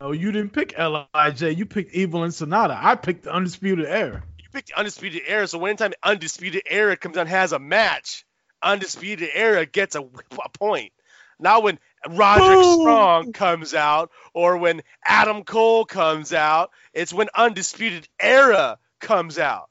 No, 0.00 0.12
you 0.12 0.32
didn't 0.32 0.52
pick 0.52 0.76
Lij. 0.78 1.42
You 1.42 1.66
picked 1.66 1.94
Evil 1.94 2.24
and 2.24 2.32
Sanada. 2.32 2.78
I 2.80 2.94
picked 2.94 3.24
the 3.24 3.32
Undisputed 3.32 3.86
Era. 3.86 4.22
You 4.38 4.44
picked 4.52 4.68
the 4.68 4.78
Undisputed 4.78 5.22
Era. 5.26 5.46
So 5.46 5.64
anytime 5.66 5.92
Undisputed 6.02 6.62
Era 6.66 6.96
comes 6.96 7.18
out 7.18 7.28
has 7.28 7.52
a 7.52 7.58
match, 7.58 8.24
Undisputed 8.62 9.28
Era 9.34 9.66
gets 9.66 9.96
a, 9.96 10.00
a 10.00 10.48
point. 10.58 10.92
Not 11.38 11.62
when 11.62 11.78
Roderick 12.08 12.58
Boom. 12.58 12.80
Strong 12.80 13.32
comes 13.32 13.74
out 13.74 14.10
or 14.32 14.56
when 14.56 14.82
Adam 15.04 15.44
Cole 15.44 15.84
comes 15.84 16.32
out. 16.32 16.70
It's 16.92 17.12
when 17.12 17.28
Undisputed 17.34 18.08
Era 18.20 18.78
comes 19.00 19.38
out. 19.38 19.68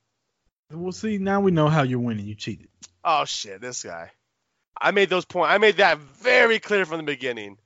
We'll 0.71 0.91
see. 0.91 1.17
Now 1.17 1.41
we 1.41 1.51
know 1.51 1.67
how 1.67 1.83
you're 1.83 1.99
winning. 1.99 2.25
You 2.25 2.35
cheated. 2.35 2.69
Oh 3.03 3.25
shit, 3.25 3.61
this 3.61 3.83
guy. 3.83 4.11
I 4.79 4.91
made 4.91 5.09
those 5.09 5.25
points. 5.25 5.51
I 5.51 5.57
made 5.57 5.77
that 5.77 5.99
very 5.99 6.59
clear 6.59 6.85
from 6.85 6.97
the 6.97 7.03
beginning. 7.03 7.57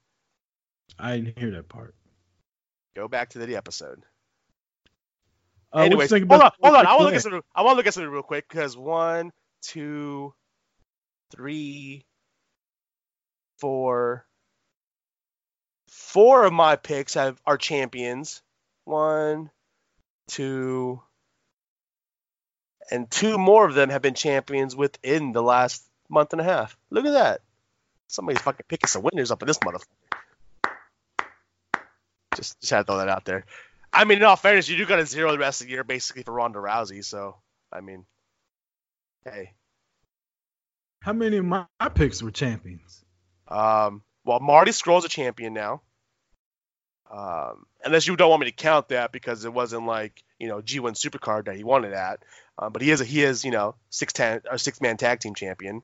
I 0.98 1.18
didn't 1.18 1.40
hear 1.40 1.52
that 1.52 1.70
part. 1.70 1.96
Go 2.96 3.08
back 3.08 3.30
to 3.30 3.40
the 3.40 3.56
episode. 3.56 4.04
Uh, 5.74 5.80
Anyways, 5.80 6.10
hold 6.10 6.24
on, 6.32 6.52
hold 6.62 6.76
on. 6.76 6.86
I 6.86 6.92
want 6.92 7.00
to 7.00 7.06
look 7.06 7.14
at 7.16 7.22
something. 7.22 7.42
I 7.56 7.62
want 7.62 7.74
to 7.74 7.78
look 7.78 7.88
at 7.88 7.94
something 7.94 8.12
real 8.12 8.24
quick 8.24 8.48
because 8.50 8.76
one, 8.76 9.32
two, 9.62 10.34
three, 11.32 12.06
four, 13.60 14.26
four 15.88 16.46
of 16.46 16.54
my 16.54 16.76
picks 16.76 17.14
have 17.14 17.40
are 17.46 17.58
champions. 17.58 18.42
One, 18.86 19.52
two, 20.28 21.02
and 22.92 23.10
two 23.10 23.38
more 23.38 23.68
of 23.68 23.76
them 23.76 23.90
have 23.90 24.02
been 24.02 24.16
champions 24.16 24.76
within 24.76 25.32
the 25.32 25.44
last 25.44 25.86
month 26.10 26.34
and 26.34 26.42
a 26.42 26.46
half. 26.46 26.76
Look 26.90 27.06
at 27.06 27.14
that. 27.14 27.42
Somebody's 28.08 28.42
fucking 28.42 28.66
picking 28.68 28.88
some 28.88 29.04
winners 29.04 29.30
up 29.30 29.44
in 29.44 29.48
this 29.48 29.60
motherfucker. 29.60 29.86
Just, 32.36 32.60
just 32.62 32.72
had 32.72 32.80
to 32.80 32.84
throw 32.86 32.98
that 32.98 33.10
out 33.10 33.26
there. 33.26 33.46
I 33.92 34.06
mean, 34.06 34.20
in 34.20 34.24
all 34.24 34.36
fairness, 34.36 34.70
you 34.70 34.78
do 34.78 34.86
got 34.86 35.00
a 35.00 35.06
zero 35.06 35.32
the 35.32 35.38
rest 35.38 35.62
of 35.62 35.68
the 35.68 35.74
year 35.74 35.84
basically 35.84 36.24
for 36.24 36.34
Ronda 36.34 36.60
Rousey. 36.60 37.04
So, 37.04 37.36
I 37.72 37.82
mean, 37.82 38.06
hey. 39.26 39.54
How 41.02 41.14
many 41.14 41.38
of 41.38 41.46
my 41.46 41.66
picks 41.94 42.22
were 42.22 42.32
champions? 42.32 42.99
Um, 43.50 44.04
well, 44.24 44.40
Marty 44.40 44.72
Scurll's 44.72 45.06
a 45.06 45.10
champion 45.10 45.54
now. 45.54 45.82
Um, 47.12 47.66
unless 47.84 48.08
you 48.08 48.16
don't 48.16 48.30
want 48.30 48.42
me 48.42 48.46
to 48.46 48.52
count 48.56 48.90
that 48.90 49.12
because 49.12 49.44
it 49.44 49.52
wasn't 49.52 49.88
like 49.88 50.24
you 50.38 50.48
know 50.48 50.62
G1 50.62 50.94
Supercard 50.94 51.46
that 51.46 51.56
he 51.56 51.64
wanted 51.64 51.94
at, 51.94 52.20
um, 52.60 52.72
but 52.72 52.82
he 52.84 52.92
is 52.92 53.02
a, 53.02 53.06
he 53.06 53.24
is 53.24 53.44
you 53.44 53.50
know 53.52 53.76
six 53.90 54.14
ten 54.14 54.42
or 54.50 54.58
six 54.60 54.80
man 54.80 54.98
tag 54.98 55.20
team 55.20 55.34
champion. 55.34 55.82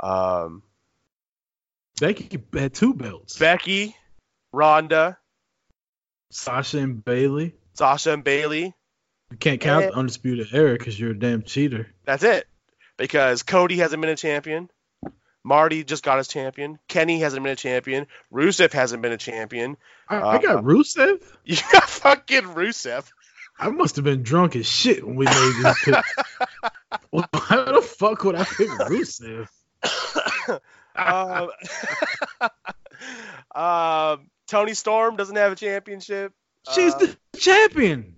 Um, 0.00 0.62
Becky 2.00 2.40
had 2.54 2.72
two 2.72 2.94
belts. 2.94 3.38
Becky, 3.38 3.94
Ronda, 4.52 5.18
Sasha 6.30 6.78
and 6.78 7.04
Bayley. 7.04 7.54
Sasha 7.74 8.12
and 8.14 8.24
Bayley. 8.24 8.74
You 9.30 9.36
can't 9.38 9.60
count 9.60 9.84
Eh. 9.84 9.88
the 9.90 9.94
undisputed 9.94 10.48
era 10.52 10.72
because 10.72 10.98
you're 10.98 11.10
a 11.10 11.18
damn 11.18 11.42
cheater. 11.42 11.88
That's 12.04 12.22
it. 12.22 12.46
Because 12.96 13.42
Cody 13.42 13.76
hasn't 13.76 14.00
been 14.00 14.10
a 14.10 14.16
champion. 14.16 14.70
Marty 15.44 15.82
just 15.84 16.04
got 16.04 16.18
his 16.18 16.28
champion. 16.28 16.78
Kenny 16.88 17.18
hasn't 17.20 17.42
been 17.42 17.52
a 17.52 17.56
champion. 17.56 18.06
Rusev 18.32 18.72
hasn't 18.72 19.02
been 19.02 19.12
a 19.12 19.18
champion. 19.18 19.76
I, 20.08 20.16
Uh, 20.18 20.26
I 20.28 20.38
got 20.38 20.64
Rusev. 20.64 21.22
You 21.44 21.56
got 21.72 21.88
fucking 21.88 22.42
Rusev. 22.44 23.10
I 23.58 23.68
must 23.70 23.96
have 23.96 24.04
been 24.04 24.22
drunk 24.22 24.56
as 24.56 24.66
shit 24.66 25.04
when 25.06 25.16
we 25.16 25.26
made 25.26 25.52
this 25.62 25.84
pick. 25.84 25.94
how 27.34 27.72
the 27.72 27.82
fuck 27.82 28.24
would 28.24 28.34
I 28.36 28.44
pick 28.44 28.68
Rusev? 28.68 29.48
um, 30.96 31.50
um, 33.54 34.30
Toni 34.48 34.74
Storm 34.74 35.16
doesn't 35.16 35.36
have 35.36 35.52
a 35.52 35.56
championship. 35.56 36.32
She's 36.72 36.94
Uh, 36.94 36.98
the 36.98 37.16
champion. 37.38 38.16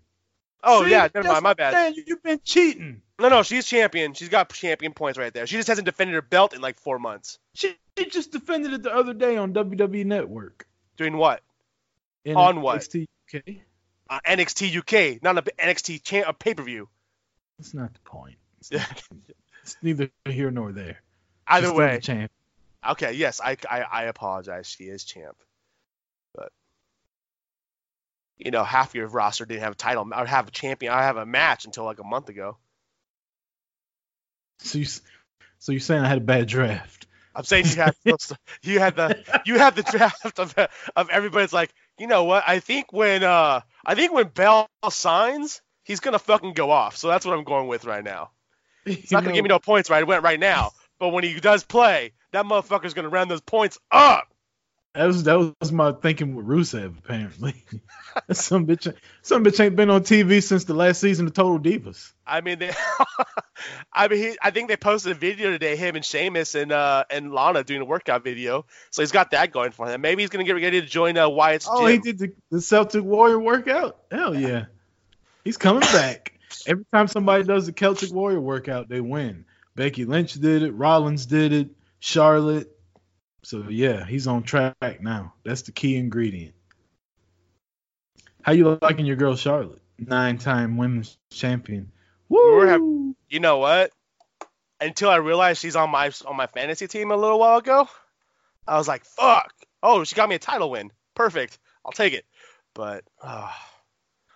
Oh 0.64 0.84
See, 0.84 0.90
yeah, 0.90 1.08
never 1.14 1.28
mind. 1.28 1.42
My 1.42 1.54
bad. 1.54 1.72
saying, 1.74 2.04
You've 2.06 2.22
been 2.22 2.40
cheating. 2.44 3.02
No, 3.18 3.28
no, 3.28 3.42
she's 3.42 3.66
champion. 3.66 4.14
She's 4.14 4.28
got 4.28 4.52
champion 4.52 4.92
points 4.92 5.18
right 5.18 5.32
there. 5.32 5.46
She 5.46 5.56
just 5.56 5.68
hasn't 5.68 5.84
defended 5.84 6.14
her 6.14 6.22
belt 6.22 6.52
in 6.54 6.60
like 6.60 6.80
four 6.80 6.98
months. 6.98 7.38
She, 7.54 7.76
she 7.96 8.06
just 8.06 8.32
defended 8.32 8.72
it 8.72 8.82
the 8.82 8.92
other 8.94 9.14
day 9.14 9.36
on 9.36 9.52
WWE 9.54 10.04
Network. 10.04 10.66
Doing 10.96 11.16
what? 11.16 11.40
In 12.24 12.36
On 12.36 12.60
what? 12.60 12.80
NXT 12.80 13.06
UK. 13.34 13.42
Uh, 14.10 14.20
NXT 14.26 14.76
UK, 15.16 15.22
not 15.22 15.38
an 15.38 15.44
NXT 15.58 16.02
cha- 16.02 16.28
a 16.28 16.32
pay 16.32 16.54
per 16.54 16.62
view. 16.62 16.88
That's 17.58 17.72
not 17.74 17.92
the 17.94 18.00
point. 18.00 18.36
It's, 18.60 18.72
not- 18.72 19.02
it's 19.62 19.76
neither 19.82 20.10
here 20.28 20.50
nor 20.50 20.72
there. 20.72 21.00
Either 21.46 21.68
She's 21.68 21.76
way, 21.76 22.00
champ. 22.02 22.30
Okay, 22.86 23.12
yes, 23.12 23.40
I, 23.42 23.56
I 23.70 23.80
I 23.82 24.02
apologize. 24.04 24.66
She 24.66 24.84
is 24.84 25.04
champ, 25.04 25.36
but 26.34 26.52
you 28.38 28.50
know, 28.50 28.64
half 28.64 28.94
your 28.94 29.06
roster 29.06 29.44
didn't 29.44 29.62
have 29.62 29.72
a 29.72 29.76
title 29.76 30.08
I 30.12 30.20
would 30.20 30.28
have 30.28 30.48
a 30.48 30.50
champion. 30.50 30.92
I 30.92 31.02
have 31.02 31.16
a 31.16 31.26
match 31.26 31.64
until 31.64 31.84
like 31.84 32.00
a 32.00 32.04
month 32.04 32.28
ago. 32.28 32.56
So 34.58 34.78
you, 34.78 34.84
so 34.84 35.72
you're 35.72 35.80
saying 35.80 36.02
I 36.02 36.08
had 36.08 36.18
a 36.18 36.22
bad 36.22 36.46
draft? 36.46 37.06
I'm 37.34 37.44
saying 37.44 37.66
you 37.66 37.76
had 37.76 37.94
you 38.62 38.78
had 38.78 38.96
the 38.96 39.42
you 39.44 39.58
had 39.58 39.74
the 39.74 39.82
draft 39.82 40.38
of 40.38 40.54
of 40.96 41.10
everybody's 41.10 41.52
like, 41.52 41.72
you 41.98 42.06
know 42.06 42.24
what? 42.24 42.44
I 42.46 42.60
think 42.60 42.92
when 42.92 43.24
uh 43.24 43.60
I 43.84 43.94
think 43.94 44.12
when 44.12 44.28
Bell 44.28 44.68
signs, 44.90 45.60
he's 45.82 46.00
gonna 46.00 46.18
fucking 46.18 46.54
go 46.54 46.70
off. 46.70 46.96
So 46.96 47.08
that's 47.08 47.26
what 47.26 47.36
I'm 47.36 47.44
going 47.44 47.66
with 47.66 47.84
right 47.84 48.04
now. 48.04 48.30
He's 48.84 49.10
not 49.10 49.24
gonna 49.24 49.34
give 49.34 49.42
me 49.42 49.48
no 49.48 49.58
points 49.58 49.90
right. 49.90 50.02
It 50.02 50.06
went 50.06 50.22
right 50.22 50.38
now, 50.38 50.72
but 50.98 51.08
when 51.08 51.24
he 51.24 51.40
does 51.40 51.64
play, 51.64 52.12
that 52.32 52.44
motherfucker's 52.44 52.94
gonna 52.94 53.08
round 53.08 53.30
those 53.30 53.40
points 53.40 53.78
up. 53.90 54.33
That 54.94 55.06
was 55.06 55.24
that 55.24 55.54
was 55.60 55.72
my 55.72 55.90
thinking 55.90 56.36
with 56.36 56.46
Rusev. 56.46 56.98
Apparently, 56.98 57.64
some 58.30 58.64
bitch, 58.64 58.94
some 59.22 59.44
bitch 59.44 59.58
ain't 59.58 59.74
been 59.74 59.90
on 59.90 60.02
TV 60.02 60.40
since 60.40 60.64
the 60.64 60.74
last 60.74 61.00
season 61.00 61.26
of 61.26 61.34
Total 61.34 61.58
Divas. 61.58 62.12
I 62.24 62.42
mean, 62.42 62.60
they, 62.60 62.70
I 63.92 64.06
mean, 64.06 64.18
he, 64.20 64.38
I 64.40 64.52
think 64.52 64.68
they 64.68 64.76
posted 64.76 65.10
a 65.10 65.14
video 65.16 65.50
today, 65.50 65.74
him 65.74 65.96
and 65.96 66.04
Sheamus 66.04 66.54
and 66.54 66.70
uh 66.70 67.04
and 67.10 67.32
Lana 67.32 67.64
doing 67.64 67.80
a 67.80 67.84
workout 67.84 68.22
video. 68.22 68.66
So 68.90 69.02
he's 69.02 69.10
got 69.10 69.32
that 69.32 69.50
going 69.50 69.72
for 69.72 69.88
him. 69.88 70.00
Maybe 70.00 70.22
he's 70.22 70.30
gonna 70.30 70.44
get 70.44 70.52
ready 70.52 70.80
to 70.80 70.86
join 70.86 71.18
uh, 71.18 71.28
Wyatt's 71.28 71.66
Oh, 71.68 71.86
he 71.86 71.98
did 71.98 72.18
the, 72.20 72.32
the 72.52 72.60
Celtic 72.60 73.02
Warrior 73.02 73.40
workout. 73.40 73.98
Hell 74.12 74.36
yeah, 74.36 74.66
he's 75.44 75.56
coming 75.56 75.80
back. 75.80 76.38
Every 76.68 76.84
time 76.92 77.08
somebody 77.08 77.42
does 77.42 77.66
the 77.66 77.72
Celtic 77.72 78.12
Warrior 78.12 78.40
workout, 78.40 78.88
they 78.88 79.00
win. 79.00 79.44
Becky 79.74 80.04
Lynch 80.04 80.34
did 80.34 80.62
it. 80.62 80.70
Rollins 80.70 81.26
did 81.26 81.52
it. 81.52 81.70
Charlotte. 81.98 82.70
So 83.44 83.66
yeah, 83.68 84.04
he's 84.06 84.26
on 84.26 84.42
track 84.42 85.00
now. 85.00 85.34
That's 85.44 85.62
the 85.62 85.72
key 85.72 85.96
ingredient. 85.96 86.54
How 88.42 88.52
you 88.52 88.78
liking 88.82 89.06
your 89.06 89.16
girl 89.16 89.36
Charlotte? 89.36 89.80
Nine-time 89.98 90.76
women's 90.76 91.16
champion. 91.30 91.92
Woo! 92.28 93.14
You 93.28 93.40
know 93.40 93.58
what? 93.58 93.92
Until 94.80 95.08
I 95.10 95.16
realized 95.16 95.60
she's 95.60 95.76
on 95.76 95.90
my 95.90 96.10
on 96.26 96.36
my 96.36 96.46
fantasy 96.46 96.88
team 96.88 97.10
a 97.10 97.16
little 97.16 97.38
while 97.38 97.58
ago, 97.58 97.88
I 98.66 98.76
was 98.76 98.88
like, 98.88 99.04
"Fuck! 99.04 99.52
Oh, 99.82 100.04
she 100.04 100.16
got 100.16 100.28
me 100.28 100.34
a 100.34 100.38
title 100.38 100.70
win. 100.70 100.90
Perfect. 101.14 101.58
I'll 101.84 101.92
take 101.92 102.12
it." 102.12 102.24
But 102.74 103.04
uh, 103.22 103.50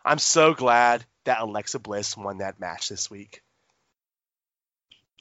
I'm 0.04 0.18
so 0.18 0.54
glad 0.54 1.04
that 1.24 1.40
Alexa 1.40 1.78
Bliss 1.80 2.16
won 2.16 2.38
that 2.38 2.60
match 2.60 2.88
this 2.88 3.10
week. 3.10 3.42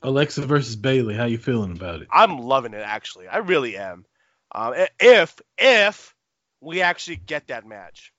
Alexa 0.02 0.46
versus 0.46 0.76
Bayley. 0.76 1.16
How 1.16 1.26
you 1.26 1.38
feeling 1.38 1.72
about 1.72 2.02
it? 2.02 2.08
I'm 2.12 2.38
loving 2.38 2.74
it 2.74 2.84
actually. 2.86 3.28
I 3.28 3.38
really 3.38 3.78
am. 3.78 4.06
Um, 4.52 4.74
if 5.00 5.36
if 5.58 6.16
we 6.62 6.82
actually 6.82 7.18
get 7.18 7.48
that 7.48 7.66
match, 7.66 8.14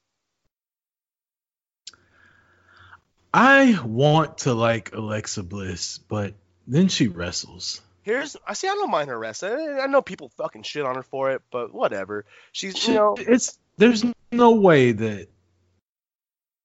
I 3.33 3.79
want 3.85 4.39
to 4.39 4.55
like 4.55 4.93
Alexa 4.93 5.43
Bliss, 5.43 5.99
but 5.99 6.35
then 6.67 6.89
she 6.89 7.09
wrestles. 7.09 7.81
here's 8.03 8.37
I 8.47 8.53
see. 8.55 8.69
I 8.69 8.75
don't 8.75 8.91
mind 8.91 9.09
her 9.09 9.19
wrestling. 9.19 9.79
I 9.81 9.87
know 9.87 10.03
people 10.03 10.31
fucking 10.31 10.63
shit 10.63 10.85
on 10.85 10.97
her 10.97 11.03
for 11.03 11.31
it, 11.33 11.43
but 11.51 11.73
whatever. 11.73 12.25
She's 12.53 12.77
She, 12.77 12.93
you 12.93 12.95
know 12.95 13.15
it's 13.19 13.59
there's 13.77 14.05
no 14.33 14.53
way 14.53 14.93
that 14.93 15.29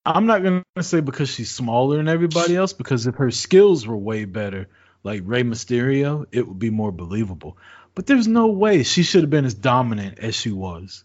I'm 0.05 0.25
not 0.25 0.43
gonna 0.43 0.63
say 0.81 0.99
because 0.99 1.29
she's 1.29 1.51
smaller 1.51 1.97
than 1.97 2.09
everybody 2.09 2.55
else, 2.55 2.73
because 2.73 3.07
if 3.07 3.15
her 3.15 3.31
skills 3.31 3.87
were 3.87 3.97
way 3.97 4.25
better, 4.25 4.67
like 5.03 5.21
Rey 5.25 5.43
Mysterio, 5.43 6.25
it 6.31 6.47
would 6.47 6.59
be 6.59 6.69
more 6.69 6.91
believable. 6.91 7.57
But 7.95 8.07
there's 8.07 8.27
no 8.27 8.47
way 8.47 8.83
she 8.83 9.03
should 9.03 9.21
have 9.21 9.29
been 9.29 9.45
as 9.45 9.53
dominant 9.53 10.19
as 10.19 10.35
she 10.35 10.51
was. 10.51 11.03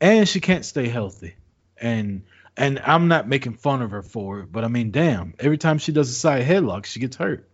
And 0.00 0.28
she 0.28 0.40
can't 0.40 0.64
stay 0.64 0.88
healthy. 0.88 1.34
And 1.76 2.22
and 2.56 2.80
I'm 2.84 3.08
not 3.08 3.28
making 3.28 3.54
fun 3.54 3.80
of 3.82 3.92
her 3.92 4.02
for 4.02 4.40
it, 4.40 4.52
but 4.52 4.62
I 4.62 4.68
mean, 4.68 4.90
damn, 4.90 5.34
every 5.38 5.56
time 5.56 5.78
she 5.78 5.92
does 5.92 6.10
a 6.10 6.14
side 6.14 6.44
headlock, 6.44 6.84
she 6.84 7.00
gets 7.00 7.16
hurt. 7.16 7.48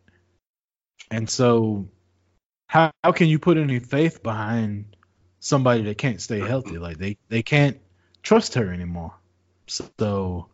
And 1.11 1.31
so 1.31 1.89
how 2.66 2.93
how 3.03 3.12
can 3.12 3.29
you 3.29 3.39
put 3.39 3.57
any 3.57 3.79
faith 3.79 4.22
behind 4.22 4.97
somebody 5.41 5.83
that 5.83 5.99
can't 5.99 6.20
stay 6.20 6.41
healthy? 6.41 6.79
Like 6.79 6.99
they 6.99 7.16
they 7.29 7.43
can't 7.43 7.79
trust 8.22 8.55
her 8.55 8.72
anymore. 8.72 9.14
So 9.68 10.49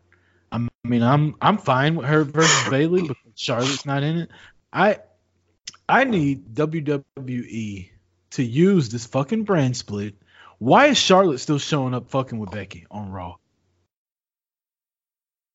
I'm, 0.52 0.68
mean, 0.84 1.02
I'm 1.02 1.34
I'm 1.40 1.58
fine 1.58 1.96
with 1.96 2.06
her 2.06 2.24
versus 2.24 2.70
Bayley 2.70 3.02
because 3.02 3.16
Charlotte's 3.34 3.86
not 3.86 4.02
in 4.02 4.18
it. 4.18 4.30
I 4.72 4.98
I 5.88 6.04
need 6.04 6.54
WWE 6.54 7.90
to 8.32 8.42
use 8.42 8.88
this 8.88 9.06
fucking 9.06 9.44
brand 9.44 9.76
split. 9.76 10.14
Why 10.58 10.86
is 10.86 10.98
Charlotte 10.98 11.38
still 11.38 11.58
showing 11.58 11.94
up 11.94 12.10
fucking 12.10 12.38
with 12.38 12.50
Becky 12.50 12.86
on 12.90 13.10
Raw? 13.10 13.36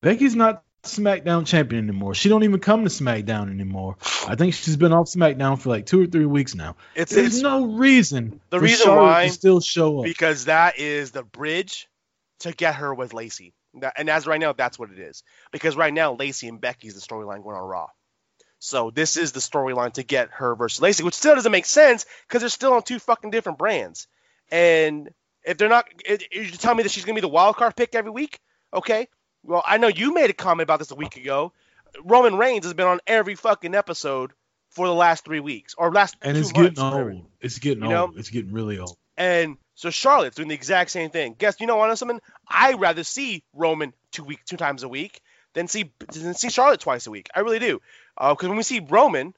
Becky's 0.02 0.36
not 0.36 0.62
SmackDown 0.82 1.46
champion 1.46 1.88
anymore. 1.88 2.14
She 2.14 2.28
don't 2.28 2.44
even 2.44 2.60
come 2.60 2.84
to 2.84 2.90
SmackDown 2.90 3.50
anymore. 3.50 3.96
I 4.26 4.34
think 4.36 4.54
she's 4.54 4.76
been 4.76 4.92
off 4.92 5.06
SmackDown 5.08 5.58
for 5.60 5.68
like 5.68 5.84
two 5.86 6.00
or 6.02 6.06
three 6.06 6.24
weeks 6.26 6.54
now. 6.54 6.76
it's 6.94 7.12
There's 7.14 7.34
it's 7.34 7.42
no 7.42 7.66
reason 7.66 8.40
The 8.50 8.60
reason 8.60 8.86
Charlotte 8.86 9.02
why- 9.02 9.28
still 9.28 9.60
show 9.60 9.98
up. 9.98 10.04
because 10.04 10.46
that 10.46 10.78
is 10.78 11.10
the 11.10 11.22
bridge 11.22 11.86
to 12.40 12.52
get 12.52 12.76
her 12.76 12.94
with 12.94 13.12
Lacey. 13.12 13.52
And 13.96 14.08
as 14.08 14.26
right 14.26 14.40
now, 14.40 14.52
that's 14.52 14.78
what 14.78 14.90
it 14.90 14.98
is. 14.98 15.22
Because 15.52 15.76
right 15.76 15.92
now, 15.92 16.14
Lacey 16.14 16.48
and 16.48 16.60
Becky's 16.60 16.94
the 16.94 17.00
storyline 17.00 17.42
going 17.42 17.56
on 17.56 17.62
Raw. 17.68 17.86
So 18.60 18.90
this 18.90 19.16
is 19.16 19.32
the 19.32 19.40
storyline 19.40 19.94
to 19.94 20.02
get 20.02 20.28
her 20.32 20.54
versus 20.54 20.80
Lacey, 20.82 21.02
which 21.02 21.14
still 21.14 21.34
doesn't 21.34 21.50
make 21.50 21.66
sense 21.66 22.04
because 22.28 22.42
they're 22.42 22.50
still 22.50 22.74
on 22.74 22.82
two 22.82 22.98
fucking 22.98 23.30
different 23.30 23.58
brands. 23.58 24.06
And 24.52 25.08
if 25.42 25.56
they're 25.56 25.70
not, 25.70 25.86
if 26.04 26.26
you 26.30 26.50
tell 26.50 26.74
me 26.74 26.82
that 26.82 26.92
she's 26.92 27.04
gonna 27.04 27.14
be 27.14 27.22
the 27.22 27.28
wild 27.28 27.56
card 27.56 27.74
pick 27.74 27.94
every 27.94 28.10
week, 28.10 28.38
okay? 28.72 29.08
Well, 29.42 29.62
I 29.66 29.78
know 29.78 29.88
you 29.88 30.12
made 30.12 30.28
a 30.28 30.34
comment 30.34 30.64
about 30.66 30.78
this 30.78 30.90
a 30.90 30.94
week 30.94 31.16
ago. 31.16 31.52
Roman 32.04 32.36
Reigns 32.36 32.66
has 32.66 32.74
been 32.74 32.86
on 32.86 33.00
every 33.06 33.34
fucking 33.34 33.74
episode 33.74 34.32
for 34.68 34.86
the 34.86 34.94
last 34.94 35.24
three 35.24 35.40
weeks 35.40 35.74
or 35.78 35.90
last 35.90 36.16
and 36.20 36.36
it's 36.36 36.52
getting 36.52 36.64
months, 36.74 36.80
whatever. 36.82 37.12
old. 37.12 37.26
It's 37.40 37.58
getting 37.58 37.82
You 37.82 37.88
know? 37.88 38.02
old. 38.02 38.18
It's 38.18 38.30
getting 38.30 38.52
really 38.52 38.78
old. 38.78 38.96
And 39.16 39.56
so 39.74 39.88
Charlotte's 39.90 40.36
doing 40.36 40.48
the 40.48 40.54
exact 40.54 40.90
same 40.90 41.10
thing. 41.10 41.34
Guess 41.38 41.56
you 41.60 41.66
know 41.66 41.76
what? 41.76 41.96
Something 41.96 42.20
I 42.46 42.74
rather 42.74 43.04
see 43.04 43.42
Roman 43.54 43.94
two 44.12 44.24
week 44.24 44.44
two 44.44 44.58
times 44.58 44.82
a 44.82 44.88
week 44.88 45.20
than 45.54 45.66
see 45.68 45.90
than 46.12 46.34
see 46.34 46.50
Charlotte 46.50 46.80
twice 46.80 47.06
a 47.06 47.10
week. 47.10 47.28
I 47.34 47.40
really 47.40 47.58
do. 47.58 47.80
Uh, 48.20 48.34
because 48.34 48.48
when 48.48 48.58
we 48.58 48.62
see 48.62 48.86
Roman, 48.86 49.34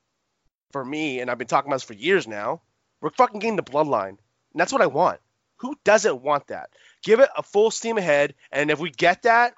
for 0.73 0.85
me, 0.85 1.21
and 1.21 1.31
I've 1.31 1.39
been 1.39 1.47
talking 1.47 1.69
about 1.69 1.77
this 1.77 1.85
for 1.85 1.95
years 1.95 2.27
now, 2.27 2.63
we're 3.01 3.11
fucking 3.11 3.41
getting 3.41 3.57
the 3.57 3.63
bloodline. 3.63 4.09
And 4.09 4.19
that's 4.57 4.73
what 4.73 4.83
I 4.83 4.87
want. 4.87 5.21
Who 5.59 5.77
doesn't 5.85 6.23
want 6.23 6.49
that? 6.49 6.71
Give 7.05 7.21
it 7.21 7.29
a 7.37 7.43
full 7.43 7.71
steam 7.71 7.97
ahead, 7.97 8.35
and 8.51 8.71
if 8.71 8.81
we 8.81 8.91
get 8.91 9.23
that, 9.23 9.55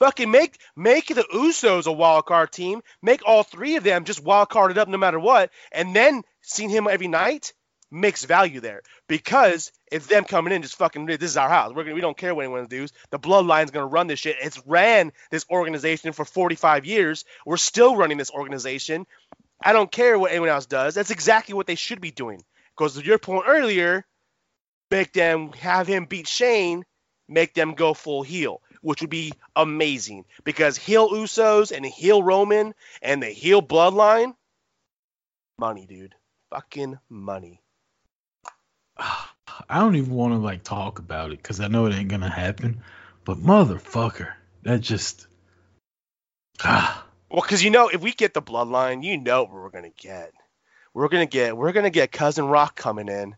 fucking 0.00 0.30
make 0.30 0.58
make 0.74 1.06
the 1.06 1.24
Usos 1.32 1.86
a 1.86 1.92
wild 1.92 2.26
card 2.26 2.50
team. 2.50 2.82
Make 3.00 3.22
all 3.24 3.44
three 3.44 3.76
of 3.76 3.84
them 3.84 4.04
just 4.04 4.24
wild 4.24 4.48
carded 4.48 4.78
up 4.78 4.88
no 4.88 4.98
matter 4.98 5.20
what, 5.20 5.50
and 5.70 5.94
then 5.94 6.22
seeing 6.42 6.70
him 6.70 6.88
every 6.90 7.08
night 7.08 7.52
makes 7.94 8.24
value 8.24 8.60
there 8.60 8.82
because 9.08 9.70
it's 9.90 10.06
them 10.06 10.24
coming 10.24 10.52
in 10.52 10.62
just 10.62 10.76
fucking 10.76 11.06
this 11.06 11.22
is 11.22 11.36
our 11.36 11.48
house. 11.48 11.72
We're 11.72 11.84
gonna, 11.84 11.94
we 11.94 12.00
don't 12.00 12.16
care 12.16 12.34
what 12.34 12.44
anyone 12.44 12.66
does. 12.66 12.92
The 13.10 13.18
bloodline's 13.18 13.70
gonna 13.70 13.86
run 13.86 14.08
this 14.08 14.18
shit. 14.18 14.36
It's 14.42 14.60
ran 14.66 15.12
this 15.30 15.46
organization 15.48 16.12
for 16.12 16.24
45 16.24 16.84
years. 16.84 17.24
We're 17.46 17.56
still 17.56 17.96
running 17.96 18.18
this 18.18 18.32
organization. 18.32 19.06
I 19.62 19.72
don't 19.72 19.90
care 19.90 20.18
what 20.18 20.32
anyone 20.32 20.48
else 20.48 20.66
does. 20.66 20.94
That's 20.94 21.12
exactly 21.12 21.54
what 21.54 21.66
they 21.66 21.76
should 21.76 22.00
be 22.00 22.10
doing. 22.10 22.42
Because 22.76 22.94
to 22.94 23.04
your 23.04 23.18
point 23.18 23.44
earlier, 23.46 24.04
make 24.90 25.12
them 25.12 25.52
have 25.52 25.86
him 25.86 26.06
beat 26.06 26.26
Shane, 26.26 26.84
make 27.28 27.54
them 27.54 27.74
go 27.74 27.94
full 27.94 28.24
heel, 28.24 28.60
which 28.82 29.00
would 29.00 29.10
be 29.10 29.32
amazing. 29.54 30.24
Because 30.42 30.76
heel 30.76 31.10
Usos 31.10 31.70
and 31.70 31.86
heel 31.86 32.22
Roman 32.22 32.74
and 33.00 33.22
the 33.22 33.28
heel 33.28 33.62
bloodline, 33.62 34.34
money, 35.58 35.86
dude. 35.86 36.16
Fucking 36.50 36.98
money. 37.08 37.63
I 39.68 39.80
don't 39.80 39.96
even 39.96 40.12
want 40.14 40.34
to 40.34 40.38
like 40.38 40.62
talk 40.62 40.98
about 40.98 41.30
it 41.30 41.38
because 41.38 41.60
I 41.60 41.68
know 41.68 41.86
it 41.86 41.94
ain't 41.94 42.08
gonna 42.08 42.30
happen. 42.30 42.82
But 43.24 43.38
motherfucker, 43.38 44.32
that 44.62 44.80
just 44.80 45.26
ah. 46.62 47.06
Well, 47.30 47.42
because 47.42 47.62
you 47.62 47.70
know, 47.70 47.88
if 47.88 48.00
we 48.00 48.12
get 48.12 48.34
the 48.34 48.42
bloodline, 48.42 49.02
you 49.02 49.18
know 49.18 49.42
what 49.42 49.52
we're 49.52 49.70
gonna 49.70 49.90
get. 49.96 50.32
We're 50.92 51.08
gonna 51.08 51.26
get 51.26 51.56
we're 51.56 51.72
gonna 51.72 51.90
get 51.90 52.12
cousin 52.12 52.46
Rock 52.46 52.76
coming 52.76 53.08
in, 53.08 53.34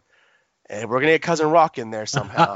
and 0.68 0.90
we're 0.90 1.00
gonna 1.00 1.12
get 1.12 1.22
cousin 1.22 1.50
Rock 1.50 1.78
in 1.78 1.90
there 1.90 2.06
somehow 2.06 2.54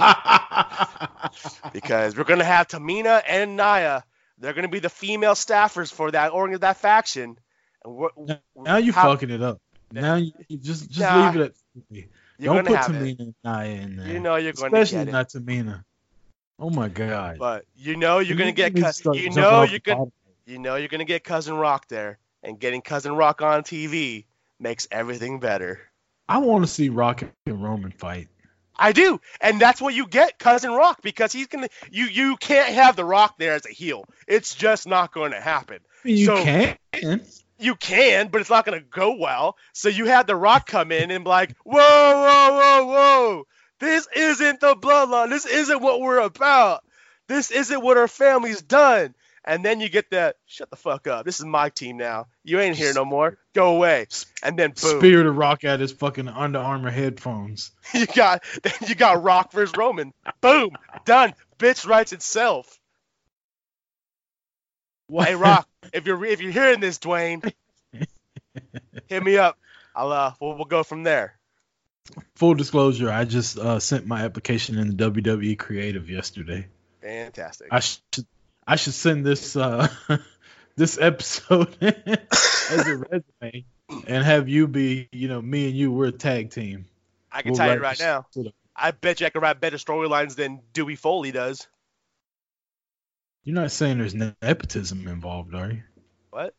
because 1.73 2.17
we're 2.17 2.25
gonna 2.25 2.45
have 2.45 2.69
Tamina 2.69 3.23
and 3.27 3.57
Naya. 3.57 4.03
They're 4.39 4.53
gonna 4.53 4.69
be 4.69 4.81
the 4.81 4.91
female 4.91 5.35
staffers 5.35 5.93
for 5.93 6.11
that 6.11 6.33
organ 6.33 6.61
that 6.61 6.79
faction. 6.79 7.39
And 7.85 7.95
we're, 7.95 8.09
now 8.57 8.77
you 8.77 8.93
how- 8.93 9.13
fucking 9.13 9.31
it 9.31 9.43
up. 9.43 9.59
Now 9.93 10.17
you 10.17 10.33
you 10.49 10.59
just 10.59 10.89
just 10.89 11.01
Nah, 11.01 11.31
leave 11.31 11.41
it 11.41 11.57
at. 11.95 12.05
You're 12.41 12.55
Don't 12.55 12.64
gonna 12.64 12.76
put 12.78 12.86
have. 12.95 13.03
Tamina 13.03 13.18
and 13.20 13.34
Naya 13.45 13.68
in 13.70 13.97
there. 13.97 14.09
You 14.09 14.20
know 14.20 14.36
you're 14.36 14.53
gonna 14.53 14.66
especially 14.68 14.99
get 14.99 15.09
it. 15.09 15.12
not 15.12 15.28
Tamina. 15.28 15.84
Oh 16.59 16.70
my 16.70 16.88
god. 16.88 17.38
But 17.38 17.64
you 17.76 17.97
know 17.97 18.18
you're 18.18 18.36
gonna 18.36 18.53
get 18.53 18.74
need 18.74 18.80
to 18.80 18.86
cou- 18.86 18.93
start 18.93 19.16
you 19.16 19.30
know 19.30 19.62
you're 19.62 19.78
gonna 19.80 20.07
you 20.47 20.59
know 20.59 20.76
you're 20.76 20.88
gonna 20.88 21.05
get 21.05 21.22
cousin 21.24 21.55
Rock 21.55 21.88
there, 21.88 22.18
and 22.43 22.59
getting 22.59 22.82
cousin 22.82 23.14
Rock 23.14 23.43
on 23.43 23.62
TV 23.62 24.24
makes 24.59 24.86
everything 24.91 25.38
better. 25.41 25.80
I 26.28 26.38
want 26.38 26.64
to 26.64 26.70
see 26.70 26.88
Rock 26.88 27.22
and 27.47 27.62
Roman 27.62 27.91
fight. 27.93 28.28
I 28.76 28.93
do, 28.93 29.20
and 29.43 29.61
that's 29.61 29.80
what 29.80 29.95
you 29.95 30.07
get, 30.07 30.38
cousin 30.38 30.70
Rock, 30.72 31.03
because 31.03 31.32
he's 31.32 31.47
gonna 31.49 31.68
you 31.91 32.07
you 32.07 32.36
can't 32.36 32.72
have 32.74 32.97
the 32.97 33.05
Rock 33.05 33.36
there 33.38 33.55
as 33.55 33.66
a 33.66 33.70
heel. 33.70 34.05
It's 34.26 34.55
just 34.55 34.86
not 34.86 35.12
going 35.12 35.32
to 35.32 35.41
happen. 35.41 35.80
You 36.05 36.26
So- 36.26 36.43
can. 36.43 36.76
You 37.61 37.75
can, 37.75 38.29
but 38.29 38.41
it's 38.41 38.51
not 38.51 38.65
going 38.65 38.81
to 38.81 38.87
go 38.87 39.17
well. 39.17 39.57
So 39.73 39.89
you 39.89 40.07
had 40.07 40.27
the 40.27 40.37
Rock 40.37 40.67
come 40.67 40.93
in 40.93 41.11
and 41.11 41.25
be 41.25 41.29
like, 41.29 41.55
whoa, 41.65 41.77
whoa, 41.77 42.53
whoa, 42.53 42.87
whoa, 42.87 43.45
this 43.81 44.07
isn't 44.15 44.61
the 44.61 44.75
bloodline. 44.75 45.31
This 45.31 45.47
isn't 45.47 45.81
what 45.81 46.01
we're 46.01 46.21
about. 46.21 46.85
This 47.29 47.51
isn't 47.51 47.83
what 47.83 47.97
our 47.97 48.09
family's 48.09 48.63
done. 48.63 49.15
And 49.45 49.65
then 49.65 49.81
you 49.81 49.89
get 49.89 50.11
that, 50.11 50.37
shut 50.47 50.69
the 50.69 50.77
fuck 50.77 51.07
up. 51.07 51.25
This 51.25 51.41
is 51.41 51.47
my 51.47 51.71
team 51.71 51.97
now. 51.97 52.27
You 52.45 52.61
ain't 52.61 52.77
here 52.77 52.93
no 52.93 53.05
more. 53.05 53.39
Go 53.55 53.77
away. 53.77 54.07
And 54.43 54.59
then 54.59 54.73
boom. 54.81 55.01
Spear 55.01 55.23
the 55.23 55.31
Rock 55.31 55.65
at 55.65 55.81
his 55.81 55.93
fucking 55.93 56.29
Under 56.29 56.59
Armour 56.59 56.91
headphones. 56.91 57.71
you 57.95 58.07
got 58.07 58.45
you 58.87 58.95
got 58.95 59.23
Rock 59.23 59.53
versus 59.53 59.77
Roman. 59.77 60.13
Boom, 60.41 60.71
done. 61.05 61.35
Bitch 61.59 61.87
writes 61.87 62.13
itself. 62.13 62.80
Hey 65.11 65.35
Rock, 65.35 65.69
if 65.93 66.07
you're 66.07 66.25
if 66.25 66.41
you're 66.41 66.53
hearing 66.53 66.81
this, 66.81 66.99
Dwayne, 66.99 67.53
hit 69.09 69.23
me 69.23 69.39
up. 69.39 69.59
I'll 69.95 70.13
uh 70.13 70.33
we'll, 70.41 70.55
we'll 70.55 70.65
go 70.65 70.83
from 70.83 71.03
there. 71.03 71.39
Full 72.37 72.55
disclosure, 72.55 73.11
I 73.11 73.25
just 73.25 73.59
uh, 73.59 73.79
sent 73.79 74.07
my 74.07 74.23
application 74.25 74.79
in 74.79 74.97
the 74.97 75.11
WWE 75.11 75.59
Creative 75.59 76.09
yesterday. 76.09 76.67
Fantastic. 77.03 77.69
I 77.71 77.81
should 77.81 78.27
I 78.67 78.77
should 78.77 78.95
send 78.95 79.25
this 79.25 79.57
uh, 79.57 79.89
this 80.77 80.99
episode 81.01 81.77
as 81.81 82.87
a 82.87 82.97
resume 82.97 83.65
and 84.07 84.25
have 84.25 84.49
you 84.49 84.69
be, 84.69 85.09
you 85.13 85.29
know, 85.29 85.41
me 85.43 85.67
and 85.67 85.77
you 85.77 85.93
we're 85.93 86.07
a 86.07 86.13
tag 86.13 86.51
team. 86.51 86.87
I 87.33 87.43
can 87.43 87.53
We'll 87.53 87.59
tell 87.59 87.75
you 87.75 87.81
right 87.81 87.99
now. 87.99 88.27
I 88.75 88.93
bet 88.93 89.21
you 89.21 89.27
I 89.27 89.31
can 89.31 89.41
write 89.41 89.61
better 89.61 89.77
storylines 89.77 90.37
than 90.37 90.61
Dewey 90.73 90.97
Foley 90.97 91.33
does. 91.33 91.69
You're 93.45 93.55
not 93.55 93.70
saying 93.70 93.99
there's 93.99 94.14
nepotism 94.14 95.09
involved, 95.09 95.55
are 95.55 95.70
you? 95.70 95.82
What? 96.30 96.55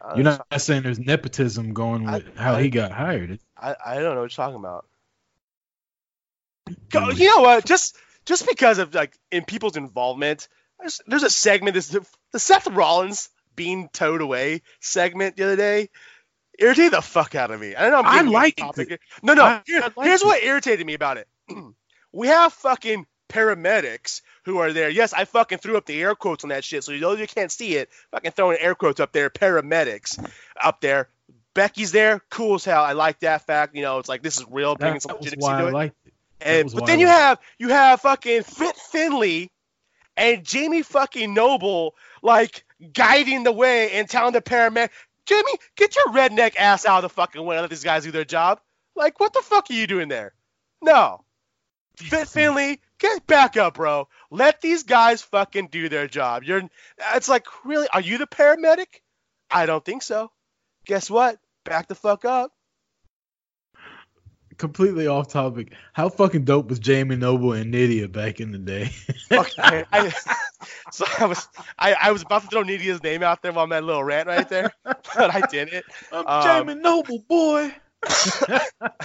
Uh, 0.00 0.14
you're 0.16 0.24
don't, 0.24 0.42
not 0.50 0.60
saying 0.60 0.82
there's 0.82 0.98
nepotism 0.98 1.74
going 1.74 2.08
I- 2.08 2.14
with 2.18 2.36
how 2.36 2.54
I- 2.54 2.62
he 2.62 2.70
got 2.70 2.90
hired. 2.92 3.38
I, 3.56 3.76
I 3.84 3.94
don't 3.94 4.14
know 4.14 4.22
what 4.22 4.36
you're 4.36 4.44
talking 4.44 4.56
about. 4.56 4.86
Go, 6.90 7.10
hmm. 7.10 7.16
you 7.16 7.26
know 7.36 7.42
what? 7.42 7.64
Just 7.64 7.96
just 8.24 8.48
because 8.48 8.78
of 8.78 8.94
like 8.94 9.16
in 9.30 9.44
people's 9.44 9.76
involvement, 9.76 10.48
there's, 10.80 11.00
there's 11.06 11.22
a 11.22 11.30
segment 11.30 11.74
this 11.74 11.88
the 11.88 12.38
Seth 12.38 12.66
Rollins 12.68 13.28
being 13.54 13.88
towed 13.92 14.20
away 14.22 14.62
segment 14.80 15.36
the 15.36 15.44
other 15.44 15.56
day. 15.56 15.90
Irritated 16.58 16.92
the 16.92 17.02
fuck 17.02 17.34
out 17.34 17.50
of 17.50 17.60
me. 17.60 17.74
I 17.74 17.82
don't 17.82 17.92
know 17.92 17.98
I'm 18.10 18.34
I 18.34 18.50
getting 18.50 18.64
topic 18.64 18.90
it. 18.90 19.00
No, 19.22 19.34
no. 19.34 19.44
I- 19.44 19.62
here- 19.66 19.80
I 19.80 19.84
liked 19.84 20.02
here's 20.02 20.22
it. 20.22 20.26
what 20.26 20.42
irritated 20.42 20.86
me 20.86 20.94
about 20.94 21.18
it. 21.18 21.28
we 22.12 22.28
have 22.28 22.52
fucking 22.52 23.06
paramedics 23.32 24.22
who 24.44 24.58
are 24.58 24.72
there. 24.72 24.90
Yes, 24.90 25.12
I 25.12 25.24
fucking 25.24 25.58
threw 25.58 25.76
up 25.76 25.86
the 25.86 26.00
air 26.00 26.14
quotes 26.14 26.44
on 26.44 26.50
that 26.50 26.64
shit, 26.64 26.84
so 26.84 26.96
those 26.96 27.18
you 27.18 27.26
can't 27.26 27.50
see 27.50 27.76
it, 27.76 27.90
fucking 28.10 28.32
throwing 28.32 28.58
air 28.58 28.74
quotes 28.74 29.00
up 29.00 29.12
there. 29.12 29.30
Paramedics 29.30 30.18
up 30.62 30.80
there. 30.80 31.08
Becky's 31.54 31.92
there, 31.92 32.20
cool 32.30 32.54
as 32.54 32.64
hell. 32.64 32.82
I 32.82 32.92
like 32.92 33.20
that 33.20 33.46
fact. 33.46 33.74
You 33.74 33.82
know, 33.82 33.98
it's 33.98 34.08
like 34.08 34.22
this 34.22 34.38
is 34.38 34.46
real, 34.50 34.74
bringing 34.74 35.00
some 35.00 35.16
legitimacy 35.16 35.46
why 35.46 35.60
to 35.60 35.64
I 35.64 35.68
it. 35.68 35.72
liked 35.72 35.96
it. 36.06 36.12
And, 36.40 36.72
but 36.72 36.86
then 36.86 36.98
you 36.98 37.06
have 37.06 37.38
you 37.58 37.68
have 37.68 38.00
fucking 38.00 38.42
Fit 38.42 38.76
Finlay 38.76 39.50
and 40.16 40.44
Jamie 40.44 40.82
fucking 40.82 41.34
Noble 41.34 41.94
like 42.22 42.64
guiding 42.92 43.44
the 43.44 43.52
way 43.52 43.92
and 43.92 44.08
telling 44.08 44.32
the 44.32 44.40
paramedic, 44.40 44.90
Jamie, 45.26 45.52
get 45.76 45.94
your 45.94 46.06
redneck 46.06 46.56
ass 46.56 46.84
out 46.84 47.04
of 47.04 47.10
the 47.10 47.14
fucking 47.14 47.44
way 47.44 47.56
and 47.56 47.62
let 47.62 47.70
these 47.70 47.84
guys 47.84 48.04
do 48.04 48.10
their 48.10 48.24
job. 48.24 48.60
Like, 48.96 49.20
what 49.20 49.32
the 49.32 49.40
fuck 49.40 49.70
are 49.70 49.74
you 49.74 49.86
doing 49.86 50.08
there? 50.08 50.32
No. 50.80 51.22
Fit 51.96 52.28
Finlay, 52.28 52.80
get 53.02 53.26
back 53.26 53.56
up, 53.56 53.74
bro. 53.74 54.08
Let 54.30 54.60
these 54.60 54.84
guys 54.84 55.20
fucking 55.22 55.68
do 55.68 55.88
their 55.88 56.06
job. 56.06 56.44
You're 56.44 56.62
it's 57.14 57.28
like, 57.28 57.46
really, 57.64 57.88
are 57.92 58.00
you 58.00 58.16
the 58.18 58.26
paramedic? 58.26 58.86
I 59.50 59.66
don't 59.66 59.84
think 59.84 60.02
so. 60.02 60.30
Guess 60.86 61.10
what? 61.10 61.38
Back 61.64 61.88
the 61.88 61.94
fuck 61.94 62.24
up. 62.24 62.52
Completely 64.58 65.06
off 65.06 65.28
topic. 65.28 65.72
How 65.92 66.08
fucking 66.08 66.44
dope 66.44 66.68
was 66.68 66.78
Jamie 66.78 67.16
Noble 67.16 67.52
and 67.52 67.72
Nidia 67.74 68.10
back 68.10 68.40
in 68.40 68.52
the 68.52 68.58
day? 68.58 68.90
Okay. 69.32 69.84
I, 69.90 70.12
so 70.92 71.06
I 71.18 71.24
was 71.24 71.48
I, 71.78 71.94
I 71.94 72.12
was 72.12 72.20
about 72.22 72.42
to 72.42 72.48
throw 72.48 72.62
Nidia's 72.62 73.02
name 73.02 73.22
out 73.22 73.42
there 73.42 73.56
on 73.56 73.70
that 73.70 73.82
little 73.82 74.04
rant 74.04 74.28
right 74.28 74.46
there, 74.48 74.70
but 74.84 75.34
I 75.34 75.40
didn't. 75.50 75.84
I'm 76.12 76.26
Um, 76.26 76.42
Jamie 76.66 76.80
Noble, 76.80 77.20
boy. 77.26 77.74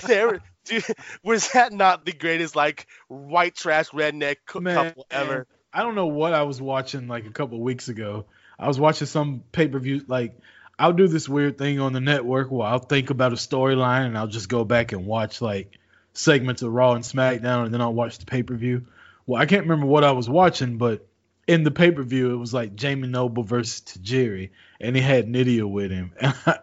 There, 0.06 0.41
dude, 0.86 0.86
was 1.24 1.51
that 1.51 1.74
not 1.74 2.05
the 2.05 2.13
greatest 2.13 2.55
like 2.55 2.88
white 3.07 3.55
trash 3.55 3.89
redneck 3.89 4.38
cou- 4.45 4.61
Man, 4.61 4.76
couple 4.76 5.07
ever? 5.11 5.47
I 5.74 5.84
don't 5.84 5.95
know 5.95 6.07
what 6.07 6.34
I 6.34 6.43
was 6.43 6.61
watching 6.61 7.07
like 7.07 7.26
a 7.26 7.32
couple 7.32 7.59
weeks 7.59 7.89
ago. 7.89 8.26
I 8.59 8.68
was 8.68 8.80
watching 8.80 9.07
some 9.07 9.43
pay 9.51 9.68
per 9.68 9.80
view. 9.80 10.03
Like 10.07 10.39
I'll 10.80 10.93
do 10.93 11.07
this 11.07 11.28
weird 11.28 11.57
thing 11.57 11.80
on 11.80 11.93
the 11.93 11.99
network 11.99 12.51
where 12.51 12.68
I'll 12.68 12.80
think 12.80 13.09
about 13.09 13.34
a 13.34 13.36
storyline 13.36 14.05
and 14.05 14.18
I'll 14.18 14.28
just 14.28 14.49
go 14.49 14.63
back 14.63 14.91
and 14.91 15.05
watch 15.05 15.41
like 15.41 15.78
segments 16.13 16.61
of 16.61 16.72
Raw 16.72 16.93
and 16.93 17.03
SmackDown, 17.03 17.65
and 17.65 17.74
then 17.74 17.82
I'll 17.82 17.93
watch 17.93 18.18
the 18.18 18.26
pay 18.26 18.43
per 18.43 18.55
view. 18.55 18.86
Well, 19.26 19.41
I 19.41 19.45
can't 19.45 19.63
remember 19.63 19.86
what 19.86 20.03
I 20.03 20.11
was 20.11 20.30
watching, 20.30 20.78
but 20.78 21.05
in 21.47 21.63
the 21.63 21.72
pay 21.72 21.91
per 21.91 22.03
view, 22.03 22.34
it 22.34 22.38
was 22.38 22.53
like 22.53 22.76
Jamie 22.76 23.07
Noble 23.07 23.43
versus 23.43 23.82
Tajiri, 23.82 24.49
and 24.80 24.95
he 24.95 25.01
had 25.01 25.28
Nidia 25.28 25.70
with 25.70 25.91
him. 25.91 26.11
And 26.22 26.36
I, 26.45 26.59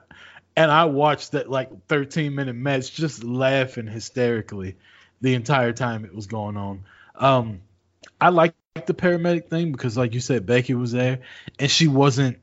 and 0.57 0.70
I 0.70 0.84
watched 0.86 1.32
that 1.32 1.50
like 1.50 1.86
13 1.86 2.34
minute 2.34 2.55
match 2.55 2.92
just 2.94 3.24
laughing 3.24 3.86
hysterically 3.86 4.76
the 5.20 5.34
entire 5.34 5.72
time 5.72 6.05
it 6.05 6.14
was 6.14 6.26
going 6.26 6.57
on. 6.57 6.84
Um, 7.16 7.61
I 8.20 8.28
like 8.28 8.55
the 8.86 8.94
paramedic 8.94 9.48
thing 9.48 9.72
because, 9.72 9.96
like 9.96 10.14
you 10.14 10.20
said, 10.20 10.46
Becky 10.46 10.74
was 10.74 10.92
there 10.92 11.20
and 11.59 11.70
she 11.70 11.88
wasn't. 11.88 12.38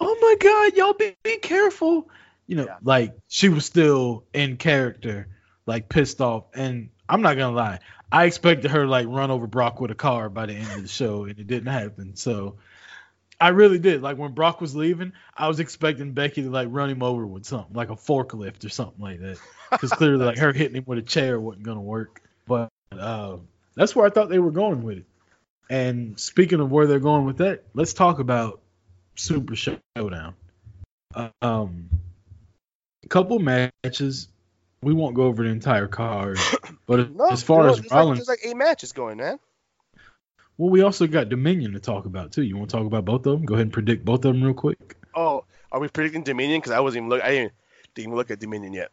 Oh 0.00 0.18
my 0.20 0.36
God, 0.40 0.76
y'all 0.76 0.94
be, 0.94 1.16
be 1.22 1.38
careful. 1.38 2.08
You 2.46 2.56
know, 2.56 2.64
Yeah. 2.64 2.76
like 2.82 3.14
she 3.28 3.48
was 3.48 3.64
still 3.64 4.24
in 4.34 4.56
character, 4.56 5.28
like 5.66 5.88
pissed 5.88 6.20
off. 6.20 6.44
And 6.54 6.90
I'm 7.08 7.22
not 7.22 7.36
gonna 7.36 7.54
lie, 7.56 7.78
I 8.10 8.24
expected 8.24 8.70
her 8.72 8.86
like 8.86 9.06
run 9.08 9.30
over 9.30 9.46
Brock 9.46 9.80
with 9.80 9.90
a 9.90 9.94
car 9.96 10.28
by 10.28 10.46
the 10.46 10.54
end 10.54 10.70
of 10.72 10.82
the 10.82 10.88
show, 10.88 11.24
and 11.24 11.38
it 11.38 11.46
didn't 11.46 11.72
happen. 11.72 12.16
So 12.16 12.56
I 13.42 13.48
really 13.48 13.80
did. 13.80 14.02
Like 14.02 14.18
when 14.18 14.34
Brock 14.34 14.60
was 14.60 14.76
leaving, 14.76 15.14
I 15.36 15.48
was 15.48 15.58
expecting 15.58 16.12
Becky 16.12 16.42
to 16.42 16.50
like 16.50 16.68
run 16.70 16.88
him 16.88 17.02
over 17.02 17.26
with 17.26 17.44
something, 17.44 17.74
like 17.74 17.90
a 17.90 17.96
forklift 17.96 18.64
or 18.64 18.68
something 18.68 19.02
like 19.02 19.18
that. 19.18 19.36
Because 19.68 19.90
clearly, 19.90 20.24
like 20.24 20.38
her 20.38 20.52
hitting 20.52 20.76
him 20.76 20.84
with 20.86 21.00
a 21.00 21.02
chair 21.02 21.40
wasn't 21.40 21.64
gonna 21.64 21.80
work. 21.80 22.22
But 22.46 22.68
uh, 22.92 23.38
that's 23.74 23.96
where 23.96 24.06
I 24.06 24.10
thought 24.10 24.28
they 24.28 24.38
were 24.38 24.52
going 24.52 24.84
with 24.84 24.98
it. 24.98 25.06
And 25.68 26.20
speaking 26.20 26.60
of 26.60 26.70
where 26.70 26.86
they're 26.86 27.00
going 27.00 27.24
with 27.24 27.38
that, 27.38 27.64
let's 27.74 27.94
talk 27.94 28.20
about 28.20 28.60
Super 29.16 29.56
Showdown. 29.56 30.34
Um, 31.42 31.88
a 33.04 33.08
couple 33.08 33.40
matches. 33.40 34.28
We 34.82 34.94
won't 34.94 35.16
go 35.16 35.24
over 35.24 35.42
the 35.42 35.50
entire 35.50 35.88
card, 35.88 36.38
but 36.86 37.10
No, 37.16 37.26
as 37.26 37.42
far 37.42 37.64
no, 37.64 37.70
as 37.70 37.90
Rollins, 37.90 37.90
like, 37.90 38.16
there's 38.18 38.28
like 38.28 38.40
eight 38.44 38.56
matches 38.56 38.92
going, 38.92 39.16
man. 39.16 39.40
Well, 40.62 40.70
we 40.70 40.82
also 40.82 41.08
got 41.08 41.28
Dominion 41.28 41.72
to 41.72 41.80
talk 41.80 42.04
about 42.04 42.30
too. 42.30 42.42
You 42.42 42.56
want 42.56 42.70
to 42.70 42.76
talk 42.76 42.86
about 42.86 43.04
both 43.04 43.26
of 43.26 43.32
them? 43.32 43.44
Go 43.44 43.54
ahead 43.54 43.64
and 43.66 43.72
predict 43.72 44.04
both 44.04 44.24
of 44.24 44.32
them 44.32 44.44
real 44.44 44.54
quick. 44.54 44.94
Oh, 45.12 45.44
are 45.72 45.80
we 45.80 45.88
predicting 45.88 46.22
Dominion? 46.22 46.60
Because 46.60 46.70
I 46.70 46.78
wasn't 46.78 46.98
even 46.98 47.08
look. 47.08 47.24
I 47.24 47.30
didn't, 47.30 47.52
didn't 47.96 48.06
even 48.06 48.16
look 48.16 48.30
at 48.30 48.38
Dominion 48.38 48.72
yet. 48.72 48.92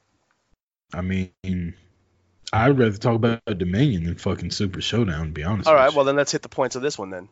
I 0.95 1.01
mean, 1.01 1.76
I'd 2.51 2.80
rather 2.80 2.97
talk 2.97 3.13
about 3.13 3.45
Dominion 3.45 4.05
than 4.05 4.15
fucking 4.15 4.49
Super 4.49 4.82
Showdown. 4.82 5.28
To 5.28 5.32
be 5.32 5.43
honest. 5.43 5.70
All 5.70 5.76
right. 5.76 5.91
you. 5.91 5.95
well 5.95 6.05
then 6.05 6.15
let's 6.15 6.32
hit 6.32 6.41
the 6.41 6.49
points 6.49 6.76
of 6.76 6.82
this 6.82 6.97
one 6.97 7.11
then. 7.11 7.30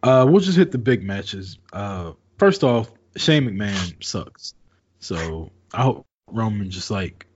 Uh, 0.00 0.24
we'll 0.28 0.40
just 0.40 0.56
hit 0.56 0.70
the 0.70 0.78
big 0.78 1.02
matches. 1.02 1.58
Uh, 1.72 2.12
first 2.38 2.62
off, 2.62 2.88
Shane 3.16 3.48
McMahon 3.48 4.04
sucks. 4.04 4.54
So 5.00 5.50
I 5.74 5.82
hope 5.82 6.06
Roman 6.30 6.70
just 6.70 6.88
like, 6.88 7.26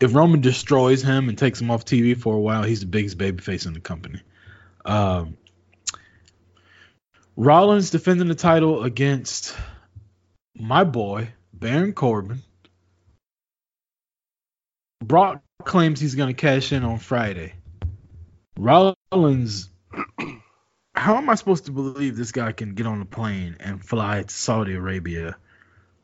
if 0.00 0.14
Roman 0.14 0.40
destroys 0.40 1.02
him 1.02 1.28
and 1.28 1.38
takes 1.38 1.60
him 1.60 1.70
off 1.70 1.84
TV 1.84 2.16
for 2.16 2.34
a 2.34 2.40
while, 2.40 2.62
he's 2.62 2.80
the 2.80 2.86
biggest 2.86 3.18
babyface 3.18 3.66
in 3.66 3.72
the 3.72 3.80
company. 3.80 4.20
Um, 4.84 5.36
Rollins 7.36 7.90
defending 7.90 8.28
the 8.28 8.34
title 8.34 8.82
against 8.82 9.54
my 10.54 10.84
boy 10.84 11.28
Baron 11.52 11.92
Corbin. 11.92 12.42
Brock 15.02 15.42
claims 15.64 16.00
he's 16.00 16.14
going 16.14 16.34
to 16.34 16.40
cash 16.40 16.72
in 16.72 16.82
on 16.82 16.98
Friday. 16.98 17.54
Rollins 18.58 19.68
how 20.96 21.16
am 21.16 21.28
I 21.28 21.34
supposed 21.34 21.66
to 21.66 21.72
believe 21.72 22.16
this 22.16 22.32
guy 22.32 22.52
can 22.52 22.74
get 22.74 22.86
on 22.86 23.02
a 23.02 23.04
plane 23.04 23.56
and 23.60 23.84
fly 23.84 24.22
to 24.22 24.34
Saudi 24.34 24.74
Arabia 24.74 25.36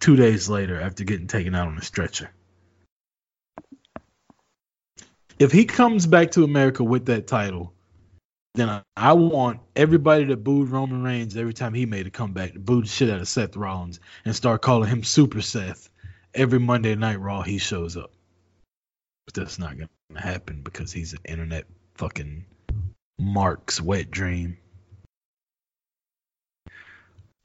two 0.01 0.17
days 0.17 0.49
later 0.49 0.81
after 0.81 1.05
getting 1.05 1.29
taken 1.29 1.55
out 1.55 1.69
on 1.69 1.79
a 1.79 1.83
stretcher? 1.83 2.31
If 5.43 5.51
he 5.51 5.65
comes 5.65 6.07
back 6.07 6.31
to 6.33 6.45
America 6.45 6.85
with 6.85 7.07
that 7.07 7.27
title, 7.27 7.75
then 8.55 8.69
I, 8.69 8.83
I 8.97 9.15
want 9.15 9.59
everybody 9.75 10.23
that 10.27 10.45
booed 10.45 10.69
Roman 10.69 11.03
Reigns 11.03 11.37
every 11.37 11.53
time 11.53 11.75
he 11.75 11.85
made 11.85 12.07
a 12.07 12.11
comeback 12.11 12.53
to 12.53 12.61
boo 12.61 12.83
the 12.83 12.87
shit 12.87 13.11
out 13.11 13.19
of 13.19 13.27
Seth 13.27 13.57
Rollins 13.57 13.99
and 14.25 14.37
start 14.37 14.63
calling 14.63 14.89
him 14.89 15.03
Super 15.03 15.41
Seth 15.41 15.91
every 16.33 16.61
Monday 16.61 16.95
Night 16.95 17.19
Raw 17.19 17.43
he 17.43 17.59
shows 17.59 17.97
up. 17.97 18.13
But 19.27 19.35
that's 19.35 19.59
not 19.59 19.77
going 19.77 19.89
to 20.15 20.21
happen 20.21 20.61
because 20.63 20.93
he's 20.93 21.13
an 21.13 21.19
internet 21.25 21.65
fucking 21.97 22.45
Mark's 23.19 23.81
wet 23.81 24.13
dream. 24.13 24.59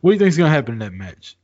What 0.02 0.12
do 0.12 0.14
you 0.14 0.20
think 0.20 0.30
is 0.30 0.38
gonna 0.38 0.52
happen 0.52 0.74
in 0.74 0.80
that 0.80 0.94
match? 0.94 1.36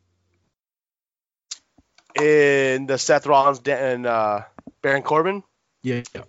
In 2.16 2.86
the 2.86 3.00
Seth 3.00 3.26
Rollins 3.26 3.60
and 3.68 4.06
uh, 4.06 4.42
Baron 4.84 5.02
Corbin, 5.02 5.42
Yeah, 5.82 6.04
yeah. 6.14 6.22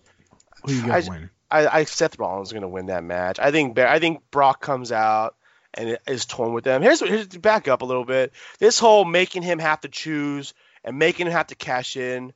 Who 0.66 0.72
you 0.72 0.84
I 0.84 0.86
got 0.88 1.02
j- 1.04 1.10
winning? 1.10 1.30
I, 1.50 1.66
I 1.80 1.84
Seth 1.84 2.18
Rollins 2.18 2.48
is 2.48 2.52
gonna 2.52 2.68
win 2.68 2.86
that 2.86 3.04
match. 3.04 3.38
I 3.38 3.50
think 3.50 3.78
I 3.78 3.98
think 3.98 4.22
Brock 4.30 4.60
comes 4.60 4.90
out 4.92 5.36
and 5.74 5.98
is 6.06 6.24
torn 6.24 6.52
with 6.52 6.64
them. 6.64 6.82
Here's 6.82 7.00
here's 7.00 7.26
back 7.28 7.68
up 7.68 7.82
a 7.82 7.84
little 7.84 8.04
bit. 8.04 8.32
This 8.58 8.78
whole 8.78 9.04
making 9.04 9.42
him 9.42 9.58
have 9.58 9.80
to 9.82 9.88
choose 9.88 10.54
and 10.82 10.98
making 10.98 11.26
him 11.26 11.32
have 11.32 11.48
to 11.48 11.54
cash 11.54 11.96
in. 11.96 12.32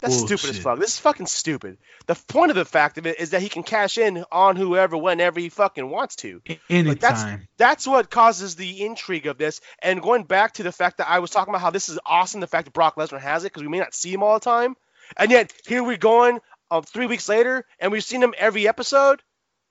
That's 0.00 0.16
stupid 0.26 0.50
as 0.50 0.58
fuck. 0.58 0.78
This 0.80 0.94
is 0.94 0.98
fucking 0.98 1.26
stupid. 1.26 1.78
The 2.06 2.16
point 2.16 2.50
of 2.50 2.56
the 2.56 2.64
fact 2.64 2.98
of 2.98 3.06
it 3.06 3.20
is 3.20 3.30
that 3.30 3.40
he 3.40 3.48
can 3.48 3.62
cash 3.62 3.98
in 3.98 4.24
on 4.32 4.56
whoever, 4.56 4.96
whenever 4.96 5.38
he 5.38 5.48
fucking 5.48 5.88
wants 5.88 6.16
to. 6.16 6.42
Anytime. 6.68 6.98
that's- 6.98 7.22
That's 7.56 7.86
what 7.86 8.10
causes 8.10 8.56
the 8.56 8.84
intrigue 8.84 9.26
of 9.28 9.38
this. 9.38 9.60
And 9.80 10.02
going 10.02 10.24
back 10.24 10.54
to 10.54 10.64
the 10.64 10.72
fact 10.72 10.96
that 10.98 11.08
I 11.08 11.20
was 11.20 11.30
talking 11.30 11.52
about 11.52 11.60
how 11.60 11.70
this 11.70 11.88
is 11.88 12.00
awesome, 12.04 12.40
the 12.40 12.48
fact 12.48 12.64
that 12.64 12.72
Brock 12.74 12.96
Lesnar 12.96 13.20
has 13.20 13.44
it 13.44 13.52
because 13.52 13.62
we 13.62 13.68
may 13.68 13.78
not 13.78 13.94
see 13.94 14.12
him 14.12 14.24
all 14.24 14.34
the 14.34 14.40
time, 14.44 14.74
and 15.16 15.30
yet 15.30 15.52
here 15.66 15.84
we're 15.84 15.96
going 15.96 16.40
um, 16.72 16.82
three 16.82 17.06
weeks 17.06 17.28
later, 17.28 17.64
and 17.78 17.92
we've 17.92 18.02
seen 18.02 18.22
him 18.22 18.34
every 18.38 18.66
episode. 18.66 19.22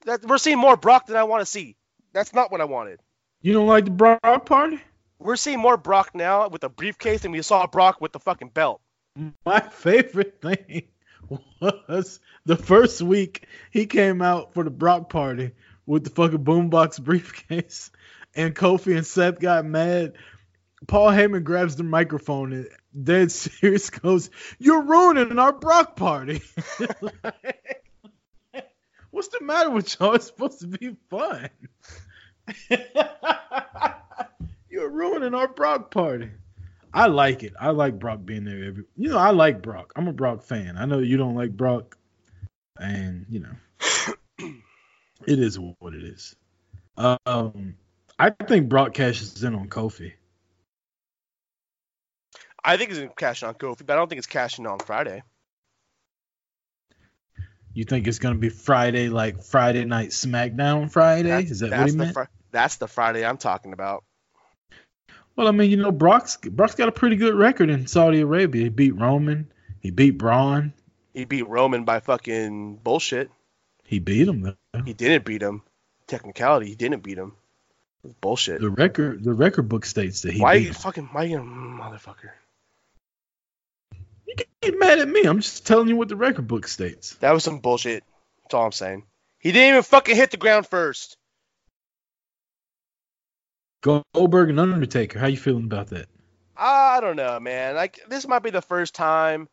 That 0.06 0.24
we're 0.26 0.38
seeing 0.38 0.58
more 0.58 0.78
Brock 0.78 1.08
than 1.08 1.16
I 1.16 1.24
want 1.24 1.42
to 1.42 1.46
see. 1.46 1.76
That's 2.14 2.34
not 2.34 2.52
what 2.52 2.62
I 2.62 2.66
wanted. 2.66 3.00
you 3.42 3.54
don't 3.54 3.68
like 3.68 3.86
the 3.86 3.92
Brock 3.92 4.46
party? 4.46 4.80
We're 5.20 5.36
seeing 5.36 5.60
more 5.60 5.78
Brock 5.78 6.12
now 6.16 6.48
with 6.48 6.64
a 6.64 6.70
briefcase 6.70 7.22
than 7.22 7.32
we 7.32 7.42
saw 7.42 7.68
Brock 7.68 8.02
with 8.02 8.12
the 8.12 8.20
fucking 8.20 8.50
belt. 8.50 8.82
My 9.46 9.60
favorite 9.60 10.42
thing 10.42 10.84
was 11.60 12.20
the 12.46 12.56
first 12.56 13.02
week 13.02 13.46
he 13.72 13.86
came 13.86 14.22
out 14.22 14.54
for 14.54 14.64
the 14.64 14.72
Brock 14.72 15.10
party 15.10 15.52
with 15.86 16.04
the 16.04 16.10
fucking 16.12 16.44
boombox 16.44 17.02
briefcase, 17.04 17.92
and 18.36 18.56
Kofi 18.56 18.96
and 18.96 19.06
Seth 19.06 19.40
got 19.40 19.66
mad. 19.66 20.14
Paul 20.88 21.12
Heyman 21.12 21.44
grabs 21.44 21.76
the 21.76 21.84
microphone 21.84 22.54
and 22.54 22.70
dead 23.04 23.32
serious 23.34 23.90
goes, 23.90 24.30
"You're 24.60 24.84
ruining 24.84 25.38
our 25.38 25.54
Brock 25.54 25.96
party." 25.96 26.42
What's 29.12 29.28
the 29.28 29.42
matter 29.42 29.70
with 29.70 30.00
y'all? 30.00 30.16
It's 30.16 30.28
supposed 30.28 30.62
to 30.62 30.68
be 30.68 30.96
fun. 31.10 31.50
You're 34.70 34.90
ruining 34.90 35.34
our 35.36 35.50
Brock 35.50 35.92
party. 35.92 36.32
I 36.94 37.08
like 37.08 37.44
it. 37.44 37.54
I 37.60 37.72
like 37.72 38.00
Brock 38.00 38.26
being 38.26 38.46
there 38.46 38.64
every. 38.64 38.86
You 38.96 39.10
know, 39.10 39.18
I 39.18 39.32
like 39.32 39.62
Brock. 39.62 39.92
I'm 39.96 40.08
a 40.08 40.14
Brock 40.14 40.44
fan. 40.44 40.78
I 40.78 40.86
know 40.86 41.00
you 41.00 41.18
don't 41.18 41.36
like 41.36 41.52
Brock, 41.52 41.98
and 42.80 43.26
you 43.30 43.42
know, 43.42 43.54
it 45.28 45.40
is 45.40 45.60
what 45.60 45.94
it 45.94 46.04
is. 46.04 46.36
Um, 46.98 47.76
I 48.18 48.30
think 48.30 48.70
Brock 48.70 48.94
cashes 48.94 49.44
in 49.44 49.56
on 49.56 49.68
Kofi. 49.68 50.14
I 52.64 52.78
think 52.78 52.90
he's 52.92 53.00
gonna 53.00 53.12
cash 53.16 53.44
on 53.44 53.56
Kofi, 53.56 53.86
but 53.86 53.94
I 53.94 53.96
don't 53.96 54.08
think 54.08 54.20
it's 54.20 54.28
cashing 54.28 54.68
on 54.68 54.80
Friday. 54.80 55.24
You 57.74 57.86
think 57.86 58.08
it's 58.08 58.20
gonna 58.20 58.36
be 58.36 58.50
Friday, 58.50 59.10
like 59.10 59.44
Friday 59.44 59.86
night 59.86 60.10
SmackDown 60.10 60.92
Friday? 60.92 61.30
That's- 61.30 61.52
is 61.52 61.60
that 61.62 61.72
what 61.80 61.90
he 61.90 61.96
meant? 61.96 62.14
Fri- 62.14 62.26
that's 62.52 62.76
the 62.76 62.88
Friday 62.88 63.26
I'm 63.26 63.38
talking 63.38 63.72
about. 63.74 64.04
well, 65.36 65.48
I 65.48 65.52
mean, 65.52 65.72
you 65.72 65.78
know, 65.78 65.92
Brock's 65.92 66.36
Brock's 66.38 66.76
got 66.76 66.90
a 66.90 66.92
pretty 66.92 67.16
good 67.16 67.34
record 67.34 67.70
in 67.70 67.88
Saudi 67.88 68.20
Arabia. 68.22 68.64
He 68.64 68.70
beat 68.70 68.96
Roman. 68.96 69.52
He 69.80 69.90
beat 69.90 70.12
Braun. 70.18 70.74
He 71.14 71.26
beat 71.26 71.48
Roman 71.48 71.86
by 71.86 72.00
fucking 72.02 72.76
bullshit. 72.78 73.32
He 73.86 74.00
beat 74.00 74.28
him 74.28 74.42
though. 74.42 74.82
He 74.86 74.94
didn't 74.94 75.26
beat 75.26 75.42
him. 75.42 75.64
Technicality, 76.08 76.68
he 76.68 76.76
didn't 76.76 77.04
beat 77.04 77.18
him. 77.18 77.34
It 78.04 78.08
was 78.08 78.14
bullshit. 78.16 78.60
The 78.60 78.70
record 78.70 79.24
the 79.24 79.34
record 79.34 79.70
book 79.70 79.86
states 79.86 80.22
that 80.24 80.34
he 80.34 80.42
why 80.42 80.58
beat 80.58 80.64
you 80.64 80.68
him. 80.70 80.74
fucking 80.76 81.06
why 81.14 81.24
you 81.24 81.38
motherfucker? 81.38 82.32
You 84.64 84.78
mad 84.78 85.00
at 85.00 85.10
me. 85.10 85.24
I'm 85.24 85.40
just 85.40 85.66
telling 85.66 85.88
you 85.88 85.96
what 85.96 86.10
the 86.10 86.16
record 86.16 86.48
book 86.48 86.68
states. 86.68 87.16
That 87.16 87.32
was 87.32 87.44
some 87.44 87.60
bullshit. 87.60 88.04
That's 88.44 88.54
all 88.54 88.66
I'm 88.66 88.72
saying. 88.72 89.04
He 89.40 89.52
didn't 89.52 89.70
even 89.70 89.84
fucking 89.84 90.16
hit 90.16 90.30
the 90.30 90.38
ground 90.38 90.68
first. 90.68 91.18
Goldberg 93.82 94.52
and 94.52 94.60
Undertaker. 94.60 95.18
How 95.18 95.26
you 95.28 95.38
feeling 95.38 95.64
about 95.64 95.88
that? 95.88 96.06
I 96.56 97.00
don't 97.02 97.16
know, 97.16 97.40
man. 97.40 97.74
Like 97.74 98.00
this 98.08 98.28
might 98.28 98.44
be 98.44 98.52
the 98.52 98.62
first 98.62 98.94
time 98.94 99.50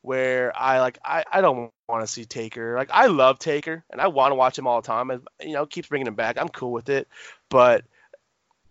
where 0.00 0.56
I 0.56 0.80
like 0.80 0.98
I, 1.04 1.24
I 1.30 1.42
don't 1.42 1.70
want 1.86 2.06
to 2.06 2.10
see 2.10 2.24
Taker. 2.24 2.74
Like 2.74 2.90
I 2.90 3.06
love 3.06 3.38
Taker 3.38 3.84
and 3.90 4.00
I 4.00 4.06
want 4.06 4.30
to 4.30 4.36
watch 4.36 4.58
him 4.58 4.66
all 4.66 4.80
the 4.80 4.86
time. 4.86 5.10
And 5.10 5.28
you 5.42 5.52
know, 5.52 5.66
keeps 5.66 5.88
bringing 5.88 6.06
him 6.06 6.14
back. 6.14 6.38
I'm 6.40 6.48
cool 6.48 6.72
with 6.72 6.88
it, 6.88 7.08
but 7.50 7.84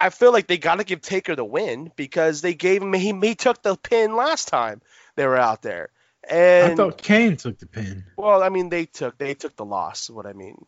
I 0.01 0.09
feel 0.09 0.31
like 0.31 0.47
they 0.47 0.57
got 0.57 0.75
to 0.75 0.83
give 0.83 1.01
Taker 1.01 1.35
the 1.35 1.45
win 1.45 1.91
because 1.95 2.41
they 2.41 2.55
gave 2.55 2.81
him 2.81 2.93
he 2.93 3.13
he 3.21 3.35
took 3.35 3.61
the 3.61 3.75
pin 3.75 4.15
last 4.15 4.47
time 4.47 4.81
they 5.17 5.27
were 5.27 5.37
out 5.37 5.61
there. 5.61 5.89
And 6.29 6.71
I 6.71 6.75
thought 6.75 7.01
Kane 7.01 7.35
took 7.35 7.59
the 7.59 7.67
pin. 7.67 8.05
well, 8.17 8.41
I 8.41 8.49
mean 8.49 8.69
they 8.69 8.85
took 8.85 9.17
they 9.17 9.33
took 9.33 9.55
the 9.55 9.65
loss. 9.65 10.03
Is 10.03 10.11
what 10.11 10.25
I 10.25 10.33
mean. 10.33 10.65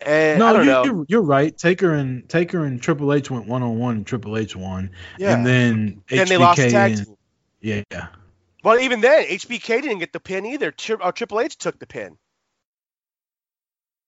And 0.00 0.42
I 0.42 0.52
no, 0.52 0.56
don't 0.64 0.86
you, 0.86 0.92
you're, 0.92 1.06
you're 1.08 1.22
right. 1.22 1.56
Taker 1.56 1.94
and 1.94 2.28
Taker 2.28 2.64
and 2.64 2.80
Triple 2.80 3.12
H 3.12 3.30
went 3.30 3.46
one 3.46 3.62
on 3.62 3.78
one, 3.78 3.96
and 3.96 4.06
Triple 4.06 4.38
H 4.38 4.56
won. 4.56 4.90
yeah. 5.18 5.34
And 5.34 5.44
then 5.44 6.02
then 6.08 6.26
HBK 6.26 6.28
they 6.28 6.36
lost 6.38 6.58
the 6.58 6.70
tag 6.70 6.92
and 6.92 7.06
team. 7.06 7.84
yeah, 7.90 8.06
Well, 8.64 8.80
even 8.80 9.00
then, 9.00 9.24
HBK 9.26 9.82
didn't 9.82 9.98
get 9.98 10.12
the 10.12 10.20
pin 10.20 10.46
either. 10.46 10.70
Tri- 10.70 10.96
uh, 11.00 11.12
Triple 11.12 11.40
H 11.40 11.56
took 11.58 11.78
the 11.78 11.86
pin. 11.86 12.16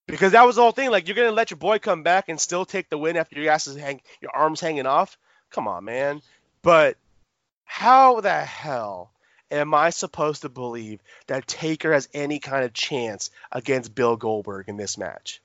Because 0.08 0.32
that 0.32 0.46
was 0.46 0.56
the 0.56 0.62
whole 0.62 0.72
thing. 0.72 0.90
Like, 0.90 1.06
you're 1.06 1.14
gonna 1.14 1.30
let 1.30 1.50
your 1.50 1.58
boy 1.58 1.78
come 1.78 2.02
back 2.02 2.28
and 2.28 2.40
still 2.40 2.64
take 2.64 2.88
the 2.88 2.98
win 2.98 3.16
after 3.16 3.40
your 3.40 3.52
ass 3.52 3.66
is 3.66 3.76
hang, 3.76 4.00
your 4.20 4.34
arms 4.34 4.60
hanging 4.60 4.86
off. 4.86 5.16
Come 5.50 5.68
on, 5.68 5.84
man. 5.84 6.22
But 6.62 6.96
how 7.64 8.20
the 8.20 8.40
hell 8.40 9.12
am 9.52 9.74
I 9.74 9.90
supposed 9.90 10.42
to 10.42 10.48
believe 10.48 11.00
that 11.28 11.46
Taker 11.46 11.92
has 11.92 12.08
any 12.12 12.40
kind 12.40 12.64
of 12.64 12.72
chance 12.72 13.30
against 13.52 13.94
Bill 13.94 14.16
Goldberg 14.16 14.68
in 14.68 14.76
this 14.76 14.98
match? 14.98 15.40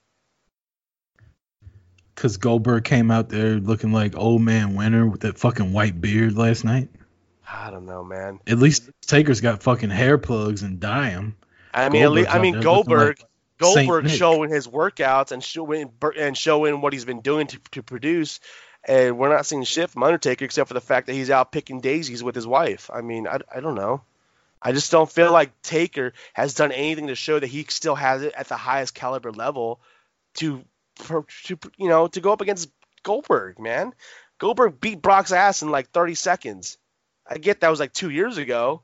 because 2.18 2.38
Goldberg 2.38 2.84
came 2.84 3.12
out 3.12 3.30
there 3.30 3.60
looking 3.60 3.94
like 3.94 4.18
old 4.18 4.42
man 4.42 4.74
winter 4.76 5.06
with 5.06 5.22
that 5.22 5.38
fucking 5.38 5.72
white 5.72 6.02
beard 6.02 6.36
last 6.36 6.66
night. 6.66 6.90
I 7.48 7.70
don't 7.70 7.86
know, 7.86 8.04
man. 8.04 8.40
At 8.48 8.58
least 8.58 8.90
Taker's 9.02 9.40
got 9.40 9.62
fucking 9.62 9.92
hair 9.92 10.18
plugs 10.18 10.64
and 10.64 10.80
dye 10.80 11.12
'em. 11.12 11.38
I 11.74 11.90
mean, 11.90 12.02
at 12.02 12.12
least, 12.12 12.30
Goldberg's 12.30 12.36
I 12.36 12.42
mean 12.42 12.62
Goldberg. 12.62 13.20
like 13.20 13.28
Goldberg 13.60 14.10
showing 14.10 14.50
his 14.50 14.68
workouts 14.68 15.32
and 15.32 15.44
showing 15.44 15.92
and 16.20 16.36
showing 16.36 16.82
what 16.82 16.92
he's 16.92 17.06
been 17.06 17.22
doing 17.22 17.48
to, 17.48 17.60
to 17.72 17.84
produce, 17.84 18.40
and 18.88 19.18
we're 19.18 19.30
not 19.30 19.46
seeing 19.46 19.64
shit 19.64 19.90
from 19.90 20.04
Undertaker 20.04 20.46
except 20.46 20.70
for 20.70 20.74
the 20.74 20.82
fact 20.82 21.08
that 21.08 21.14
he's 21.14 21.30
out 21.30 21.52
picking 21.52 21.82
daisies 21.82 22.24
with 22.24 22.36
his 22.36 22.48
wife. 22.48 22.90
I 22.94 23.02
mean, 23.02 23.28
I, 23.28 23.40
I 23.54 23.60
don't 23.60 23.76
know. 23.76 24.02
I 24.62 24.72
just 24.72 24.92
don't 24.92 25.12
feel 25.12 25.32
like 25.32 25.62
Taker 25.62 26.14
has 26.34 26.54
done 26.54 26.72
anything 26.72 27.08
to 27.08 27.16
show 27.16 27.38
that 27.38 27.48
he 27.48 27.66
still 27.70 27.96
has 27.96 28.24
it 28.24 28.34
at 28.36 28.48
the 28.48 28.58
highest 28.58 28.96
caliber 28.96 29.32
level 29.32 29.80
to, 30.36 30.64
to 31.06 31.60
you 31.78 31.90
know, 31.90 32.08
to 32.08 32.22
go 32.22 32.32
up 32.32 32.42
against 32.42 32.70
Goldberg, 33.04 33.60
man. 33.60 33.94
Goldberg 34.40 34.80
beat 34.80 35.02
Brock's 35.02 35.32
ass 35.32 35.62
in 35.62 35.70
like 35.70 35.92
30 35.92 36.16
seconds. 36.16 36.78
I 37.28 37.38
get 37.38 37.62
that 37.62 37.70
was 37.70 37.80
like 37.80 37.94
two 37.94 38.10
years 38.10 38.38
ago, 38.38 38.82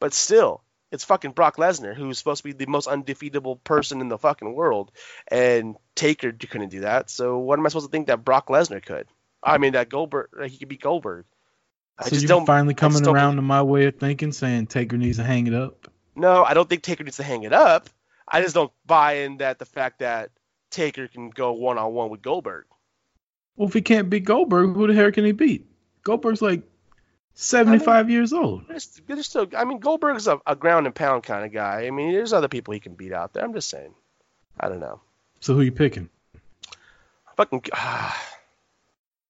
but 0.00 0.12
still, 0.12 0.62
it's 0.92 1.04
fucking 1.04 1.32
Brock 1.32 1.56
Lesnar, 1.56 1.94
who's 1.94 2.18
supposed 2.18 2.42
to 2.42 2.48
be 2.48 2.52
the 2.52 2.70
most 2.70 2.86
undefeatable 2.86 3.56
person 3.56 4.00
in 4.00 4.08
the 4.08 4.18
fucking 4.18 4.54
world, 4.54 4.92
and 5.28 5.76
Taker 5.94 6.32
couldn't 6.32 6.68
do 6.68 6.80
that. 6.80 7.10
So 7.10 7.38
what 7.38 7.58
am 7.58 7.66
I 7.66 7.70
supposed 7.70 7.86
to 7.86 7.90
think 7.90 8.06
that 8.08 8.24
Brock 8.24 8.48
Lesnar 8.48 8.84
could? 8.84 9.06
I 9.46 9.58
mean, 9.58 9.72
that 9.72 9.88
Goldberg, 9.88 10.28
he 10.50 10.58
could 10.58 10.68
be 10.68 10.76
Goldberg. 10.76 11.24
I 11.98 12.04
So 12.04 12.10
just 12.10 12.26
don't. 12.26 12.44
finally 12.46 12.74
I 12.74 12.78
coming 12.78 13.02
don't 13.02 13.14
around 13.14 13.36
to 13.36 13.42
my 13.42 13.62
way 13.62 13.86
of 13.86 13.96
thinking, 13.96 14.32
saying 14.32 14.66
Taker 14.66 14.96
needs 14.98 15.16
to 15.18 15.24
hang 15.24 15.46
it 15.46 15.54
up. 15.54 15.88
No, 16.14 16.44
I 16.44 16.54
don't 16.54 16.68
think 16.68 16.82
Taker 16.82 17.04
needs 17.04 17.16
to 17.18 17.22
hang 17.22 17.44
it 17.44 17.52
up. 17.52 17.88
I 18.28 18.42
just 18.42 18.54
don't 18.54 18.72
buy 18.86 19.18
in 19.18 19.38
that 19.38 19.58
the 19.58 19.64
fact 19.64 20.00
that 20.00 20.30
Taker 20.70 21.08
can 21.08 21.30
go 21.30 21.52
one 21.52 21.78
on 21.78 21.92
one 21.94 22.10
with 22.10 22.22
Goldberg. 22.22 22.66
Well, 23.56 23.68
if 23.68 23.74
he 23.74 23.80
can't 23.80 24.10
beat 24.10 24.24
Goldberg, 24.24 24.74
who 24.74 24.86
the 24.86 24.94
hell 24.94 25.12
can 25.12 25.24
he 25.24 25.32
beat? 25.32 25.66
Goldberg's 26.02 26.42
like 26.42 26.62
75 27.34 28.10
years 28.10 28.32
old. 28.32 28.66
There's, 28.68 29.00
there's 29.06 29.26
still, 29.26 29.46
I 29.56 29.64
mean, 29.64 29.78
Goldberg's 29.78 30.26
a, 30.26 30.40
a 30.46 30.56
ground 30.56 30.86
and 30.86 30.94
pound 30.94 31.22
kind 31.22 31.44
of 31.44 31.52
guy. 31.52 31.86
I 31.86 31.90
mean, 31.90 32.12
there's 32.12 32.32
other 32.32 32.48
people 32.48 32.74
he 32.74 32.80
can 32.80 32.94
beat 32.94 33.12
out 33.12 33.32
there. 33.32 33.44
I'm 33.44 33.54
just 33.54 33.70
saying. 33.70 33.94
I 34.58 34.68
don't 34.68 34.80
know. 34.80 35.00
So 35.40 35.54
who 35.54 35.60
you 35.62 35.72
picking? 35.72 36.08
Fucking. 37.36 37.62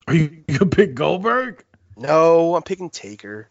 Are 0.07 0.15
you 0.15 0.29
gonna 0.49 0.67
pick 0.67 0.95
Goldberg? 0.95 1.65
no, 1.97 2.55
I'm 2.55 2.63
picking 2.63 2.91
Taker. 2.91 3.49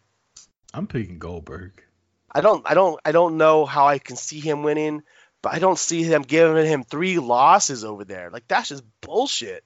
I'm 0.74 0.88
picking 0.88 1.20
Goldberg. 1.20 1.84
I 2.32 2.42
don't, 2.42 2.70
I 2.70 2.74
don't, 2.74 3.00
I 3.06 3.12
don't 3.14 3.38
know 3.38 3.66
how 3.66 3.88
I 3.88 3.98
can 3.98 4.18
see 4.18 4.40
him 4.40 4.62
winning, 4.64 5.04
but 5.42 5.54
I 5.54 5.60
don't 5.60 5.80
see 5.80 6.04
them 6.04 6.22
giving 6.22 6.66
him 6.66 6.84
three 6.84 7.18
losses 7.18 7.86
over 7.86 8.04
there. 8.04 8.30
Like 8.30 8.48
that's 8.48 8.70
just 8.70 8.84
bullshit. 9.02 9.64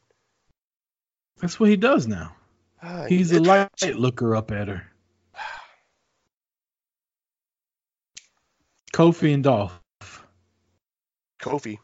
That's 1.42 1.60
what 1.60 1.70
he 1.70 1.78
does 1.78 2.06
now. 2.06 2.36
Ah, 2.82 3.06
He's 3.10 3.32
a 3.32 3.42
light 3.42 3.70
looker 3.96 4.36
up 4.36 4.52
at 4.52 4.68
her. 4.68 4.86
Kofi 8.94 9.34
and 9.34 9.44
Dolph. 9.44 9.80
Kofi. 11.42 11.80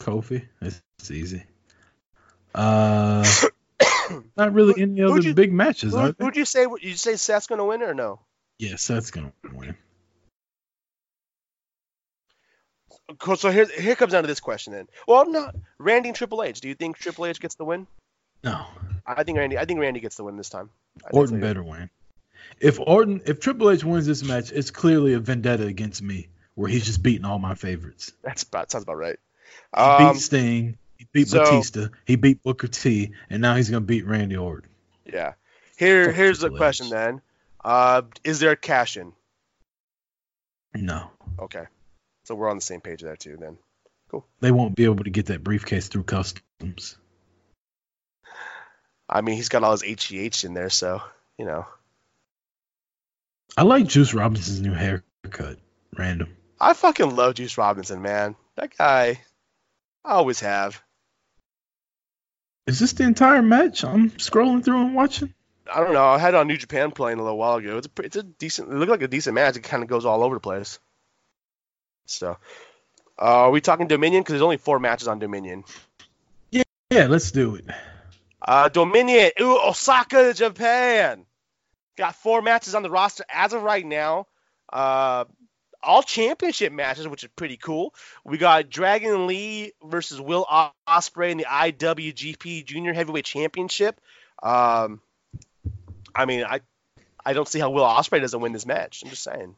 Kofi. 0.00 0.44
It's, 0.60 0.82
it's 0.98 1.10
easy. 1.10 1.44
Uh, 2.54 3.24
not 4.36 4.52
really 4.52 4.80
any 4.82 5.00
who'd 5.00 5.10
other 5.10 5.20
you- 5.20 5.34
big 5.34 5.52
matches, 5.52 5.92
Who, 5.94 6.14
who'd 6.18 6.36
you 6.36 6.44
say? 6.44 6.66
Would 6.66 6.82
you 6.82 6.94
say 6.94 7.16
Seth's 7.16 7.46
gonna 7.46 7.64
win 7.64 7.82
or 7.82 7.94
no? 7.94 8.20
Yes, 8.58 8.86
that's 8.86 9.10
gonna 9.10 9.32
win. 9.52 9.76
Cool, 13.18 13.36
So 13.36 13.50
here, 13.50 13.66
here 13.66 13.94
comes 13.94 14.12
down 14.12 14.24
to 14.24 14.26
this 14.26 14.40
question 14.40 14.72
then. 14.72 14.88
Well, 15.06 15.30
not 15.30 15.54
Randy 15.78 16.08
and 16.08 16.16
Triple 16.16 16.42
H. 16.42 16.60
Do 16.60 16.68
you 16.68 16.74
think 16.74 16.96
Triple 16.98 17.26
H 17.26 17.38
gets 17.38 17.54
the 17.54 17.64
win? 17.64 17.86
No, 18.42 18.66
I 19.06 19.22
think 19.22 19.38
Randy. 19.38 19.58
I 19.58 19.64
think 19.64 19.78
Randy 19.80 20.00
gets 20.00 20.16
the 20.16 20.24
win 20.24 20.36
this 20.36 20.48
time. 20.48 20.70
I 21.04 21.10
Orton 21.10 21.40
better 21.40 21.62
win. 21.62 21.88
If 22.60 22.80
Orton, 22.80 23.22
if 23.26 23.40
Triple 23.40 23.70
H 23.70 23.84
wins 23.84 24.06
this 24.06 24.24
match, 24.24 24.50
it's 24.52 24.70
clearly 24.70 25.12
a 25.14 25.20
vendetta 25.20 25.64
against 25.66 26.02
me, 26.02 26.28
where 26.54 26.68
he's 26.68 26.84
just 26.84 27.02
beating 27.02 27.24
all 27.24 27.38
my 27.38 27.54
favorites. 27.54 28.12
That's 28.22 28.42
about 28.42 28.70
sounds 28.70 28.82
about 28.84 28.96
right. 28.98 29.18
Um, 29.72 30.12
beat 30.14 30.20
Sting, 30.20 30.78
he 30.98 31.06
beat 31.12 31.28
so- 31.28 31.40
Batista, 31.44 31.88
he 32.04 32.16
beat 32.16 32.42
Booker 32.42 32.68
T, 32.68 33.12
and 33.30 33.40
now 33.42 33.56
he's 33.56 33.68
gonna 33.70 33.80
beat 33.80 34.06
Randy 34.06 34.36
Orton. 34.36 34.70
yeah. 35.04 35.34
Here, 35.78 36.06
Fuck 36.06 36.14
here's 36.14 36.38
the 36.38 36.48
question 36.50 36.88
then. 36.88 37.20
Uh, 37.62 38.02
is 38.24 38.38
there 38.40 38.52
a 38.52 38.56
cash 38.56 38.96
in? 38.96 39.12
No, 40.74 41.10
Okay, 41.38 41.64
so 42.24 42.34
we're 42.34 42.48
on 42.48 42.56
the 42.56 42.62
same 42.62 42.80
page 42.80 43.02
there 43.02 43.16
too. 43.16 43.36
Then 43.38 43.58
Cool. 44.10 44.26
they 44.40 44.50
won't 44.52 44.74
be 44.74 44.84
able 44.84 45.04
to 45.04 45.10
get 45.10 45.26
that 45.26 45.44
briefcase 45.44 45.88
through 45.88 46.04
customs. 46.04 46.96
I 49.08 49.20
mean, 49.20 49.36
he's 49.36 49.48
got 49.48 49.62
all 49.64 49.72
his 49.72 49.82
HGH 49.82 50.44
in 50.44 50.54
there, 50.54 50.70
so 50.70 51.02
you 51.38 51.44
know. 51.44 51.66
I 53.56 53.62
like 53.62 53.86
Juice 53.86 54.12
Robinson's 54.14 54.60
new 54.60 54.72
haircut. 54.72 55.58
Random. 55.96 56.36
I 56.60 56.72
fucking 56.74 57.14
love 57.16 57.34
Juice 57.34 57.56
Robinson, 57.58 58.02
man. 58.02 58.34
That 58.56 58.76
guy, 58.76 59.20
I 60.04 60.12
always 60.12 60.40
have. 60.40 60.82
Is 62.66 62.80
this 62.80 62.92
the 62.94 63.04
entire 63.04 63.42
match? 63.42 63.84
I'm 63.84 64.10
scrolling 64.10 64.64
through 64.64 64.86
and 64.86 64.94
watching. 64.94 65.32
I 65.72 65.80
don't 65.80 65.92
know. 65.92 66.04
I 66.04 66.18
had 66.18 66.34
it 66.34 66.36
on 66.36 66.48
New 66.48 66.56
Japan 66.56 66.90
playing 66.90 67.18
a 67.18 67.22
little 67.22 67.38
while 67.38 67.56
ago. 67.56 67.78
It's 67.78 67.88
a, 67.88 68.02
it's 68.02 68.16
a 68.16 68.22
decent. 68.22 68.72
It 68.72 68.74
looked 68.74 68.90
like 68.90 69.02
a 69.02 69.08
decent 69.08 69.34
match. 69.34 69.56
It 69.56 69.62
kind 69.62 69.82
of 69.82 69.88
goes 69.88 70.04
all 70.04 70.22
over 70.22 70.34
the 70.34 70.40
place. 70.40 70.78
So, 72.06 72.36
uh, 73.18 73.46
are 73.46 73.50
we 73.50 73.60
talking 73.60 73.88
Dominion? 73.88 74.22
Because 74.22 74.34
there's 74.34 74.42
only 74.42 74.58
four 74.58 74.78
matches 74.78 75.08
on 75.08 75.18
Dominion. 75.18 75.64
Yeah, 76.50 76.62
yeah. 76.90 77.06
let's 77.06 77.30
do 77.30 77.56
it. 77.56 77.64
Uh, 78.40 78.68
Dominion, 78.68 79.30
Osaka, 79.40 80.34
Japan. 80.34 81.24
Got 81.96 82.14
four 82.14 82.42
matches 82.42 82.74
on 82.74 82.82
the 82.82 82.90
roster 82.90 83.24
as 83.28 83.52
of 83.52 83.62
right 83.62 83.84
now. 83.84 84.26
Uh, 84.72 85.24
all 85.86 86.02
championship 86.02 86.72
matches, 86.72 87.08
which 87.08 87.24
is 87.24 87.30
pretty 87.36 87.56
cool. 87.56 87.94
We 88.24 88.38
got 88.38 88.68
Dragon 88.68 89.26
Lee 89.26 89.72
versus 89.82 90.20
Will 90.20 90.44
Ospreay 90.88 91.30
in 91.30 91.38
the 91.38 91.44
IWGP 91.44 92.64
Junior 92.64 92.92
Heavyweight 92.92 93.24
Championship. 93.24 94.00
Um, 94.42 95.00
I 96.14 96.26
mean, 96.26 96.44
I 96.44 96.60
I 97.24 97.32
don't 97.32 97.48
see 97.48 97.58
how 97.58 97.70
Will 97.70 97.84
Ospreay 97.84 98.20
doesn't 98.20 98.40
win 98.40 98.52
this 98.52 98.66
match. 98.66 99.02
I'm 99.02 99.10
just 99.10 99.22
saying. 99.22 99.54